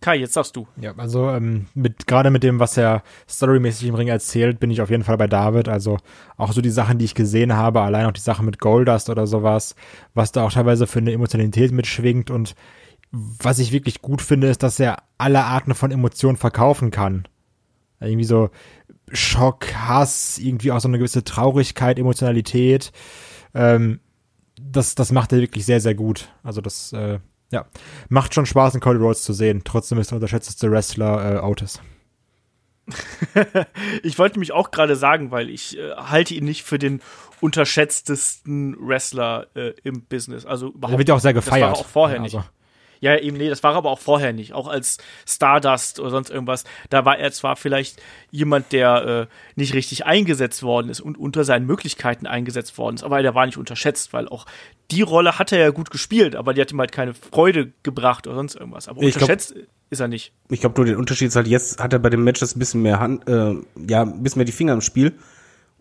[0.00, 0.66] Kai, jetzt sagst du.
[0.80, 4.80] Ja, also ähm, mit gerade mit dem, was er storymäßig im Ring erzählt, bin ich
[4.80, 5.68] auf jeden Fall bei David.
[5.68, 5.98] Also
[6.38, 9.26] auch so die Sachen, die ich gesehen habe, allein auch die Sache mit Goldust oder
[9.26, 9.74] sowas,
[10.14, 12.54] was da auch teilweise für eine Emotionalität mitschwingt und
[13.12, 17.26] was ich wirklich gut finde, ist, dass er alle Arten von Emotionen verkaufen kann.
[18.00, 18.50] Irgendwie so
[19.12, 22.92] Schock, Hass, irgendwie auch so eine gewisse Traurigkeit, Emotionalität.
[23.52, 24.00] Ähm,
[24.60, 26.32] das, das macht er wirklich sehr, sehr gut.
[26.42, 27.18] Also das, äh,
[27.50, 27.66] ja,
[28.08, 29.62] macht schon Spaß, in Cody Rhodes zu sehen.
[29.64, 31.80] Trotzdem ist der unterschätzteste Wrestler äh, Otis.
[34.02, 37.00] ich wollte mich auch gerade sagen, weil ich äh, halte ihn nicht für den
[37.40, 40.44] unterschätztesten Wrestler äh, im Business.
[40.46, 40.94] Also überhaupt.
[40.94, 41.70] Er wird ja auch sehr gefeiert.
[41.70, 42.38] Das war auch vorher ja, also.
[42.38, 42.50] nicht.
[43.00, 44.52] Ja, eben, nee, das war aber auch vorher nicht.
[44.52, 46.64] Auch als Stardust oder sonst irgendwas.
[46.90, 48.00] Da war er zwar vielleicht
[48.30, 53.02] jemand, der äh, nicht richtig eingesetzt worden ist und unter seinen Möglichkeiten eingesetzt worden ist,
[53.02, 54.46] aber der war nicht unterschätzt, weil auch
[54.90, 58.26] die Rolle hat er ja gut gespielt, aber die hat ihm halt keine Freude gebracht
[58.26, 58.88] oder sonst irgendwas.
[58.88, 60.32] Aber ich unterschätzt glaub, ist er nicht.
[60.50, 62.58] Ich glaube, nur den Unterschied ist halt, jetzt hat er bei dem Match das ein
[62.58, 63.54] bisschen mehr Hand, äh,
[63.88, 65.14] ja, ein bisschen mehr die Finger im Spiel.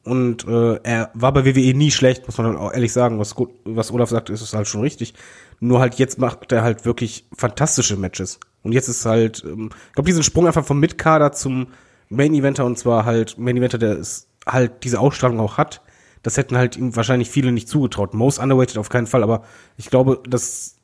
[0.04, 3.20] Und äh, er war bei WWE nie schlecht, muss man auch ehrlich sagen.
[3.20, 3.36] Was,
[3.66, 5.14] was Olaf sagt, ist es halt schon richtig.
[5.60, 8.40] Nur halt jetzt macht er halt wirklich fantastische Matches.
[8.64, 11.68] Und jetzt ist halt, ähm, ich glaube, diesen Sprung einfach vom Mitkader zum
[12.10, 15.82] Main Eventer und zwar halt Main Eventer, der ist halt diese Ausstrahlung auch hat.
[16.24, 18.14] Das hätten halt ihm wahrscheinlich viele nicht zugetraut.
[18.14, 19.44] Most underweighted auf keinen Fall, aber
[19.78, 20.76] ich glaube, dass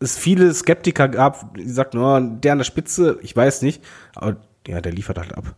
[0.00, 3.84] es viele Skeptiker gab, die sagten, oh, der an der Spitze, ich weiß nicht,
[4.14, 4.36] aber
[4.66, 5.54] ja, der liefert halt ab.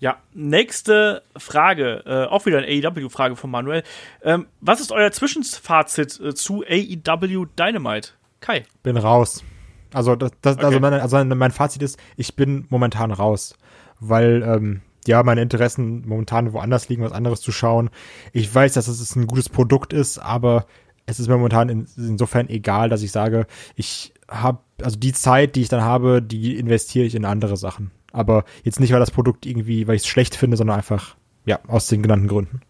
[0.00, 3.82] Ja, nächste Frage, äh, auch wieder eine AEW-Frage von Manuel.
[4.22, 8.12] Ähm, was ist euer Zwischenfazit äh, zu AEW Dynamite?
[8.40, 8.64] Kai.
[8.82, 9.44] Bin raus.
[9.92, 10.64] Also, das, das, okay.
[10.64, 13.54] also, mein, also mein Fazit ist, ich bin momentan raus.
[14.00, 17.90] Weil, ähm, ja, meine Interessen momentan woanders liegen, was anderes zu schauen.
[18.32, 20.64] Ich weiß, dass es ein gutes Produkt ist, aber
[21.04, 25.56] es ist mir momentan in, insofern egal, dass ich sage, ich habe, also die Zeit,
[25.56, 27.90] die ich dann habe, die investiere ich in andere Sachen.
[28.12, 31.60] Aber jetzt nicht, weil das Produkt irgendwie, weil ich es schlecht finde, sondern einfach, ja,
[31.66, 32.60] aus den genannten Gründen.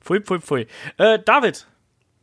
[0.00, 0.66] Pfui, pfui, pfui.
[0.96, 1.66] Äh, David.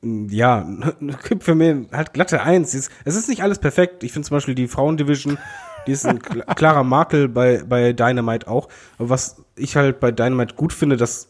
[0.01, 0.67] Ja,
[1.39, 2.73] für mich halt glatte Eins.
[2.73, 4.03] Es ist nicht alles perfekt.
[4.03, 5.37] Ich finde zum Beispiel die Frauendivision,
[5.85, 6.19] die ist ein
[6.55, 8.69] klarer Makel bei, bei Dynamite auch.
[8.97, 11.29] Aber was ich halt bei Dynamite gut finde, dass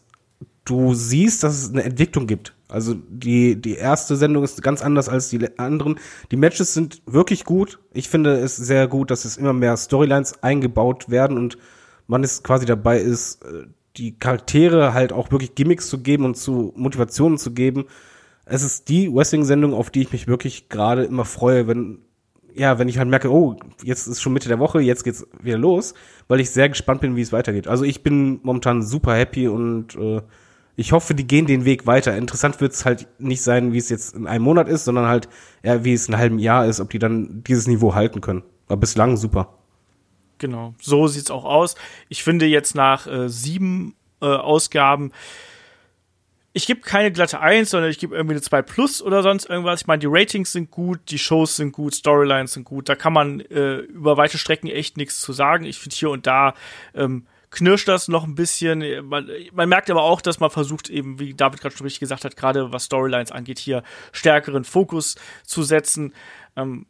[0.64, 2.55] du siehst, dass es eine Entwicklung gibt.
[2.68, 6.00] Also die, die erste Sendung ist ganz anders als die anderen.
[6.32, 7.80] Die Matches sind wirklich gut.
[7.94, 11.58] Ich finde es sehr gut, dass es immer mehr Storylines eingebaut werden und
[12.08, 13.68] man ist quasi dabei ist, äh,
[13.98, 17.86] die Charaktere halt auch wirklich Gimmicks zu geben und zu Motivationen zu geben.
[18.46, 22.00] Es ist die Wrestling-Sendung, auf die ich mich wirklich gerade immer freue, wenn,
[22.54, 25.58] ja, wenn ich halt merke, oh, jetzt ist schon Mitte der Woche, jetzt geht's wieder
[25.58, 25.94] los,
[26.28, 27.68] weil ich sehr gespannt bin, wie es weitergeht.
[27.68, 30.22] Also ich bin momentan super happy und äh,
[30.76, 32.16] ich hoffe, die gehen den Weg weiter.
[32.16, 35.30] Interessant wird es halt nicht sein, wie es jetzt in einem Monat ist, sondern halt
[35.62, 38.44] eher, wie es in einem halben Jahr ist, ob die dann dieses Niveau halten können.
[38.68, 39.54] Aber bislang super.
[40.38, 41.76] Genau, so sieht's auch aus.
[42.10, 45.12] Ich finde jetzt nach äh, sieben äh, Ausgaben,
[46.58, 49.82] ich gebe keine glatte Eins, sondern ich gebe irgendwie eine 2 Plus oder sonst irgendwas.
[49.82, 52.88] Ich meine, die Ratings sind gut, die Shows sind gut, Storylines sind gut.
[52.88, 55.66] Da kann man äh, über weite Strecken echt nichts zu sagen.
[55.66, 56.54] Ich finde hier und da
[56.94, 59.08] ähm, knirscht das noch ein bisschen.
[59.08, 62.26] Man, man, merkt aber auch, dass man versucht, eben, wie David gerade schon richtig gesagt
[62.26, 66.14] hat, gerade was Storylines angeht, hier stärkeren Fokus zu setzen.
[66.56, 66.86] Ähm,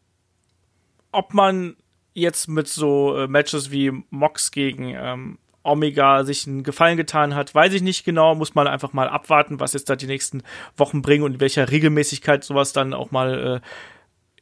[1.12, 1.78] ob man
[2.14, 7.54] jetzt mit so äh, Matches wie Mox gegen ähm, Omega sich einen Gefallen getan hat,
[7.54, 8.36] weiß ich nicht genau.
[8.36, 10.44] Muss man einfach mal abwarten, was jetzt da die nächsten
[10.76, 13.68] Wochen bringen und in welcher Regelmäßigkeit sowas dann auch mal äh,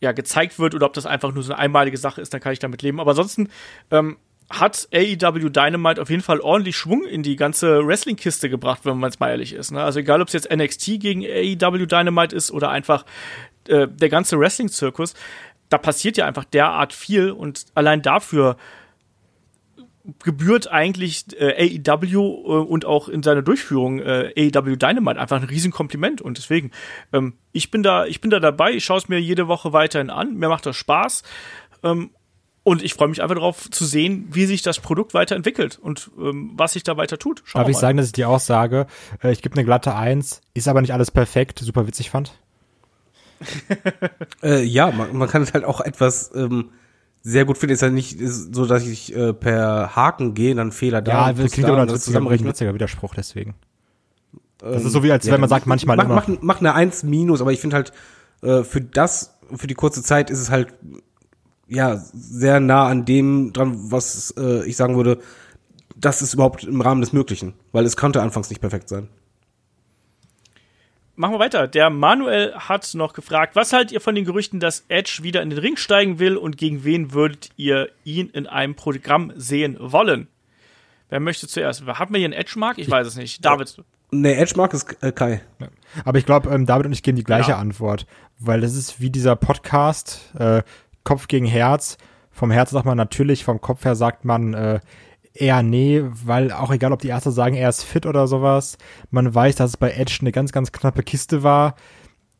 [0.03, 2.53] ja, gezeigt wird oder ob das einfach nur so eine einmalige Sache ist, dann kann
[2.53, 2.99] ich damit leben.
[2.99, 3.49] Aber ansonsten
[3.91, 4.17] ähm,
[4.49, 9.09] hat AEW Dynamite auf jeden Fall ordentlich Schwung in die ganze Wrestling-Kiste gebracht, wenn man
[9.09, 9.71] es mal ehrlich ist.
[9.71, 9.83] Ne?
[9.83, 13.05] Also egal, ob es jetzt NXT gegen AEW Dynamite ist oder einfach
[13.67, 15.13] äh, der ganze Wrestling-Zirkus,
[15.69, 18.57] da passiert ja einfach derart viel und allein dafür
[20.23, 25.47] gebührt eigentlich äh, AEW äh, und auch in seiner Durchführung äh, AEW Dynamite einfach ein
[25.47, 26.71] Riesenkompliment und deswegen
[27.13, 30.09] ähm, ich bin da ich bin da dabei ich schaue es mir jede Woche weiterhin
[30.09, 31.23] an mir macht das Spaß
[31.83, 32.11] ähm,
[32.63, 36.51] und ich freue mich einfach darauf zu sehen, wie sich das Produkt weiterentwickelt und ähm,
[36.55, 37.41] was sich da weiter tut.
[37.45, 38.87] Schauen Darf ich sagen, dass ich die Aussage,
[39.21, 42.33] äh, ich gebe eine glatte Eins, ist aber nicht alles perfekt, super witzig fand?
[44.43, 46.69] äh, ja, man, man kann es halt auch etwas ähm,
[47.21, 47.73] sehr gut finden.
[47.73, 51.27] Ist ja nicht so, dass ich äh, per Haken gehe, dann Fehler da.
[51.27, 52.49] Ja, das klingt aber als zusammenrechnen.
[52.49, 53.55] witziger Widerspruch, deswegen.
[54.59, 56.73] Das ähm, ist so wie, als ja, wenn man sagt, manchmal mach, mach, mach eine
[56.73, 57.91] Eins minus, aber ich finde halt,
[58.41, 60.73] äh, für das, für die kurze Zeit ist es halt
[61.75, 65.19] ja sehr nah an dem dran, was äh, ich sagen würde,
[65.95, 69.09] das ist überhaupt im Rahmen des Möglichen, weil es konnte anfangs nicht perfekt sein.
[71.15, 71.67] Machen wir weiter.
[71.67, 75.51] Der Manuel hat noch gefragt, was haltet ihr von den Gerüchten, dass Edge wieder in
[75.51, 80.27] den Ring steigen will und gegen wen würdet ihr ihn in einem Programm sehen wollen?
[81.09, 81.85] Wer möchte zuerst?
[81.85, 82.79] Hat man hier einen Edge-Mark?
[82.79, 83.45] Ich weiß es nicht.
[83.45, 83.83] David.
[84.09, 85.43] Nee, Edge-Mark ist äh, Kai.
[85.59, 85.67] Ja.
[86.05, 87.57] Aber ich glaube, ähm, David und ich geben die gleiche ja.
[87.57, 88.07] Antwort,
[88.39, 90.63] weil das ist wie dieser Podcast, äh,
[91.03, 91.97] Kopf gegen Herz.
[92.31, 94.79] Vom Herz sagt man natürlich, vom Kopf her sagt man äh,
[95.33, 98.77] eher nee, weil auch egal, ob die Ärzte sagen, er ist fit oder sowas,
[99.09, 101.75] man weiß, dass es bei Edge eine ganz, ganz knappe Kiste war.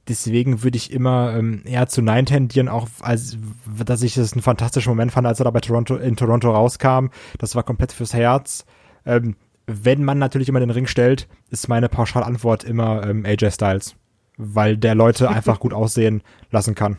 [0.10, 3.38] Deswegen würde ich immer ähm, eher zu Nein tendieren, auch als
[3.85, 7.07] dass ich es einen fantastischen Moment fand, als er da bei Toronto in Toronto rauskam.
[7.38, 8.65] Das war komplett fürs Herz.
[9.06, 13.95] Ähm, wenn man natürlich immer den Ring stellt, ist meine Pauschalantwort immer ähm, AJ Styles,
[14.38, 16.22] weil der Leute einfach gut aussehen
[16.52, 16.98] lassen kann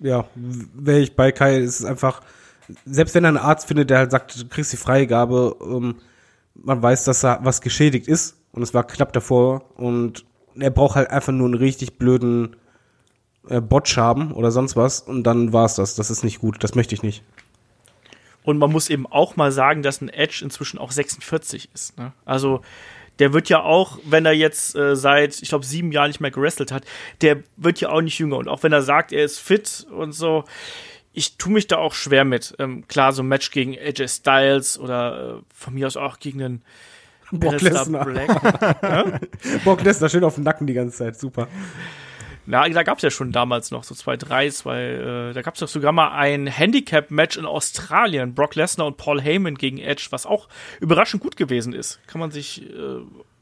[0.00, 2.22] ja, wäre ich bei Kai, ist es einfach,
[2.84, 5.96] selbst wenn er einen Arzt findet, der halt sagt, du kriegst die Freigabe, ähm,
[6.54, 10.24] man weiß, dass da was geschädigt ist und es war knapp davor und
[10.58, 12.56] er braucht halt einfach nur einen richtig blöden
[13.48, 15.94] äh, Botch haben oder sonst was und dann war's das.
[15.94, 17.22] Das ist nicht gut, das möchte ich nicht.
[18.42, 21.98] Und man muss eben auch mal sagen, dass ein Edge inzwischen auch 46 ist.
[21.98, 22.12] Ne?
[22.24, 22.62] Also
[23.20, 26.30] der wird ja auch, wenn er jetzt äh, seit, ich glaube, sieben Jahren nicht mehr
[26.30, 26.84] gerestelt hat,
[27.20, 28.38] der wird ja auch nicht jünger.
[28.38, 30.44] Und auch wenn er sagt, er ist fit und so,
[31.12, 32.54] ich tue mich da auch schwer mit.
[32.58, 36.42] Ähm, klar, so ein Match gegen AJ Styles oder äh, von mir aus auch gegen
[36.42, 36.62] einen
[37.30, 38.06] Brock Lesnar.
[39.64, 41.48] Brock Lesnar schön auf dem Nacken die ganze Zeit, super.
[42.50, 45.54] Na, da gab es ja schon damals noch so zwei, drei, zwei, äh, da gab
[45.54, 50.08] es doch sogar mal ein Handicap-Match in Australien, Brock Lesnar und Paul Heyman gegen Edge,
[50.10, 50.48] was auch
[50.80, 52.00] überraschend gut gewesen ist.
[52.08, 52.74] Kann man sich, äh,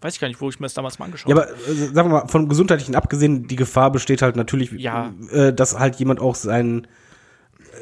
[0.02, 1.40] weiß ich gar nicht, wo ich mir das damals mal angeschaut habe.
[1.40, 5.14] Ja, aber äh, sagen wir mal, von gesundheitlichen abgesehen, die Gefahr besteht halt natürlich, ja.
[5.30, 6.86] äh, dass halt jemand auch seinen,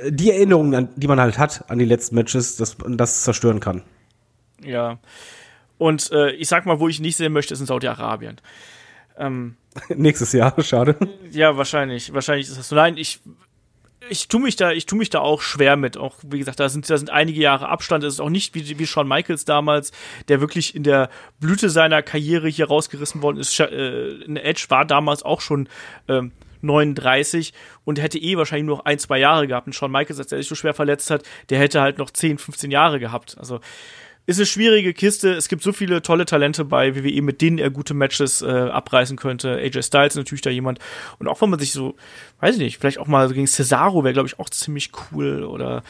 [0.03, 3.59] äh, die Erinnerungen, an, die man halt hat an die letzten Matches, das, das zerstören
[3.59, 3.83] kann.
[4.63, 5.01] Ja.
[5.77, 8.41] Und äh, ich sag mal, wo ich nicht sehen möchte, ist in Saudi-Arabien.
[9.19, 9.57] Ähm,
[9.89, 10.97] Nächstes Jahr, schade.
[11.31, 12.13] Ja, wahrscheinlich.
[12.13, 12.77] Wahrscheinlich ist das so.
[12.77, 13.21] Nein, ich,
[14.09, 15.97] ich tue mich da, ich tue mich da auch schwer mit.
[15.97, 18.05] Auch wie gesagt, da sind, da sind einige Jahre Abstand.
[18.05, 19.93] Es ist auch nicht wie, wie Shawn Michaels damals,
[20.29, 21.11] der wirklich in der
[21.41, 23.59] Blüte seiner Karriere hier rausgerissen worden ist.
[23.61, 25.69] Äh, Edge war damals auch schon
[26.09, 26.33] ähm,
[26.63, 27.53] 39
[27.85, 29.67] und hätte eh wahrscheinlich nur noch ein, zwei Jahre gehabt.
[29.67, 32.39] Und Shawn Michaels, als er sich so schwer verletzt hat, der hätte halt noch 10,
[32.39, 33.37] 15 Jahre gehabt.
[33.39, 33.61] Also
[34.27, 35.33] ist eine schwierige Kiste.
[35.33, 39.17] Es gibt so viele tolle Talente bei WWE, mit denen er gute Matches äh, abreißen
[39.17, 39.57] könnte.
[39.57, 40.81] AJ Styles ist natürlich da jemand.
[41.19, 41.95] Und auch wenn man sich so,
[42.41, 45.45] weiß ich nicht, vielleicht auch mal gegen Cesaro wäre, glaube ich, auch ziemlich cool.
[45.45, 45.83] Oder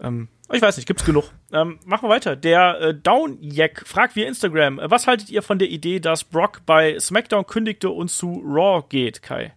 [0.00, 1.30] ähm, ich weiß nicht, gibt's genug.
[1.52, 2.36] Ähm, machen wir weiter.
[2.36, 6.62] Der äh, Downjack fragt via Instagram, äh, was haltet ihr von der Idee, dass Brock
[6.66, 9.52] bei SmackDown kündigte und zu Raw geht, Kai?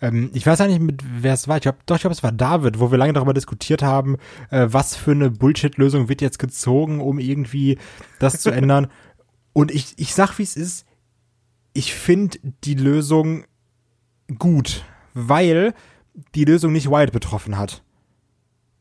[0.00, 1.56] Ähm, ich weiß ja nicht, mit wer es war.
[1.56, 4.16] Ich glaube, doch, ich glaube, es war David, wo wir lange darüber diskutiert haben,
[4.50, 7.78] äh, was für eine Bullshit-Lösung wird jetzt gezogen, um irgendwie
[8.18, 8.88] das zu ändern.
[9.52, 10.86] Und ich, ich sag, wie es ist.
[11.72, 13.44] Ich finde die Lösung
[14.38, 15.74] gut, weil
[16.34, 17.82] die Lösung nicht Wyatt betroffen hat.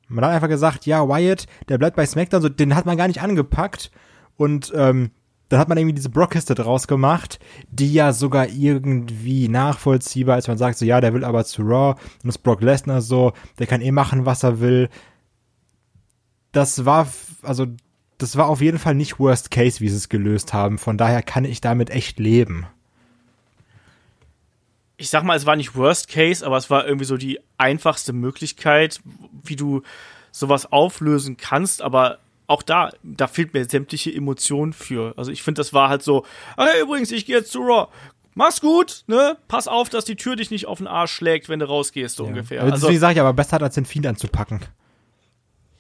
[0.08, 3.08] Man hat einfach gesagt, ja, Wyatt, der bleibt bei SmackDown, so, den hat man gar
[3.08, 3.92] nicht angepackt.
[4.38, 5.12] Und ähm,
[5.50, 7.40] dann hat man irgendwie diese Brockkiste draus gemacht,
[7.70, 10.48] die ja sogar irgendwie nachvollziehbar ist.
[10.48, 13.68] Man sagt so, ja, der will aber zu Raw und ist Brock Lesnar so, der
[13.68, 14.90] kann eh machen, was er will.
[16.52, 17.08] Das war,
[17.44, 17.68] also,
[18.18, 20.78] das war auf jeden Fall nicht Worst Case, wie sie es gelöst haben.
[20.78, 22.66] Von daher kann ich damit echt leben.
[24.98, 28.14] Ich sag mal, es war nicht Worst Case, aber es war irgendwie so die einfachste
[28.14, 29.02] Möglichkeit,
[29.44, 29.82] wie du
[30.32, 35.14] sowas auflösen kannst, aber auch da, da fehlt mir sämtliche Emotionen für.
[35.18, 36.26] Also ich finde, das war halt so,
[36.58, 37.88] hey, übrigens, ich gehe jetzt zu Raw.
[38.34, 39.38] Mach's gut, ne?
[39.48, 42.24] Pass auf, dass die Tür dich nicht auf den Arsch schlägt, wenn du rausgehst, so
[42.24, 42.30] ja.
[42.30, 42.64] ungefähr.
[42.64, 44.60] Also, wie sage ich, aber besser als den Fiend anzupacken.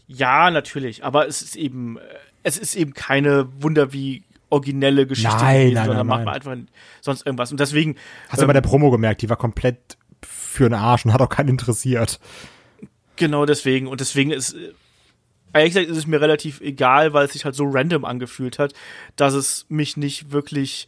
[0.07, 1.97] Ja, natürlich, aber es ist eben,
[2.43, 6.73] es ist eben keine Wunder wie originelle Geschichte nein, nein, sondern nein, macht man einfach
[7.01, 7.51] sonst irgendwas.
[7.51, 7.95] Und deswegen.
[8.29, 11.21] Hast du ähm, bei der Promo gemerkt, die war komplett für den Arsch und hat
[11.21, 12.19] auch keinen interessiert.
[13.17, 13.87] Genau deswegen.
[13.87, 14.55] Und deswegen ist
[15.55, 18.73] Ehrlich gesagt ist es mir relativ egal, weil es sich halt so random angefühlt hat,
[19.15, 20.87] dass es mich nicht wirklich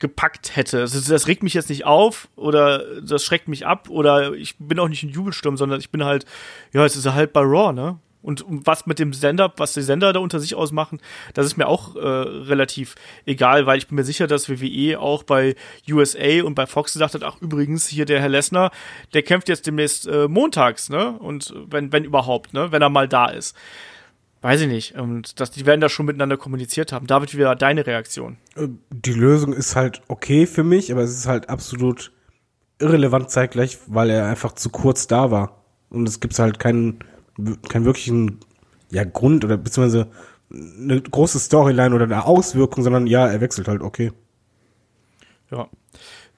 [0.00, 0.80] gepackt hätte.
[0.80, 4.80] Also das regt mich jetzt nicht auf oder das schreckt mich ab oder ich bin
[4.80, 6.24] auch nicht in Jubelsturm, sondern ich bin halt,
[6.72, 7.98] ja, es ist halt bei Raw, ne?
[8.22, 11.00] Und was mit dem Sender, was die Sender da unter sich ausmachen,
[11.32, 15.22] das ist mir auch äh, relativ egal, weil ich bin mir sicher, dass WWE auch
[15.22, 15.54] bei
[15.88, 18.72] USA und bei Fox gesagt hat, ach übrigens, hier der Herr Lessner,
[19.14, 21.12] der kämpft jetzt demnächst äh, montags, ne?
[21.12, 22.72] Und wenn, wenn überhaupt, ne?
[22.72, 23.56] Wenn er mal da ist.
[24.42, 24.94] Weiß ich nicht.
[24.94, 27.06] Und das, die werden da schon miteinander kommuniziert haben.
[27.06, 28.38] David, wie war deine Reaktion?
[28.56, 32.12] Äh, Die Lösung ist halt okay für mich, aber es ist halt absolut
[32.78, 35.62] irrelevant zeitgleich, weil er einfach zu kurz da war.
[35.90, 37.00] Und es gibt halt keinen,
[37.68, 38.40] keinen wirklichen
[38.90, 40.10] ja, Grund oder beziehungsweise
[40.50, 44.12] eine große Storyline oder eine Auswirkung, sondern ja, er wechselt halt, okay.
[45.50, 45.68] Ja.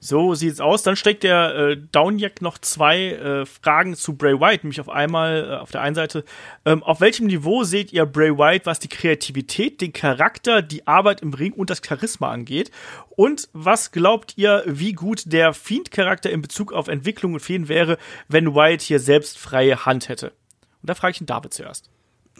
[0.03, 0.83] So sieht's aus.
[0.83, 5.49] Dann steckt der äh, Downjack noch zwei äh, Fragen zu Bray White, nämlich auf einmal
[5.49, 6.25] äh, auf der einen Seite,
[6.65, 11.21] ähm, auf welchem Niveau seht ihr Bray White, was die Kreativität, den Charakter, die Arbeit
[11.21, 12.69] im Ring und das Charisma angeht?
[13.11, 17.97] Und was glaubt ihr, wie gut der Fiend-Charakter in Bezug auf Entwicklung und Fäden wäre,
[18.27, 20.33] wenn White hier selbst freie Hand hätte?
[20.81, 21.89] Und da frage ich den David zuerst.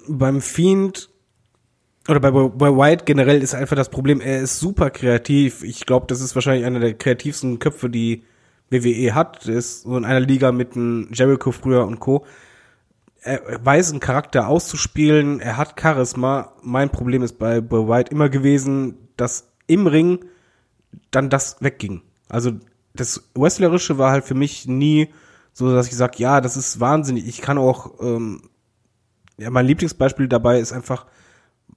[0.10, 1.13] beim Fiend
[2.08, 5.64] oder bei, bei White generell ist einfach das Problem, er ist super kreativ.
[5.64, 8.24] Ich glaube, das ist wahrscheinlich einer der kreativsten Köpfe, die
[8.70, 9.48] WWE hat.
[9.48, 12.26] Er ist so in einer Liga mit einem Jericho früher und Co.
[13.22, 16.54] Er weiß einen Charakter auszuspielen, er hat Charisma.
[16.62, 20.26] Mein Problem ist bei, bei White immer gewesen, dass im Ring
[21.12, 22.02] dann das wegging.
[22.28, 22.52] Also
[22.94, 25.10] das Wrestlerische war halt für mich nie
[25.54, 27.28] so, dass ich sage, ja, das ist wahnsinnig.
[27.28, 28.50] Ich kann auch, ähm,
[29.38, 31.06] ja, mein Lieblingsbeispiel dabei ist einfach,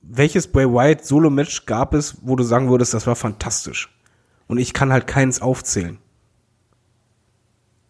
[0.08, 3.92] welches Bray Wyatt Solo-Match gab es, wo du sagen würdest, das war fantastisch?
[4.46, 5.98] Und ich kann halt keins aufzählen.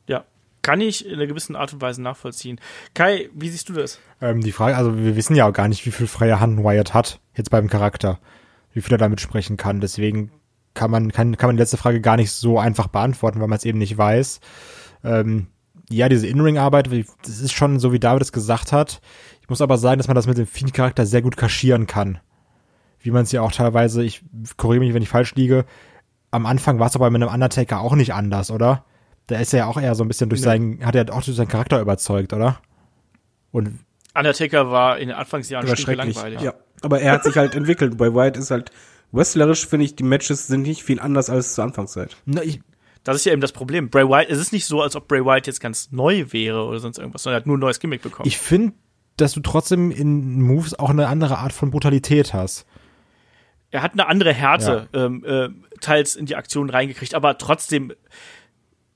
[0.07, 0.25] Ja,
[0.63, 2.61] kann ich in einer gewissen Art und Weise nachvollziehen.
[2.95, 3.99] Kai, wie siehst du das?
[4.21, 6.95] Ähm, die Frage, also wir wissen ja auch gar nicht, wie viel freie Hand Wyatt
[6.95, 8.19] hat, jetzt beim Charakter,
[8.73, 9.81] wie viel er damit sprechen kann.
[9.81, 10.31] Deswegen
[10.75, 13.59] kann man, kann, kann man die letzte Frage gar nicht so einfach beantworten, weil man
[13.59, 14.41] es eben nicht weiß.
[15.05, 15.49] Ähm,
[15.89, 16.91] ja, diese In-Ring-Arbeit,
[17.23, 19.01] das ist schon so, wie David es gesagt hat.
[19.47, 22.19] Ich muss aber sagen, dass man das mit dem Fiend-Charakter sehr gut kaschieren kann.
[22.99, 24.25] Wie man es ja auch teilweise, ich
[24.57, 25.65] korrigiere mich, wenn ich falsch liege,
[26.33, 28.85] am Anfang war es aber mit einem Undertaker auch nicht anders, oder?
[29.29, 31.37] Da ist er ja auch eher so ein bisschen durch seinen, hat er auch durch
[31.37, 32.59] seinen Charakter überzeugt, oder?
[33.53, 33.79] Und
[34.17, 36.19] Undertaker war in den Anfangsjahren schrecklich.
[36.19, 36.41] schrecklich.
[36.41, 36.55] Ja.
[36.83, 37.97] Aber er hat sich halt entwickelt.
[37.97, 38.73] Bei Wyatt ist halt,
[39.13, 42.17] wrestlerisch finde ich, die Matches sind nicht viel anders als zur Anfangszeit.
[42.25, 42.61] na, ich,
[43.05, 43.91] Das ist ja eben das Problem.
[43.91, 46.81] Bray Wyatt, es ist nicht so, als ob Bray Wyatt jetzt ganz neu wäre oder
[46.81, 48.27] sonst irgendwas, sondern er hat nur ein neues Gimmick bekommen.
[48.27, 48.75] ich finde,
[49.17, 52.67] dass du trotzdem in Moves auch eine andere Art von Brutalität hast.
[53.71, 55.49] er hat eine andere Härte ähm, äh,
[55.81, 57.93] teils in die Aktion reingekriegt, aber trotzdem,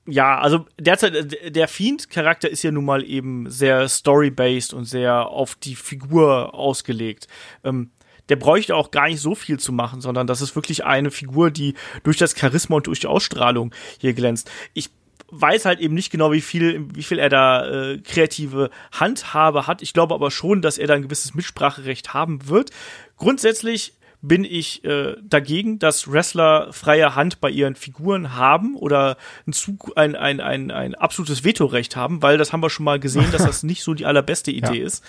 [0.07, 5.27] ja, also derzeit, äh, der Fiend-Charakter ist ja nun mal eben sehr story-based und sehr
[5.27, 7.27] auf die Figur ausgelegt.
[7.63, 7.91] Ähm,
[8.29, 11.51] der bräuchte auch gar nicht so viel zu machen, sondern das ist wirklich eine Figur,
[11.51, 11.73] die
[12.03, 14.49] durch das Charisma und durch die Ausstrahlung hier glänzt.
[14.73, 14.89] Ich
[15.31, 19.81] weiß halt eben nicht genau, wie viel, wie viel er da äh, kreative Handhabe hat.
[19.81, 22.71] Ich glaube aber schon, dass er da ein gewisses Mitspracherecht haben wird.
[23.17, 23.93] Grundsätzlich
[24.23, 29.17] bin ich äh, dagegen, dass Wrestler freie Hand bei ihren Figuren haben oder
[29.47, 32.99] ein, Zug, ein, ein, ein, ein absolutes Vetorecht haben, weil das haben wir schon mal
[32.99, 34.85] gesehen, dass das nicht so die allerbeste Idee Ja.
[34.85, 35.03] ist.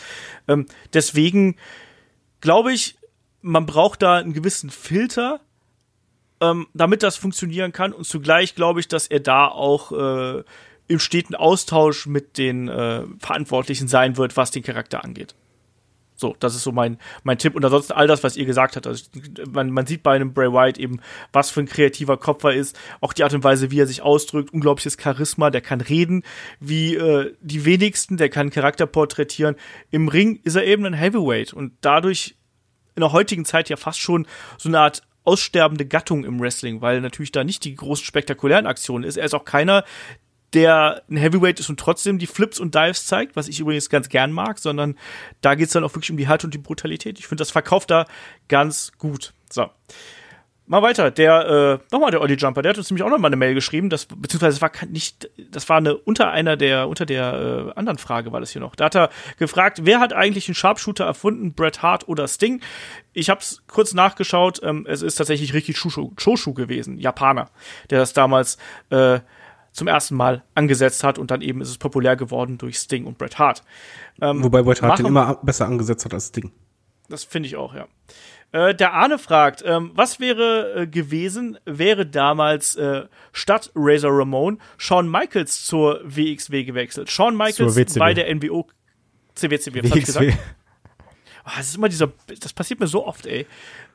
[0.48, 1.56] Ähm, deswegen
[2.40, 2.96] glaube ich,
[3.42, 5.40] man braucht da einen gewissen Filter,
[6.42, 7.92] ähm, damit das funktionieren kann.
[7.92, 10.42] Und zugleich glaube ich, dass er da auch äh,
[10.88, 15.34] im steten Austausch mit den äh, Verantwortlichen sein wird, was den Charakter angeht.
[16.14, 17.54] So, das ist so mein, mein Tipp.
[17.54, 18.86] Und ansonsten all das, was ihr gesagt habt.
[18.86, 19.06] Also,
[19.50, 21.00] man, man sieht bei einem Bray Wyatt eben,
[21.32, 22.78] was für ein kreativer Kopf er ist.
[23.00, 24.52] Auch die Art und Weise, wie er sich ausdrückt.
[24.52, 25.50] Unglaubliches Charisma.
[25.50, 26.22] Der kann reden
[26.60, 28.18] wie äh, die wenigsten.
[28.18, 29.56] Der kann Charakter porträtieren.
[29.90, 31.54] Im Ring ist er eben ein Heavyweight.
[31.54, 32.36] Und dadurch
[32.94, 34.26] in der heutigen Zeit ja fast schon
[34.58, 39.04] so eine Art aussterbende Gattung im Wrestling, weil natürlich da nicht die großen spektakulären Aktionen
[39.04, 39.16] ist.
[39.16, 39.84] Er ist auch keiner,
[40.52, 44.08] der ein Heavyweight ist und trotzdem die Flips und Dives zeigt, was ich übrigens ganz
[44.08, 44.98] gern mag, sondern
[45.40, 47.18] da geht's dann auch wirklich um die Härte und die Brutalität.
[47.18, 48.06] Ich finde, das verkauft da
[48.48, 49.32] ganz gut.
[49.50, 49.70] So.
[50.66, 51.10] Mal weiter.
[51.10, 53.90] Der, äh, nochmal der Olli Jumper, der hat uns nämlich auch nochmal eine Mail geschrieben,
[53.90, 57.98] das, beziehungsweise das war nicht, das war eine unter einer der, unter der äh, anderen
[57.98, 58.76] Frage war das hier noch.
[58.76, 62.60] Da hat er gefragt, wer hat eigentlich den Sharpshooter erfunden, Bret Hart oder Sting?
[63.12, 67.50] Ich hab's kurz nachgeschaut, ähm, es ist tatsächlich Riki Choshu, Choshu gewesen, Japaner,
[67.90, 68.56] der das damals
[68.90, 69.18] äh,
[69.72, 73.18] zum ersten Mal angesetzt hat und dann eben ist es populär geworden durch Sting und
[73.18, 73.64] Bret Hart.
[74.20, 76.52] Ähm, Wobei Bret Hart den immer besser angesetzt hat als Ding.
[77.08, 77.88] das finde ich auch, ja.
[78.52, 84.60] Äh, der Arne fragt, ähm, was wäre äh, gewesen, wäre damals äh, statt Razor Ramon
[84.76, 87.10] Shawn Michaels zur WXW gewechselt?
[87.10, 88.68] Shawn Michaels bei der NWO
[89.34, 90.38] CWCW, was hab ich gesagt?
[91.44, 93.46] Ah, das ist immer dieser, das passiert mir so oft, ey.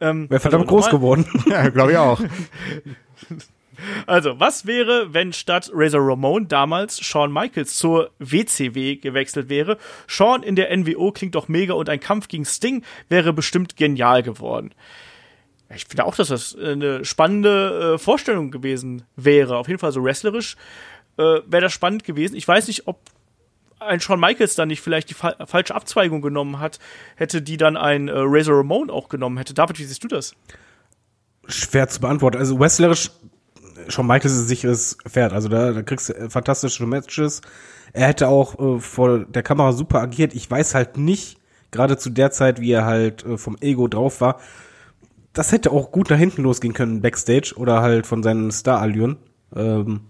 [0.02, 1.26] Ähm, Wäre verdammt also groß geworden.
[1.50, 2.20] Ja, glaube ich auch.
[4.06, 9.78] Also, was wäre, wenn statt Razor Ramon damals Shawn Michaels zur WCW gewechselt wäre?
[10.08, 14.24] Shawn in der NWO klingt doch mega und ein Kampf gegen Sting wäre bestimmt genial
[14.24, 14.74] geworden.
[15.76, 19.58] Ich finde auch, dass das eine spannende äh, Vorstellung gewesen wäre.
[19.58, 20.56] Auf jeden Fall so wrestlerisch
[21.18, 22.36] äh, wäre das spannend gewesen.
[22.36, 23.00] Ich weiß nicht, ob
[23.80, 26.80] ein Shawn Michaels dann nicht vielleicht die fa falsche Abzweigung genommen hat,
[27.16, 29.54] hätte die dann ein äh, Razor Ramon auch genommen hätte.
[29.54, 30.36] David, wie siehst du das?
[31.48, 32.38] Schwer zu beantworten.
[32.38, 33.12] Also wrestlerisch,
[33.88, 35.34] Shawn Michaels ist ein sicheres Pferd.
[35.34, 37.42] Also da, da kriegst du äh, fantastische Matches.
[37.94, 40.34] Er hätte auch äh, vor der Kamera super agiert.
[40.34, 41.40] Ich weiß halt nicht,
[41.72, 44.40] gerade zu der Zeit, wie er halt äh, vom Ego drauf war,
[45.34, 49.18] das hätte auch gut nach hinten losgehen können, Backstage oder halt von seinen Star-Allüren.
[49.56, 50.02] Ähm,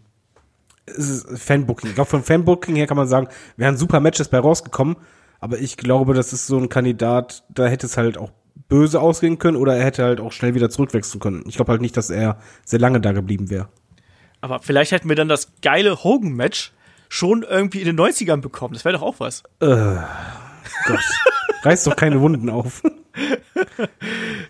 [1.35, 1.89] Fanbooking.
[1.89, 3.27] Ich glaube, von Fanbooking her kann man sagen,
[3.57, 4.95] wären super Matches bei rausgekommen,
[5.41, 8.31] aber ich glaube, das ist so ein Kandidat, da hätte es halt auch
[8.67, 11.43] böse ausgehen können oder er hätte halt auch schnell wieder zurückwechseln können.
[11.47, 13.69] Ich glaube halt nicht, dass er sehr lange da geblieben wäre.
[14.41, 16.73] Aber vielleicht hätten wir dann das geile Hogan-Match
[17.09, 18.73] schon irgendwie in den 90ern bekommen.
[18.73, 19.43] Das wäre doch auch was.
[19.59, 20.99] Gott,
[21.63, 22.83] reißt doch keine Wunden auf.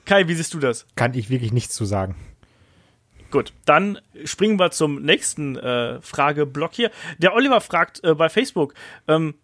[0.06, 0.86] Kai, wie siehst du das?
[0.96, 2.16] Kann ich wirklich nichts zu sagen.
[3.30, 6.92] Gut, dann springen wir zum nächsten äh, Frageblock hier.
[7.18, 8.74] Der Oliver fragt äh, bei Facebook,
[9.08, 9.36] ähm,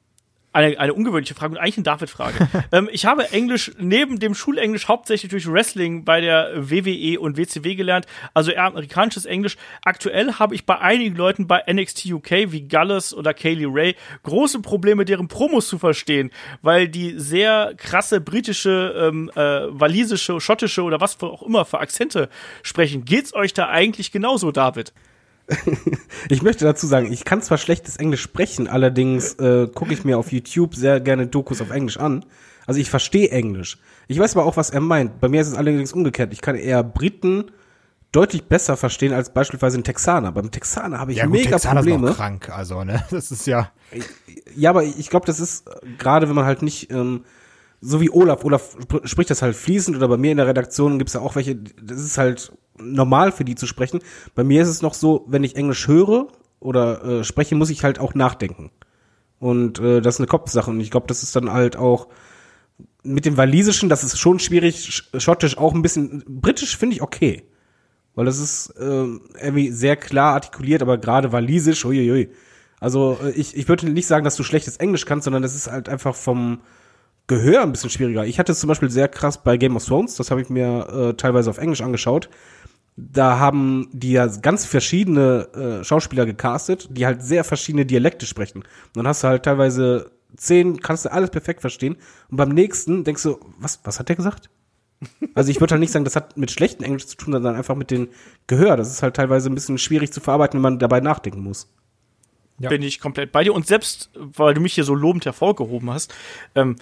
[0.54, 2.48] eine, eine ungewöhnliche Frage und eigentlich eine David-Frage.
[2.72, 7.76] ähm, ich habe Englisch neben dem Schulenglisch hauptsächlich durch Wrestling bei der WWE und WCW
[7.76, 9.58] gelernt, also eher amerikanisches Englisch.
[9.84, 14.62] Aktuell habe ich bei einigen Leuten bei NXT UK wie Gallus oder Kaylee Ray große
[14.62, 16.32] Probleme, deren Promos zu verstehen,
[16.62, 19.40] weil die sehr krasse britische, ähm, äh,
[19.70, 22.30] walisische, schottische oder was auch immer für Akzente
[22.62, 23.06] sprechen.
[23.06, 24.94] Geht's euch da eigentlich genauso, David?
[26.30, 30.18] Ich möchte dazu sagen, ich kann zwar schlechtes Englisch sprechen, allerdings äh, gucke ich mir
[30.18, 32.26] auf YouTube sehr gerne Dokus auf Englisch an.
[32.66, 33.78] Also ich verstehe Englisch.
[34.08, 35.20] Ich weiß aber auch, was er meint.
[35.20, 36.32] Bei mir ist es allerdings umgekehrt.
[36.32, 37.52] Ich kann eher Briten
[38.14, 40.32] deutlich besser verstehen als beispielsweise einen Texaner.
[40.32, 42.08] Beim Texaner habe ich mega Texaner ist Probleme.
[42.10, 43.04] noch krank, also, ne?
[43.12, 43.72] Das ist ja.
[44.56, 47.26] Ja, aber ich glaube, das ist äh, gerade, wenn man halt nicht, ähm,
[47.86, 50.98] so wie Olaf, Olaf sp- spricht das halt fließend oder bei mir in der Redaktion
[50.98, 54.00] gibt's ja auch welche, das ist halt normal für die zu sprechen.
[54.36, 56.28] Bei mir ist es noch so, wenn ich Englisch höre
[56.60, 58.72] oder äh, spreche, muss ich halt auch nachdenken.
[59.40, 62.08] Und äh, das ist eine Kopfsache und ich glaube, das ist dann halt auch
[63.04, 67.02] mit dem Walisischen, das ist schon schwierig, Sch- Schottisch auch ein bisschen, Britisch finde ich
[67.02, 67.44] okay.
[68.16, 72.30] Weil das ist ähm, irgendwie sehr klar artikuliert, aber gerade Walisisch, uiuiui.
[72.80, 75.70] Also äh, ich, ich würde nicht sagen, dass du schlechtes Englisch kannst, sondern das ist
[75.70, 76.62] halt einfach vom
[77.28, 78.26] Gehör ein bisschen schwieriger.
[78.26, 80.88] Ich hatte es zum Beispiel sehr krass bei Game of Thrones, das habe ich mir
[80.90, 82.30] äh, teilweise auf Englisch angeschaut.
[82.96, 85.48] Da haben die ja ganz verschiedene
[85.82, 88.60] äh, Schauspieler gecastet, die halt sehr verschiedene Dialekte sprechen.
[88.60, 91.96] Und dann hast du halt teilweise zehn, kannst du alles perfekt verstehen.
[92.30, 94.50] Und beim nächsten denkst du, was, was hat der gesagt?
[95.36, 97.76] Also ich würde halt nicht sagen, das hat mit schlechtem Englisch zu tun, sondern einfach
[97.76, 98.10] mit dem
[98.46, 98.78] Gehör.
[98.78, 101.68] Das ist halt teilweise ein bisschen schwierig zu verarbeiten, wenn man dabei nachdenken muss.
[102.60, 102.70] Ja.
[102.70, 103.54] bin ich komplett bei dir.
[103.54, 106.14] Und selbst, weil du mich hier so lobend hervorgehoben hast,
[106.56, 106.76] ähm,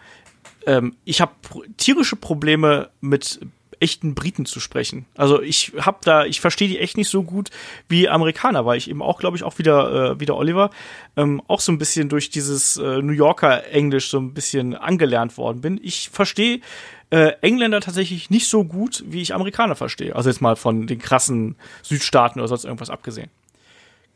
[0.66, 1.34] ähm, ich habe
[1.78, 3.40] tierische Probleme mit
[3.82, 5.08] echten Briten zu sprechen.
[5.18, 7.50] Also ich habe da, ich verstehe die echt nicht so gut
[7.90, 10.70] wie Amerikaner, weil ich eben auch, glaube ich, auch wieder, äh, wieder Oliver,
[11.18, 15.36] ähm, auch so ein bisschen durch dieses äh, New Yorker Englisch so ein bisschen angelernt
[15.38, 15.80] worden bin.
[15.82, 16.62] Ich verstehe
[17.10, 20.16] äh, Engländer tatsächlich nicht so gut, wie ich Amerikaner verstehe.
[20.16, 23.32] Also jetzt mal von den krassen Südstaaten oder sonst irgendwas abgesehen.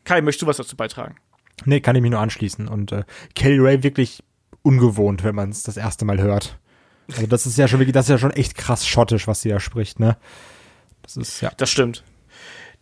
[0.04, 1.16] Kai, möchtest du was dazu beitragen?
[1.66, 2.68] Nee, kann ich mich nur anschließen.
[2.68, 3.04] Und äh,
[3.34, 4.22] Kelly Ray wirklich
[4.66, 6.58] ungewohnt, wenn man es das erste Mal hört.
[7.12, 9.50] Also das ist ja schon wirklich, das ist ja schon echt krass schottisch, was sie
[9.50, 10.18] da spricht, ne?
[11.04, 11.52] Das ist, ja.
[11.58, 12.04] Das stimmt.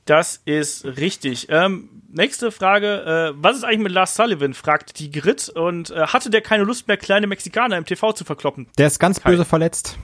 [0.05, 1.47] Das ist richtig.
[1.49, 3.33] Ähm, nächste Frage.
[3.35, 4.53] Äh, was ist eigentlich mit Lars Sullivan?
[4.53, 5.49] fragt die Grit.
[5.49, 8.67] Und äh, hatte der keine Lust mehr, kleine Mexikaner im TV zu verkloppen?
[8.77, 9.31] Der ist ganz Kai.
[9.31, 9.97] böse verletzt.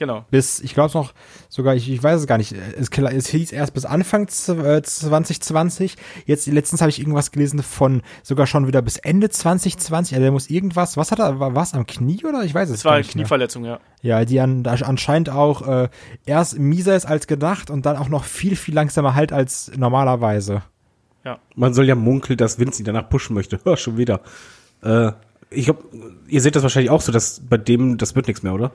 [0.00, 0.24] Genau.
[0.30, 1.12] Bis, ich glaube noch,
[1.50, 4.82] sogar, ich, ich weiß es gar nicht, es, es hieß erst bis Anfang z- äh,
[4.82, 5.96] 2020.
[6.24, 10.14] Jetzt, letztens habe ich irgendwas gelesen von sogar schon wieder bis Ende 2020.
[10.14, 12.42] Also der muss irgendwas, was hat er, war was am Knie oder?
[12.44, 13.24] Ich weiß es Das war gar eine nicht mehr.
[13.24, 13.78] Knieverletzung, ja.
[14.00, 15.88] Ja, die an, da anscheinend auch äh,
[16.24, 20.62] erst mieser ist als gedacht und dann auch noch viel, viel langsamer halt als normalerweise.
[21.54, 23.60] Man soll ja munkeln, dass Vince ihn danach pushen möchte.
[23.64, 24.22] Hör, schon wieder.
[24.82, 25.12] Äh,
[25.50, 25.82] ich glaube,
[26.28, 28.70] ihr seht das wahrscheinlich auch so, dass bei dem, das wird nichts mehr, oder?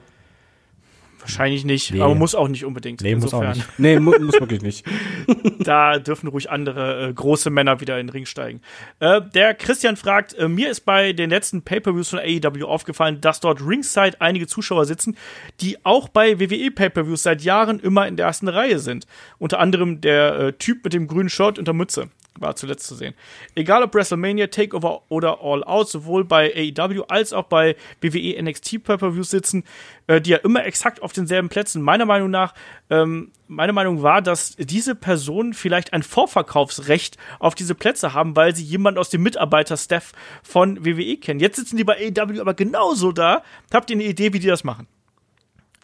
[1.25, 2.01] Wahrscheinlich nicht, Nee.
[2.01, 3.01] aber muss auch nicht unbedingt.
[3.01, 3.65] Nee, muss auch nicht.
[3.79, 4.85] Nee, mu muss wirklich nicht.
[5.59, 8.61] da dürfen ruhig andere äh, große Männer wieder in den Ring steigen.
[8.99, 13.39] Äh, der Christian fragt, äh, mir ist bei den letzten Pay-Per-Views von AEW aufgefallen, dass
[13.39, 15.17] dort ringside einige Zuschauer sitzen,
[15.61, 19.07] die auch bei WWE Pay-Per-Views seit Jahren immer in der ersten Reihe sind.
[19.39, 22.09] Unter anderem der äh, Typ mit dem grünen Shirt und der Mütze.
[22.39, 23.13] War zuletzt zu sehen.
[23.55, 28.83] Egal ob WrestleMania, Takeover oder All Out, sowohl bei AEW als auch bei WWE NXT
[28.83, 29.63] Pay-Per-Views sitzen,
[30.07, 31.81] äh, die ja immer exakt auf denselben Plätzen.
[31.81, 32.53] Meiner Meinung nach,
[32.89, 38.55] ähm, meine Meinung war, dass diese Personen vielleicht ein Vorverkaufsrecht auf diese Plätze haben, weil
[38.55, 40.11] sie jemand aus dem Mitarbeiterstaff
[40.43, 41.39] von WWE kennen.
[41.39, 43.43] Jetzt sitzen die bei AEW aber genauso da.
[43.73, 44.87] Habt ihr eine Idee, wie die das machen?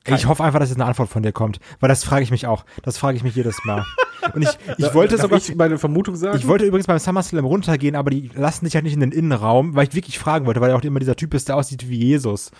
[0.07, 2.47] Ich hoffe einfach, dass jetzt eine Antwort von dir kommt, weil das frage ich mich
[2.47, 2.65] auch.
[2.83, 3.85] Das frage ich mich jedes Mal.
[4.33, 6.37] Und ich, ich wollte Darf sogar, ich meine Vermutung sagen?
[6.37, 9.75] ich wollte übrigens beim SummerSlam runtergehen, aber die lassen dich halt nicht in den Innenraum,
[9.75, 11.97] weil ich wirklich fragen wollte, weil er auch immer dieser Typ ist, der aussieht wie
[11.97, 12.51] Jesus.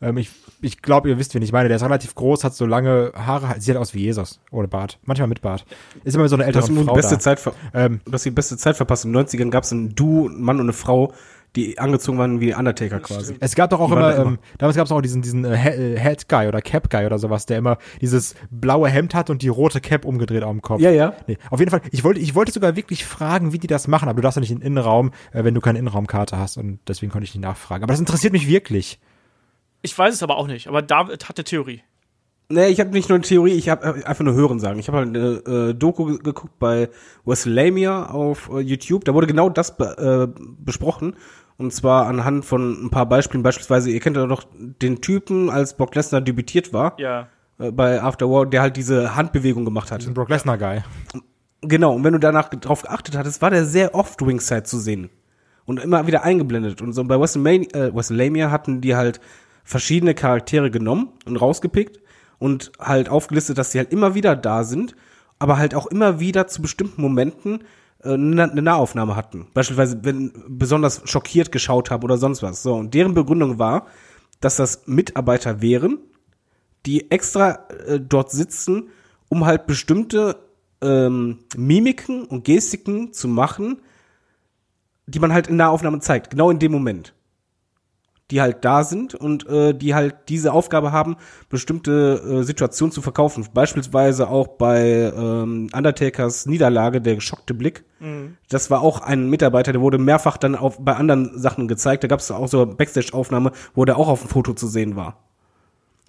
[0.00, 0.30] Ähm, ich
[0.60, 1.68] ich glaube, ihr wisst, wen ich meine.
[1.68, 4.98] Der ist relativ groß, hat so lange Haare, sieht halt aus wie Jesus, ohne Bart.
[5.04, 5.64] Manchmal mit Bart.
[6.04, 7.20] Ist immer so eine du ältere die Frau beste da.
[7.20, 9.04] Zeit ver Ähm, du hast die beste Zeit verpasst.
[9.04, 11.12] In den 90ern gab es ein Duo, ein Mann und eine Frau,
[11.56, 13.36] die angezogen waren wie Undertaker quasi.
[13.40, 14.26] Es gab doch auch Die immer, immer.
[14.26, 17.18] ähm, damals gab es auch diesen, diesen äh, äh, Head Guy oder Cap Guy oder
[17.18, 20.80] sowas, der immer dieses blaue Hemd hat und die rote Cap umgedreht auf dem Kopf.
[20.80, 21.14] Ja, ja.
[21.26, 24.08] Nee, auf jeden Fall, ich wollte, ich wollte sogar wirklich fragen, wie die das machen,
[24.08, 26.80] aber du darfst ja nicht in den Innenraum, äh, wenn du keine Innenraumkarte hast und
[26.86, 27.82] deswegen konnte ich nicht nachfragen.
[27.82, 29.00] Aber das interessiert mich wirklich.
[29.82, 31.82] Ich weiß es aber auch nicht, aber David hat eine Theorie.
[32.50, 34.78] Nee, ich habe nicht nur eine Theorie, ich habe einfach nur Hören sagen.
[34.78, 36.88] Ich habe halt eine äh, Doku ge- geguckt bei
[37.26, 39.04] Weslamia auf äh, YouTube.
[39.04, 41.14] Da wurde genau das be äh, besprochen.
[41.58, 43.42] Und zwar anhand von ein paar Beispielen.
[43.42, 47.28] Beispielsweise, ihr kennt ja doch den Typen, als Brock Lesnar debütiert war Ja.
[47.58, 50.00] äh, bei After War, der halt diese Handbewegung gemacht hat.
[50.00, 50.80] Diesen Brock Lesnar Guy.
[51.60, 55.10] Genau, und wenn du danach drauf geachtet hattest, war der sehr oft Ringside zu sehen.
[55.66, 56.80] Und immer wieder eingeblendet.
[56.80, 59.20] Und so bei WrestleMania, äh, WrestleMania hatten die halt
[59.64, 62.00] verschiedene Charaktere genommen und rausgepickt
[62.38, 64.94] und halt aufgelistet, dass sie halt immer wieder da sind,
[65.38, 67.64] aber halt auch immer wieder zu bestimmten Momenten
[68.02, 69.46] äh, eine Nahaufnahme hatten.
[69.54, 72.62] Beispielsweise, wenn besonders schockiert geschaut haben oder sonst was.
[72.62, 73.86] So, und deren Begründung war,
[74.40, 75.98] dass das Mitarbeiter wären,
[76.86, 78.88] die extra äh, dort sitzen,
[79.28, 80.36] um halt bestimmte
[80.80, 83.80] ähm, Mimiken und Gestiken zu machen,
[85.06, 87.14] die man halt in Nahaufnahme zeigt, genau in dem Moment.
[88.30, 91.16] Die halt da sind und äh, die halt diese Aufgabe haben,
[91.48, 93.46] bestimmte äh, Situationen zu verkaufen.
[93.54, 97.84] Beispielsweise auch bei ähm, Undertakers Niederlage, der geschockte Blick.
[98.48, 102.04] Das war auch ein Mitarbeiter, der wurde mehrfach dann auf, bei anderen Sachen gezeigt.
[102.04, 105.18] Da gab es auch so Backstage-Aufnahme, wo der auch auf dem Foto zu sehen war.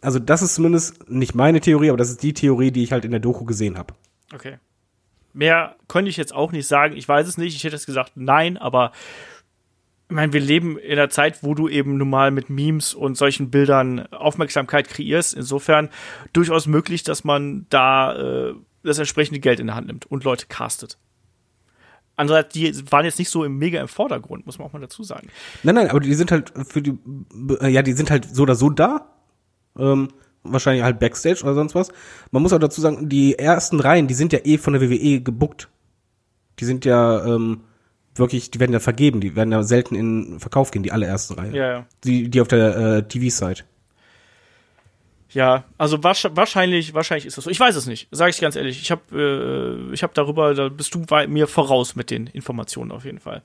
[0.01, 3.05] Also das ist zumindest nicht meine Theorie, aber das ist die Theorie, die ich halt
[3.05, 3.95] in der Doku gesehen habe.
[4.33, 4.59] Okay.
[5.33, 6.95] Mehr könnte ich jetzt auch nicht sagen.
[6.95, 7.55] Ich weiß es nicht.
[7.55, 8.91] Ich hätte jetzt gesagt, nein, aber
[10.09, 13.15] ich meine, wir leben in einer Zeit, wo du eben nun mal mit Memes und
[13.15, 15.35] solchen Bildern Aufmerksamkeit kreierst.
[15.35, 15.89] Insofern
[16.33, 20.47] durchaus möglich, dass man da äh, das entsprechende Geld in der Hand nimmt und Leute
[20.47, 20.97] castet.
[22.15, 25.03] Andererseits, die waren jetzt nicht so im mega im Vordergrund, muss man auch mal dazu
[25.03, 25.27] sagen.
[25.61, 26.97] Nein, nein, aber die sind halt für die,
[27.61, 29.13] äh, ja, die sind halt so oder so da.
[29.77, 30.09] Ähm,
[30.41, 31.89] wahrscheinlich halt Backstage oder sonst was.
[32.31, 35.21] Man muss auch dazu sagen, die ersten Reihen, die sind ja eh von der WWE
[35.21, 35.69] gebuckt.
[36.59, 37.61] Die sind ja ähm,
[38.15, 41.53] wirklich, die werden ja vergeben, die werden ja selten in Verkauf gehen, die allerersten Reihen.
[41.53, 41.85] Ja, ja.
[42.03, 43.63] Die, die auf der äh, TV-Side.
[45.31, 47.51] Ja, also wahrsch- wahrscheinlich, wahrscheinlich ist das so.
[47.51, 48.81] Ich weiß es nicht, sage ich ganz ehrlich.
[48.81, 53.05] Ich habe, äh, ich darüber, da bist du wei- mir voraus mit den Informationen auf
[53.05, 53.43] jeden Fall.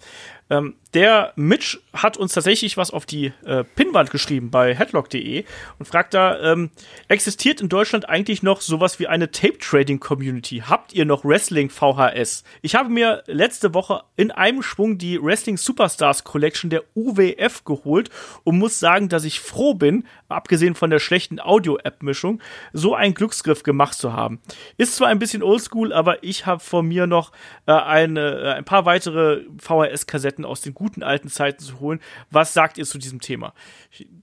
[0.48, 5.44] Ähm, der Mitch hat uns tatsächlich was auf die äh, Pinnwand geschrieben bei headlock.de
[5.78, 6.70] und fragt da, ähm,
[7.08, 10.62] existiert in Deutschland eigentlich noch sowas wie eine Tape-Trading-Community?
[10.66, 12.44] Habt ihr noch Wrestling VHS?
[12.62, 18.10] Ich habe mir letzte Woche in einem Schwung die Wrestling Superstars Collection der UWF geholt
[18.44, 21.40] und muss sagen, dass ich froh bin, abgesehen von der schlechten
[21.74, 22.40] Audio-App-Mischung,
[22.72, 24.40] so einen Glücksgriff gemacht zu haben.
[24.76, 27.32] Ist zwar ein bisschen oldschool, aber ich habe vor mir noch
[27.66, 32.00] äh, eine, äh, ein paar weitere VHS-Kassetten aus den guten alten Zeiten zu holen.
[32.30, 33.52] Was sagt ihr zu diesem Thema?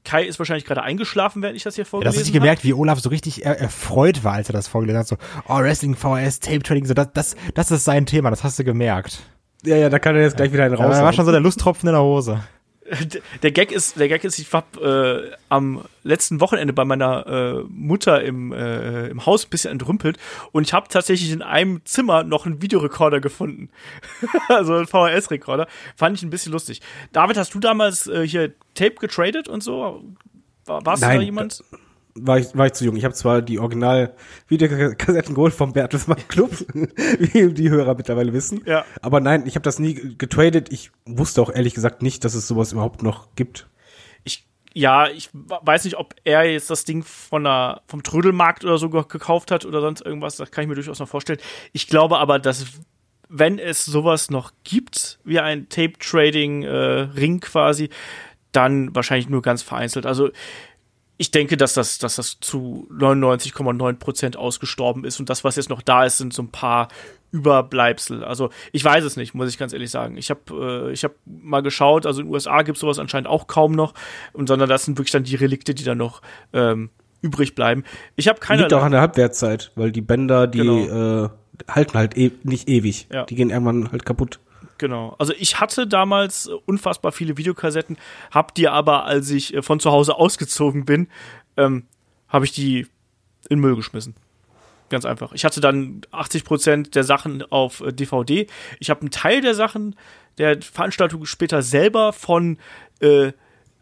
[0.03, 2.64] Kai ist wahrscheinlich gerade eingeschlafen, während ich das hier Ja, vorgelesen das hast du gemerkt,
[2.64, 5.07] wie Olaf so richtig er erfreut war, als er das vorgelesen hat.
[5.07, 5.18] So,
[5.48, 8.64] oh, Wrestling, VHS, Tape Trading, so, das, das, das ist sein Thema, das hast du
[8.64, 9.19] gemerkt.
[9.64, 10.98] Ja, ja, da kann er jetzt gleich wieder einen Ja, raus.
[10.98, 12.44] da war schon so der Lusttropfen in der Hose.
[13.43, 17.63] Der Gag ist, der Gag ist, ich war äh, am letzten Wochenende bei meiner äh,
[17.69, 20.18] Mutter im, äh, im Haus ein bisschen entrümpelt
[20.51, 23.69] und ich habe tatsächlich in einem Zimmer noch einen Videorekorder gefunden.
[24.49, 25.68] also einen VHS-Rekorder.
[25.95, 26.81] Fand ich ein bisschen lustig.
[27.11, 30.03] David, hast du damals äh, hier Tape getradet und so?
[30.65, 31.63] War, warst du Nein, da jemand?
[32.16, 32.96] War ich, war ich zu jung.
[32.96, 34.14] Ich habe zwar die original
[34.48, 38.62] Videokassetten geholt vom Bertelsmann Club, wie die Hörer mittlerweile wissen.
[38.66, 38.84] Ja.
[39.02, 40.72] Aber nein, ich habe das nie getradet.
[40.72, 43.68] Ich wusste auch ehrlich gesagt nicht, dass es sowas überhaupt noch gibt.
[44.24, 48.78] ich, ja, ich weiß nicht, ob er jetzt das Ding von der, vom Trödelmarkt oder
[48.78, 50.38] so ge- gekauft hat oder sonst irgendwas.
[50.38, 51.40] Das kann ich mir durchaus noch vorstellen.
[51.74, 52.66] Ich glaube aber, dass
[53.34, 57.90] wenn es sowas noch gibt, wie ein Tape-Trading-Ring quasi,
[58.52, 60.06] dann wahrscheinlich nur ganz vereinzelt.
[60.06, 60.30] Also
[61.22, 65.69] ich denke, dass das, dass das zu 99,9 Prozent ausgestorben ist und das, was jetzt
[65.69, 66.88] noch da ist, sind so ein paar
[67.30, 68.23] Überbleibsel.
[68.23, 70.18] Also ich weiß es nicht, muss ich ganz ehrlich sagen.
[70.18, 73.27] Ich habe äh, ich habe mal geschaut, also in den USA gibt es sowas anscheinend
[73.27, 73.93] auch kaum noch,
[74.34, 76.23] und sondern das sind wirklich dann die Relikte, die dann noch
[76.53, 76.89] ähm,
[77.22, 77.84] übrig bleiben.
[78.15, 78.64] Ich habe keine.
[78.64, 81.26] Liegt auch an der Halbwertszeit, weil die Bänder, die Genau.
[81.26, 81.30] äh,
[81.68, 83.07] halten halt e nicht ewig.
[83.14, 83.26] Ja.
[83.26, 84.39] Die gehen irgendwann halt kaputt.
[84.82, 85.16] Genau.
[85.20, 87.98] Also ich hatte damals äh, unfassbar viele Videokassetten,
[88.32, 91.08] hab die aber, als ich äh, von zu Hause ausgezogen bin,
[91.56, 91.86] ähm,
[92.28, 92.88] habe ich die
[93.48, 94.16] in Müll geschmissen.
[94.90, 95.34] Ganz einfach.
[95.34, 98.48] Ich hatte dann 80% der Sachen auf äh, DVD.
[98.80, 99.95] Ich habe einen Teil der Sachen
[100.40, 102.58] der Veranstaltung später selber von,
[103.02, 103.34] äh,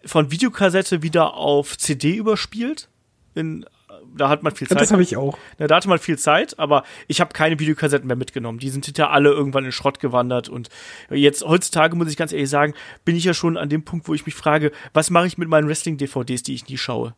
[0.03, 2.89] von Videokassette wieder auf CD überspielt.
[3.35, 3.65] In,
[4.15, 4.79] da hat man viel Zeit.
[4.79, 5.37] Das habe ich auch.
[5.57, 8.59] Na, da hatte man viel Zeit, aber ich habe keine Videokassetten mehr mitgenommen.
[8.59, 10.49] Die sind hinterher alle irgendwann in den Schrott gewandert.
[10.49, 10.69] Und
[11.09, 12.73] jetzt heutzutage, muss ich ganz ehrlich sagen,
[13.05, 15.49] bin ich ja schon an dem Punkt, wo ich mich frage, was mache ich mit
[15.49, 17.13] meinen Wrestling-DVDs, die ich nie schaue?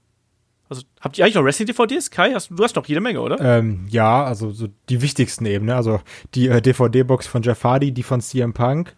[0.70, 2.12] Also, habt ihr eigentlich noch Wrestling-DVDs?
[2.12, 3.42] Kai, hast, du hast noch jede Menge, oder?
[3.42, 5.76] Ähm, ja, also so die wichtigsten eben, ne?
[5.76, 6.02] Also
[6.34, 8.94] die äh, DVD-Box von Jeff Hardy, die von CM Punk.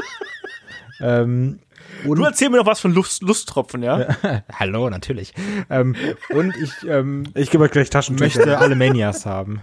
[1.00, 1.58] ähm,
[2.04, 4.16] du erzähl mir noch was von Lust, Lusttropfen, ja?
[4.52, 5.32] hallo, natürlich.
[5.70, 5.96] Ähm,
[6.30, 8.38] und ich ähm, Ich gebe euch gleich Taschentücher.
[8.38, 9.62] möchte alle Manias haben.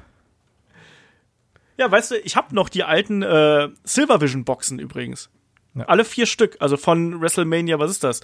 [1.78, 5.30] Ja, weißt du, ich habe noch die alten äh, Silvervision-Boxen übrigens.
[5.76, 5.86] Ja.
[5.86, 8.22] Alle vier Stück, also von WrestleMania, was ist das?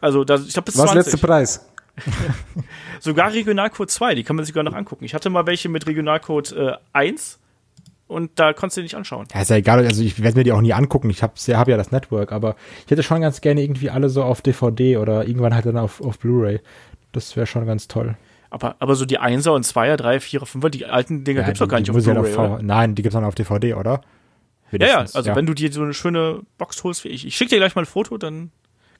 [0.00, 0.94] Also, da, ich glaube, bis Was 20.
[0.94, 1.66] letzte Preis?
[3.00, 5.04] Sogar Regionalcode 2, die kann man sich sogar noch angucken.
[5.04, 7.39] Ich hatte mal welche mit Regionalcode äh, 1
[8.10, 9.26] und da konntest du die nicht anschauen.
[9.32, 11.10] Ja, ist ja egal, also ich werde mir die auch nie angucken.
[11.10, 14.22] Ich habe hab ja das Network, aber ich hätte schon ganz gerne irgendwie alle so
[14.24, 16.60] auf DVD oder irgendwann halt dann auf, auf Blu-ray.
[17.12, 18.16] Das wäre schon ganz toll.
[18.50, 21.68] Aber, aber so die 1er und 2er, 3er, 4er, 5er, die alten Dinger gibt's doch
[21.68, 24.00] gar nicht die auf ja Blu-ray, Nein, die gibt's dann auf DVD, oder?
[24.72, 27.26] Ja, ja, also wenn du dir so eine schöne Box holst wie ich.
[27.26, 28.50] Ich schicke dir gleich mal ein Foto, dann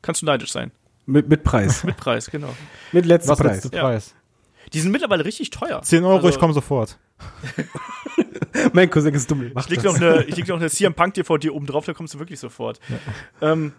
[0.02, 0.70] kannst du neidisch sein.
[1.06, 1.84] Mit, mit Preis.
[1.84, 2.54] Mit Preis, genau.
[2.92, 3.64] mit letzter Was Preis.
[3.64, 3.82] letzte Ja.
[3.82, 4.14] Preis?
[4.72, 5.82] Die sind mittlerweile richtig teuer.
[5.82, 6.98] 10 Euro, Also, ich komme sofort.
[8.72, 9.50] Mein Cousin ist dumm.
[9.58, 12.14] Ich leg noch eine, ich leg noch eine CM Punk DVD oben drauf, da kommst
[12.14, 12.80] du wirklich sofort.
[13.40, 13.72] Ähm,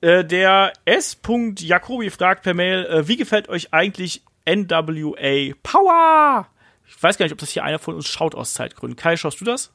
[0.00, 1.18] äh, der S.
[1.58, 6.48] Jacobi fragt per Mail, äh, wie gefällt euch eigentlich NWA Power?
[6.86, 8.96] Ich weiß gar nicht, ob das hier einer von uns schaut aus Zeitgründen.
[8.96, 9.72] Kai, schaust du das?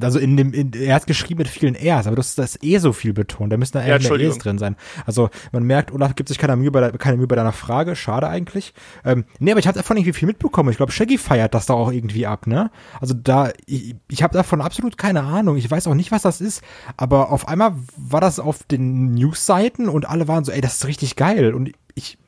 [0.00, 3.12] Also in dem, in, er hat geschrieben mit vielen R's, aber das eh so viel
[3.12, 3.52] betont.
[3.52, 4.20] Da müssen da Ja, mehr.
[4.20, 4.76] E's drin sein.
[5.06, 7.96] Also man merkt, Olaf gibt sich keine Mühe bei, der, keine Mühe bei deiner Frage.
[7.96, 8.74] Schade eigentlich.
[9.04, 10.70] Ähm, nee, aber ich habe davon irgendwie viel mitbekommen.
[10.70, 12.70] Ich glaube, Shaggy feiert das da auch irgendwie ab, ne?
[13.00, 15.56] Also da, ich, ich habe davon absolut keine Ahnung.
[15.56, 16.62] Ich weiß auch nicht, was das ist.
[16.96, 20.86] Aber auf einmal war das auf den News-Seiten und alle waren so, ey, das ist
[20.86, 21.54] richtig geil.
[21.54, 22.18] Und ich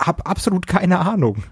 [0.00, 1.44] habe absolut keine Ahnung.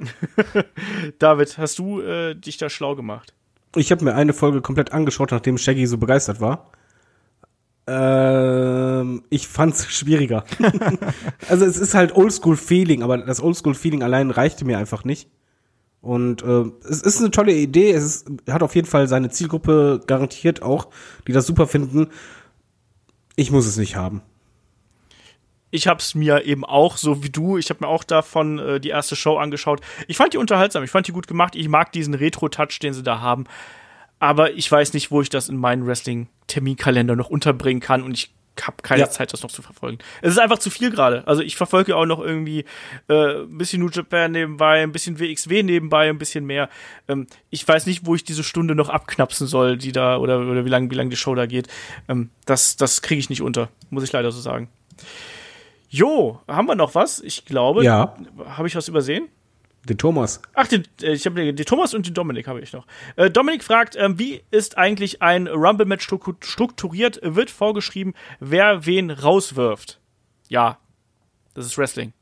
[1.18, 3.34] David, hast du äh, dich da schlau gemacht?
[3.76, 6.70] Ich habe mir eine Folge komplett angeschaut, nachdem Shaggy so begeistert war.
[7.86, 10.44] Ähm, ich fand's schwieriger.
[11.48, 15.28] also es ist halt Oldschool-Feeling, aber das Oldschool-Feeling allein reichte mir einfach nicht.
[16.00, 17.92] Und äh, es ist eine tolle Idee.
[17.92, 20.88] Es ist, hat auf jeden Fall seine Zielgruppe garantiert auch,
[21.26, 22.08] die das super finden.
[23.36, 24.22] Ich muss es nicht haben.
[25.70, 28.88] Ich hab's mir eben auch, so wie du, ich habe mir auch davon äh, die
[28.88, 29.80] erste Show angeschaut.
[30.08, 33.02] Ich fand die unterhaltsam, ich fand die gut gemacht, ich mag diesen Retro-Touch, den sie
[33.02, 33.44] da haben.
[34.18, 38.32] Aber ich weiß nicht, wo ich das in meinen Wrestling-Terminkalender noch unterbringen kann und ich
[38.60, 39.08] habe keine Ja.
[39.10, 39.98] Zeit, das noch zu verfolgen.
[40.20, 41.26] Es ist einfach zu viel gerade.
[41.26, 42.64] Also ich verfolge auch noch irgendwie
[43.08, 46.68] äh, ein bisschen New Japan nebenbei, ein bisschen WXW nebenbei, ein bisschen mehr.
[47.08, 50.64] Ähm, ich weiß nicht, wo ich diese Stunde noch abknapsen soll, die da, oder, oder
[50.66, 51.68] wie lange wie lang die Show da geht.
[52.08, 54.68] Ähm, das das kriege ich nicht unter, muss ich leider so sagen.
[55.92, 57.20] Jo, haben wir noch was?
[57.20, 58.14] Ich glaube, Ja.
[58.46, 59.28] habe ich was übersehen?
[59.88, 60.40] Den Thomas.
[60.54, 62.86] Ach, den, äh, ich habe den, den Thomas und den Dominik habe ich noch.
[63.16, 67.18] Äh, Dominik fragt, ähm, wie ist eigentlich ein Rumble-Match struktu- strukturiert?
[67.22, 69.98] Wird vorgeschrieben, wer wen rauswirft?
[70.48, 70.78] Ja,
[71.54, 72.12] das ist Wrestling.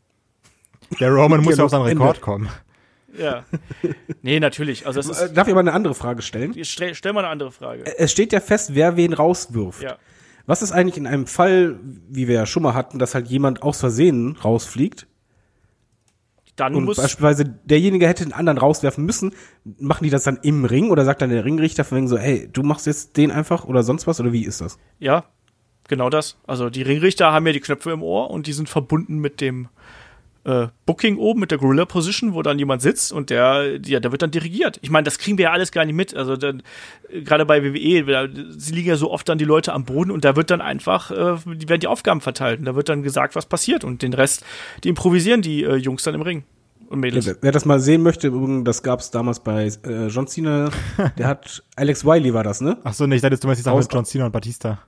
[1.01, 2.01] Der Roman muss ja auf seinen Ende.
[2.03, 2.49] Rekord kommen.
[3.19, 3.45] Ja.
[4.23, 4.87] nee, natürlich.
[4.87, 5.35] Also es Äh, ist.
[5.37, 6.55] Darf ich aber eine andere Frage stellen?
[6.65, 7.85] Stell, stell mal eine andere Frage.
[7.99, 9.83] Es steht ja fest, wer wen rauswirft.
[9.83, 9.97] Ja.
[10.49, 13.63] Was ist eigentlich in einem Fall, wie wir ja schon mal hatten, dass halt jemand
[13.63, 15.07] aus Versehen rausfliegt
[16.57, 16.97] Dann und muss.
[16.97, 19.35] beispielsweise derjenige hätte den anderen rauswerfen müssen,
[19.79, 22.49] machen die das dann im Ring oder sagt dann der Ringrichter von wegen so, hey,
[22.51, 24.79] du machst jetzt den einfach oder sonst was oder wie ist das?
[24.99, 25.27] Ja,
[25.87, 26.39] genau das.
[26.47, 29.69] Also die Ringrichter haben ja die Knöpfe im Ohr und die sind verbunden mit dem
[30.49, 34.11] äh, Booking oben, mit der Gorilla Position, wo dann jemand sitzt und der, ja, der
[34.11, 34.79] wird dann dirigiert.
[34.83, 36.15] Ich meine, das kriegen wir ja alles gar nicht mit.
[36.15, 36.63] Also dann,
[37.11, 38.27] äh, gerade bei WWE, da,
[38.57, 41.11] sie liegen ja so oft dann die Leute am Boden und da wird dann einfach,
[41.11, 44.15] äh, die werden die Aufgaben verteilt und da wird dann gesagt, was passiert und den
[44.15, 44.45] Rest,
[44.85, 46.45] die improvisieren die äh, Jungs dann im Ring
[46.89, 47.27] und Mädels.
[47.27, 50.71] Wer, wer das mal sehen möchte, übrigens, das gab's damals bei äh, John Cena,
[51.19, 52.79] der hat, Alex Wiley war das, ne?
[52.85, 54.79] Ach so, nee, ich dachte, du meinst die Sache Aus- mit John Cena und Batista.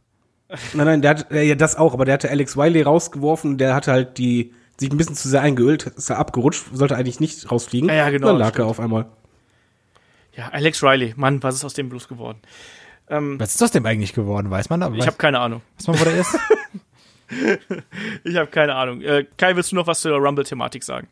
[0.74, 3.74] Nein, nein, der hat, äh, ja, das auch, aber der hatte Alex Wiley rausgeworfen, der
[3.74, 7.50] hatte halt die sich ein bisschen zu sehr eingeölt, ist er abgerutscht, sollte eigentlich nicht
[7.50, 7.88] rausfliegen.
[7.88, 9.06] Ja, ja, genau, Dann lag er auf einmal.
[10.34, 12.38] Ja, Alex Riley, Mann, was ist aus dem bloß geworden?
[13.08, 14.50] Was ist aus dem eigentlich geworden?
[14.50, 14.92] Weiß man da?
[14.94, 15.62] Ich habe keine Ahnung.
[15.78, 16.36] weiß man, wo der ist?
[18.24, 19.02] Ich habe keine Ahnung.
[19.02, 21.06] Äh, Kai, willst du noch was zur Rumble-Thematik sagen?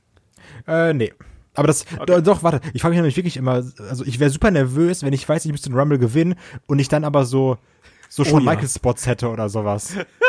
[0.67, 1.13] äh, nee.
[1.55, 4.51] Aber das, doch, doch, warte, ich frage mich nämlich wirklich immer, also ich wäre super
[4.51, 6.37] nervös, wenn ich weiß, ich müsste den Rumble gewinnen
[6.67, 7.59] und ich dann aber so,
[8.09, 8.51] so schon ja.
[8.51, 9.95] Michael Spots hätte oder sowas.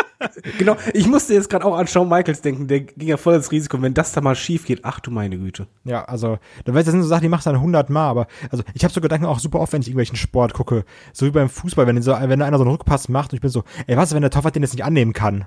[0.57, 3.51] Genau, ich musste jetzt gerade auch an Shawn Michaels denken, der ging ja voll ins
[3.51, 5.67] Risiko, wenn das da mal schief geht, ach du meine Güte.
[5.85, 8.09] Ja, also, da weißt du, das sind so Sachen, die machst du dann 100 Mal,
[8.09, 10.83] aber, also, ich habe so Gedanken auch super oft, wenn ich irgendwelchen Sport gucke,
[11.13, 13.49] so wie beim Fußball, wenn, so, wenn einer so einen Rückpass macht und ich bin
[13.49, 15.45] so, ey, was, ist, wenn der Torwart den jetzt nicht annehmen kann?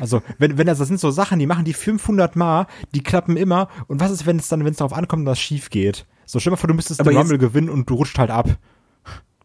[0.00, 3.36] Also, wenn, wenn das, das sind so Sachen, die machen die 500 Mal, die klappen
[3.36, 6.06] immer, und was ist, wenn es dann, wenn es darauf ankommt und das schief geht?
[6.26, 8.30] So, stell dir mal vor, du müsstest Aber den Rumble gewinnen und du rutscht halt
[8.30, 8.48] ab.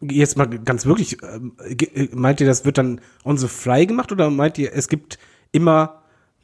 [0.02, 4.10] Jetzt mal ganz wirklich, ähm, äh, meint ihr, das wird dann on the fly gemacht
[4.12, 5.18] oder meint ihr, es gibt
[5.52, 6.02] immer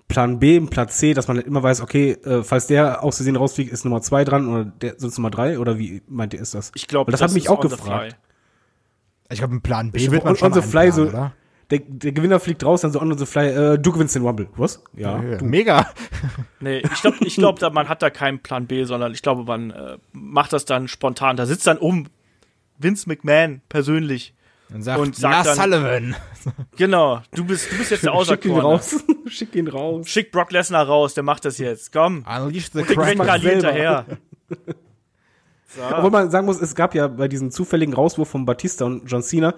[0.08, 3.16] Plan B und Plan C, dass man halt immer weiß, okay, äh, falls der aus
[3.16, 6.40] Versehen rausfliegt, ist Nummer zwei dran oder der sonst Nummer drei oder wie meint ihr,
[6.40, 6.70] ist das?
[6.74, 8.12] Ich glaube, das, hat mich ist auch on the gefragt.
[8.12, 8.20] fly.
[9.30, 11.32] Ich glaube, einen Plan B Ich- wird man on- schon on the fly so- oder?
[11.70, 14.48] Der, der Gewinner fliegt raus, dann so on the fly, äh, du gewinnst den Rumble.
[14.56, 14.84] Was?
[14.94, 15.20] Ja.
[15.20, 15.88] Ja, Mega.
[16.60, 19.42] Nee, ich glaube, ich glaub, da, man hat da keinen Plan B, sondern ich glaube,
[19.42, 21.36] man äh, macht das dann spontan.
[21.36, 22.06] Da sitzt dann um
[22.78, 24.32] Vince McMahon persönlich.
[24.72, 26.16] Und sagt, Und sagt Lars dann- Sullivan.
[26.76, 28.62] Genau, du bist, du bist jetzt der Schick ihn Auserkorene.
[28.62, 28.96] raus.
[29.26, 30.08] Schick ihn raus.
[30.08, 31.92] Schick Brock Lesnar raus, der macht das jetzt.
[31.92, 33.32] Komm, Unleash the den Great selber.
[33.38, 34.06] hinterher.
[35.92, 39.22] Obwohl man sagen muss, es gab ja bei diesem zufälligen Rauswurf von Batista und John
[39.22, 39.54] Cena,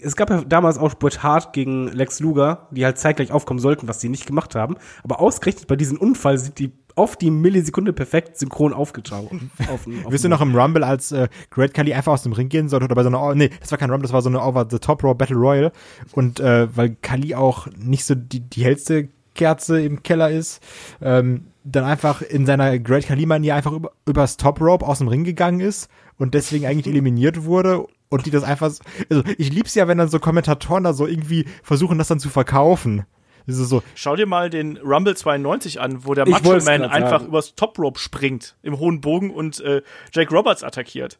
[0.00, 3.86] es gab ja damals auch Bret Hart gegen Lex Luger, die halt zeitgleich aufkommen sollten,
[3.88, 4.76] was sie nicht gemacht haben.
[5.02, 9.30] Aber ausgerechnet bei diesem Unfall sind die auf die Millisekunde perfekt synchron aufgetaucht.
[9.70, 12.48] Auf, auf Wisst ihr noch im Rumble, als äh, Great Khali einfach aus dem Ring
[12.48, 14.42] gehen sollte oder bei so einer, nee, das war kein Rumble, das war so eine
[14.42, 15.72] Over the Top Raw Battle Royal
[16.12, 20.60] und äh, weil Khali auch nicht so die, die hellste Kerze im Keller ist,
[21.00, 25.08] ähm, dann einfach in seiner Great Khali Manier einfach über, übers Top Rope aus dem
[25.08, 29.52] Ring gegangen ist und deswegen eigentlich eliminiert wurde und die das einfach, so- also ich
[29.52, 33.04] lieb's ja, wenn dann so Kommentatoren da so irgendwie versuchen, das dann zu verkaufen.
[33.48, 37.10] Das ist so, Schau dir mal den Rumble 92 an, wo der Macho Man einfach
[37.20, 37.26] sagen.
[37.26, 41.18] übers Top Rope springt im hohen Bogen und äh, Jake Roberts attackiert.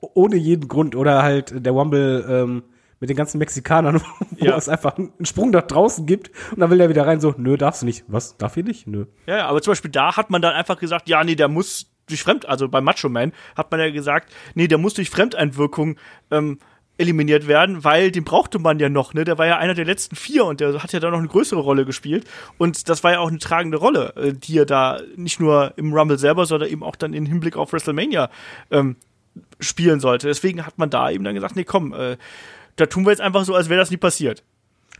[0.00, 2.62] ohne jeden Grund oder halt der Rumble ähm,
[3.00, 4.02] mit den ganzen Mexikanern,
[4.38, 4.56] wo Ja.
[4.56, 7.56] es einfach einen Sprung nach draußen gibt und dann will er wieder rein so, nö,
[7.56, 8.04] darfst du nicht.
[8.08, 8.36] Was?
[8.36, 8.86] Darf ich nicht?
[8.86, 9.06] Nö.
[9.26, 11.86] Ja, ja, aber zum Beispiel da hat man dann einfach gesagt, ja, nee, der muss
[12.08, 15.96] durch Fremd, also bei Macho Man hat man ja gesagt, nee, der muss durch Fremdeinwirkung
[16.30, 16.58] ähm,
[17.00, 19.24] eliminiert werden, weil den brauchte man ja noch, ne?
[19.24, 21.60] Der war ja einer der letzten vier und der hat ja da noch eine größere
[21.60, 22.24] Rolle gespielt.
[22.58, 25.92] Und das war ja auch eine tragende Rolle, äh, die er da nicht nur im
[25.92, 28.30] Rumble selber, sondern eben auch dann im Hinblick auf WrestleMania
[28.70, 28.96] ähm,
[29.58, 30.26] spielen sollte.
[30.26, 32.16] Deswegen hat man da eben dann gesagt, nee, komm, äh,
[32.76, 34.44] da tun wir jetzt einfach so, als wäre das nie passiert.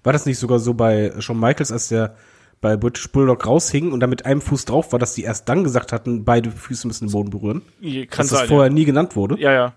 [0.02, 2.16] War das nicht sogar so bei Shawn Michaels, als der
[2.60, 5.64] bei British Bulldog raushing und da mit einem Fuß drauf war, dass die erst dann
[5.64, 7.62] gesagt hatten, beide Füße müssen den Boden berühren?
[7.82, 8.40] Kann dass sein.
[8.40, 9.38] das vorher nie genannt wurde?
[9.38, 9.72] Ja, ja.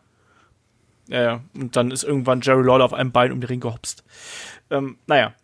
[1.13, 1.41] Ja, ja.
[1.53, 4.03] Und dann ist irgendwann Jerry Lawler auf einem Bein um den Ring gehopst.
[4.71, 5.35] Ähm, naja.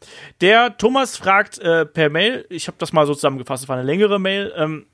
[0.41, 3.85] Der Thomas fragt äh, per Mail, ich habe das mal so zusammengefasst, es war eine
[3.85, 4.51] längere Mail.
[4.57, 4.87] Ähm,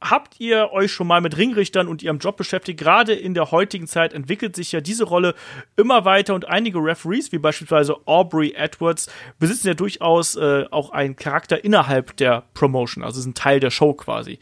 [0.00, 2.78] habt ihr euch schon mal mit Ringrichtern und ihrem Job beschäftigt?
[2.78, 5.34] Gerade in der heutigen Zeit entwickelt sich ja diese Rolle
[5.76, 11.16] immer weiter und einige Referees, wie beispielsweise Aubrey Edwards, besitzen ja durchaus äh, auch einen
[11.16, 14.38] Charakter innerhalb der Promotion, also sind Teil der Show quasi.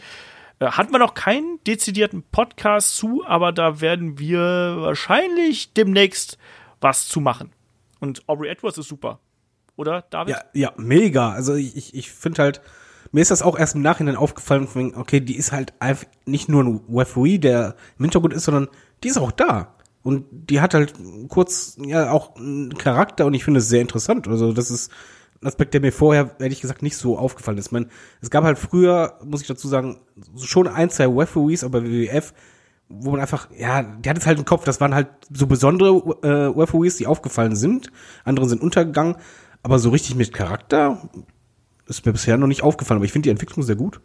[0.60, 6.38] Äh, Hat man noch keinen dezidierten Podcast zu, aber da werden wir wahrscheinlich demnächst
[6.80, 7.52] was zu machen.
[7.98, 9.18] Und Aubrey Edwards ist super.
[9.76, 10.36] Oder, David?
[10.36, 11.32] Ja, ja, mega.
[11.32, 12.60] Also ich, ich, ich finde halt,
[13.12, 16.62] mir ist das auch erst im Nachhinein aufgefallen, okay, die ist halt einfach nicht nur
[16.62, 18.68] ein Referee, der im Hintergrund ist, sondern
[19.02, 19.74] die ist auch da.
[20.02, 20.94] Und die hat halt
[21.28, 24.28] kurz, ja, auch einen Charakter und ich finde es sehr interessant.
[24.28, 24.90] Also das ist
[25.42, 27.72] Aspekt, der mir vorher, ehrlich gesagt, nicht so aufgefallen ist.
[27.72, 27.88] Meine,
[28.20, 30.00] es gab halt früher, muss ich dazu sagen,
[30.38, 32.34] schon ein, zwei Referees, aber WWF,
[32.88, 36.18] wo man einfach, ja, die hat es halt im Kopf, das waren halt so besondere
[36.22, 37.90] äh, Referees, die aufgefallen sind,
[38.24, 39.16] andere sind untergegangen,
[39.62, 41.08] aber so richtig mit Charakter
[41.86, 44.00] ist mir bisher noch nicht aufgefallen, aber ich finde die Entwicklung sehr gut.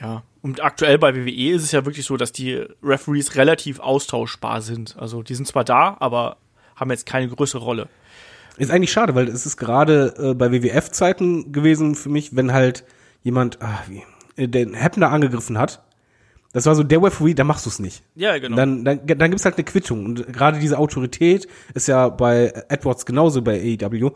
[0.00, 4.62] Ja, und aktuell bei WWE ist es ja wirklich so, dass die Referees relativ austauschbar
[4.62, 4.96] sind.
[4.96, 6.36] Also die sind zwar da, aber
[6.76, 7.88] haben jetzt keine größere Rolle.
[8.58, 12.84] Ist eigentlich schade, weil es ist gerade äh, bei WWF-Zeiten gewesen für mich, wenn halt
[13.22, 14.02] jemand, ah, wie,
[14.36, 15.82] äh, den Heppner angegriffen hat.
[16.52, 18.02] Das war so der Referee, da machst du es nicht.
[18.14, 18.56] Ja, genau.
[18.56, 20.04] Dann, dann, dann gibt's halt eine Quittung.
[20.04, 24.12] Und gerade diese Autorität ist ja bei Edwards genauso bei AEW.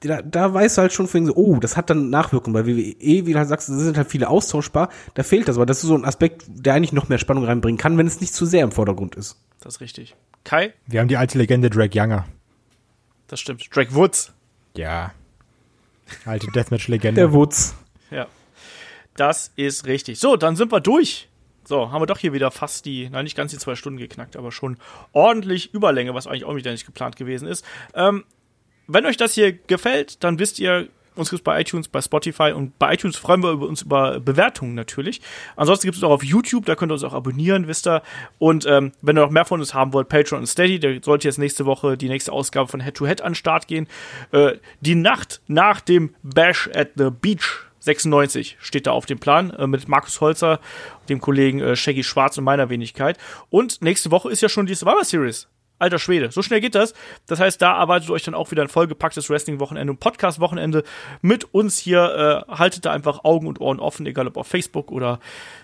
[0.00, 2.54] Da, da weißt du halt schon vorhin so, oh, das hat dann Nachwirkungen.
[2.54, 4.88] Bei WWE, wie du halt sagst, da sind halt viele austauschbar.
[5.14, 7.78] Da fehlt das, aber das ist so ein Aspekt, der eigentlich noch mehr Spannung reinbringen
[7.78, 9.36] kann, wenn es nicht zu sehr im Vordergrund ist.
[9.60, 10.16] das ist richtig.
[10.44, 12.24] Kai, wir haben die alte Legende Drake Younger.
[13.30, 13.64] Das stimmt.
[13.74, 14.32] Drake Woods.
[14.76, 15.12] Ja.
[16.24, 17.20] Alte Deathmatch-Legende.
[17.20, 17.74] Der Wutz.
[18.10, 18.26] Ja.
[19.16, 20.18] Das ist richtig.
[20.18, 21.28] So, dann sind wir durch.
[21.64, 24.36] So, haben wir doch hier wieder fast die, nein, nicht ganz die zwei Stunden geknackt,
[24.36, 24.78] aber schon
[25.12, 27.64] ordentlich Überlänge, was eigentlich auch wieder nicht geplant gewesen ist.
[27.94, 28.24] Ähm,
[28.88, 32.52] wenn euch das hier gefällt, dann wisst ihr, uns gibt es bei iTunes, bei Spotify
[32.52, 35.20] und bei iTunes freuen wir uns über Bewertungen natürlich.
[35.56, 38.02] Ansonsten gibt es auch auf YouTube, da könnt ihr uns auch abonnieren, wisst ihr.
[38.38, 41.28] Und ähm, wenn ihr noch mehr von uns haben wollt, Patreon und Steady, da sollte
[41.28, 43.86] jetzt nächste Woche die nächste Ausgabe von Head to Head an den Start gehen.
[44.32, 49.50] Äh, die Nacht nach dem Bash at the Beach 96 steht da auf dem Plan
[49.50, 50.60] äh, mit Markus Holzer,
[51.08, 53.18] dem Kollegen äh, Shaggy Schwarz und meiner Wenigkeit.
[53.48, 55.48] Und nächste Woche ist ja schon die Survivor Series.
[55.80, 56.94] Alter Schwede, so schnell geht das.
[57.26, 60.84] Das heißt, da erwartet euch dann auch wieder ein vollgepacktes Wrestling-Wochenende und Podcast-Wochenende
[61.22, 62.44] mit uns hier.
[62.48, 65.20] Äh, haltet da einfach Augen und Ohren offen, egal ob auf Facebook oder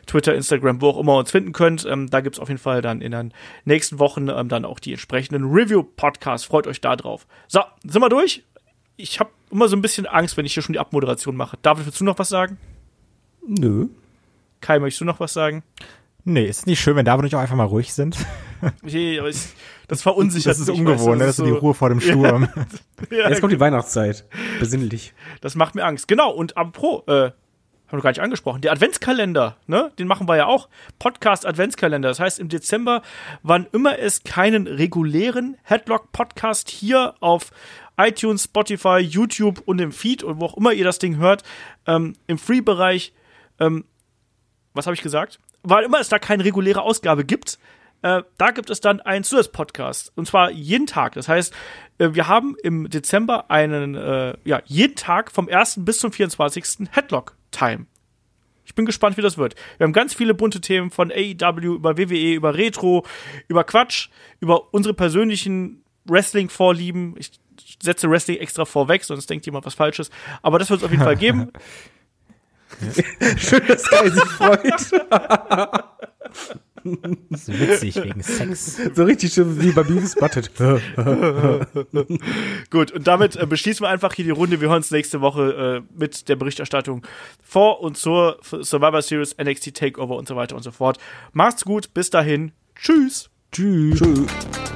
[0.06, 1.84] Twitter, Instagram, wo auch immer ihr uns finden könnt.
[1.84, 3.34] Ähm, da gibt's auf jeden Fall dann in den
[3.66, 6.46] nächsten Wochen ähm, dann auch die entsprechenden Review-Podcasts.
[6.46, 7.26] Freut euch da drauf.
[7.46, 8.42] So, sind wir durch?
[8.96, 11.58] Ich habe immer so ein bisschen Angst, wenn ich hier schon die Abmoderation mache.
[11.60, 12.58] David, willst du noch was sagen?
[13.46, 13.88] Nö.
[14.60, 15.62] Kai, möchtest du noch was sagen?
[16.28, 18.18] Nee, ist es nicht schön, wenn David und ich auch einfach mal ruhig sind?
[18.82, 19.36] Nee, aber ich,
[19.86, 22.48] das verunsichert Das ist mich, ungewohnt, weißt das du, ist die Ruhe vor dem Sturm.
[23.10, 24.24] Ja, Jetzt kommt die Weihnachtszeit.
[24.58, 25.12] Besinnlich.
[25.42, 26.08] Das macht mir Angst.
[26.08, 30.36] Genau, und apropos, äh, haben wir gar nicht angesprochen, der Adventskalender, ne, den machen wir
[30.36, 30.68] ja auch.
[30.98, 32.08] Podcast Adventskalender.
[32.08, 33.02] Das heißt, im Dezember,
[33.42, 37.52] wann immer es keinen regulären Headlock-Podcast hier auf
[37.98, 41.44] iTunes, Spotify, YouTube und im Feed und wo auch immer ihr das Ding hört,
[41.86, 43.12] ähm, im Free-Bereich,
[43.60, 43.84] ähm,
[44.72, 45.38] was habe ich gesagt?
[45.68, 47.58] Weil immer es da keine reguläre Ausgabe gibt,
[48.02, 50.12] äh, da gibt es dann einen Zusatzpodcast.
[50.14, 51.14] Und zwar jeden Tag.
[51.14, 51.52] Das heißt,
[51.98, 55.84] äh, wir haben im Dezember einen, äh, ja, jeden Tag vom 1.
[55.84, 56.88] bis zum 24.
[56.92, 57.86] Headlock-Time.
[58.64, 59.56] Ich bin gespannt, wie das wird.
[59.78, 63.04] Wir haben ganz viele bunte Themen von AEW über WWE, über Retro,
[63.48, 67.16] über Quatsch, über unsere persönlichen Wrestling-Vorlieben.
[67.18, 67.32] Ich
[67.82, 70.10] setze Wrestling extra vorweg, sonst denkt jemand was Falsches.
[70.42, 71.50] Aber das wird es auf jeden Fall geben.
[73.38, 74.62] Schön, dass Kai sich freut.
[77.30, 78.78] Das ist witzig wegen Sex.
[78.94, 80.50] So richtig schön wie bei Beavis Butted.
[82.70, 84.60] Gut, und damit äh, beschließen wir einfach hier die Runde.
[84.60, 87.06] Wir hören uns nächste Woche äh, mit der Berichterstattung
[87.42, 90.98] vor und zur Survivor Series, NXT Takeover und so weiter und so fort.
[91.32, 92.52] Macht's gut, bis dahin.
[92.76, 93.30] Tschüss.
[93.52, 93.98] Tschüss.
[93.98, 94.75] Tschüss.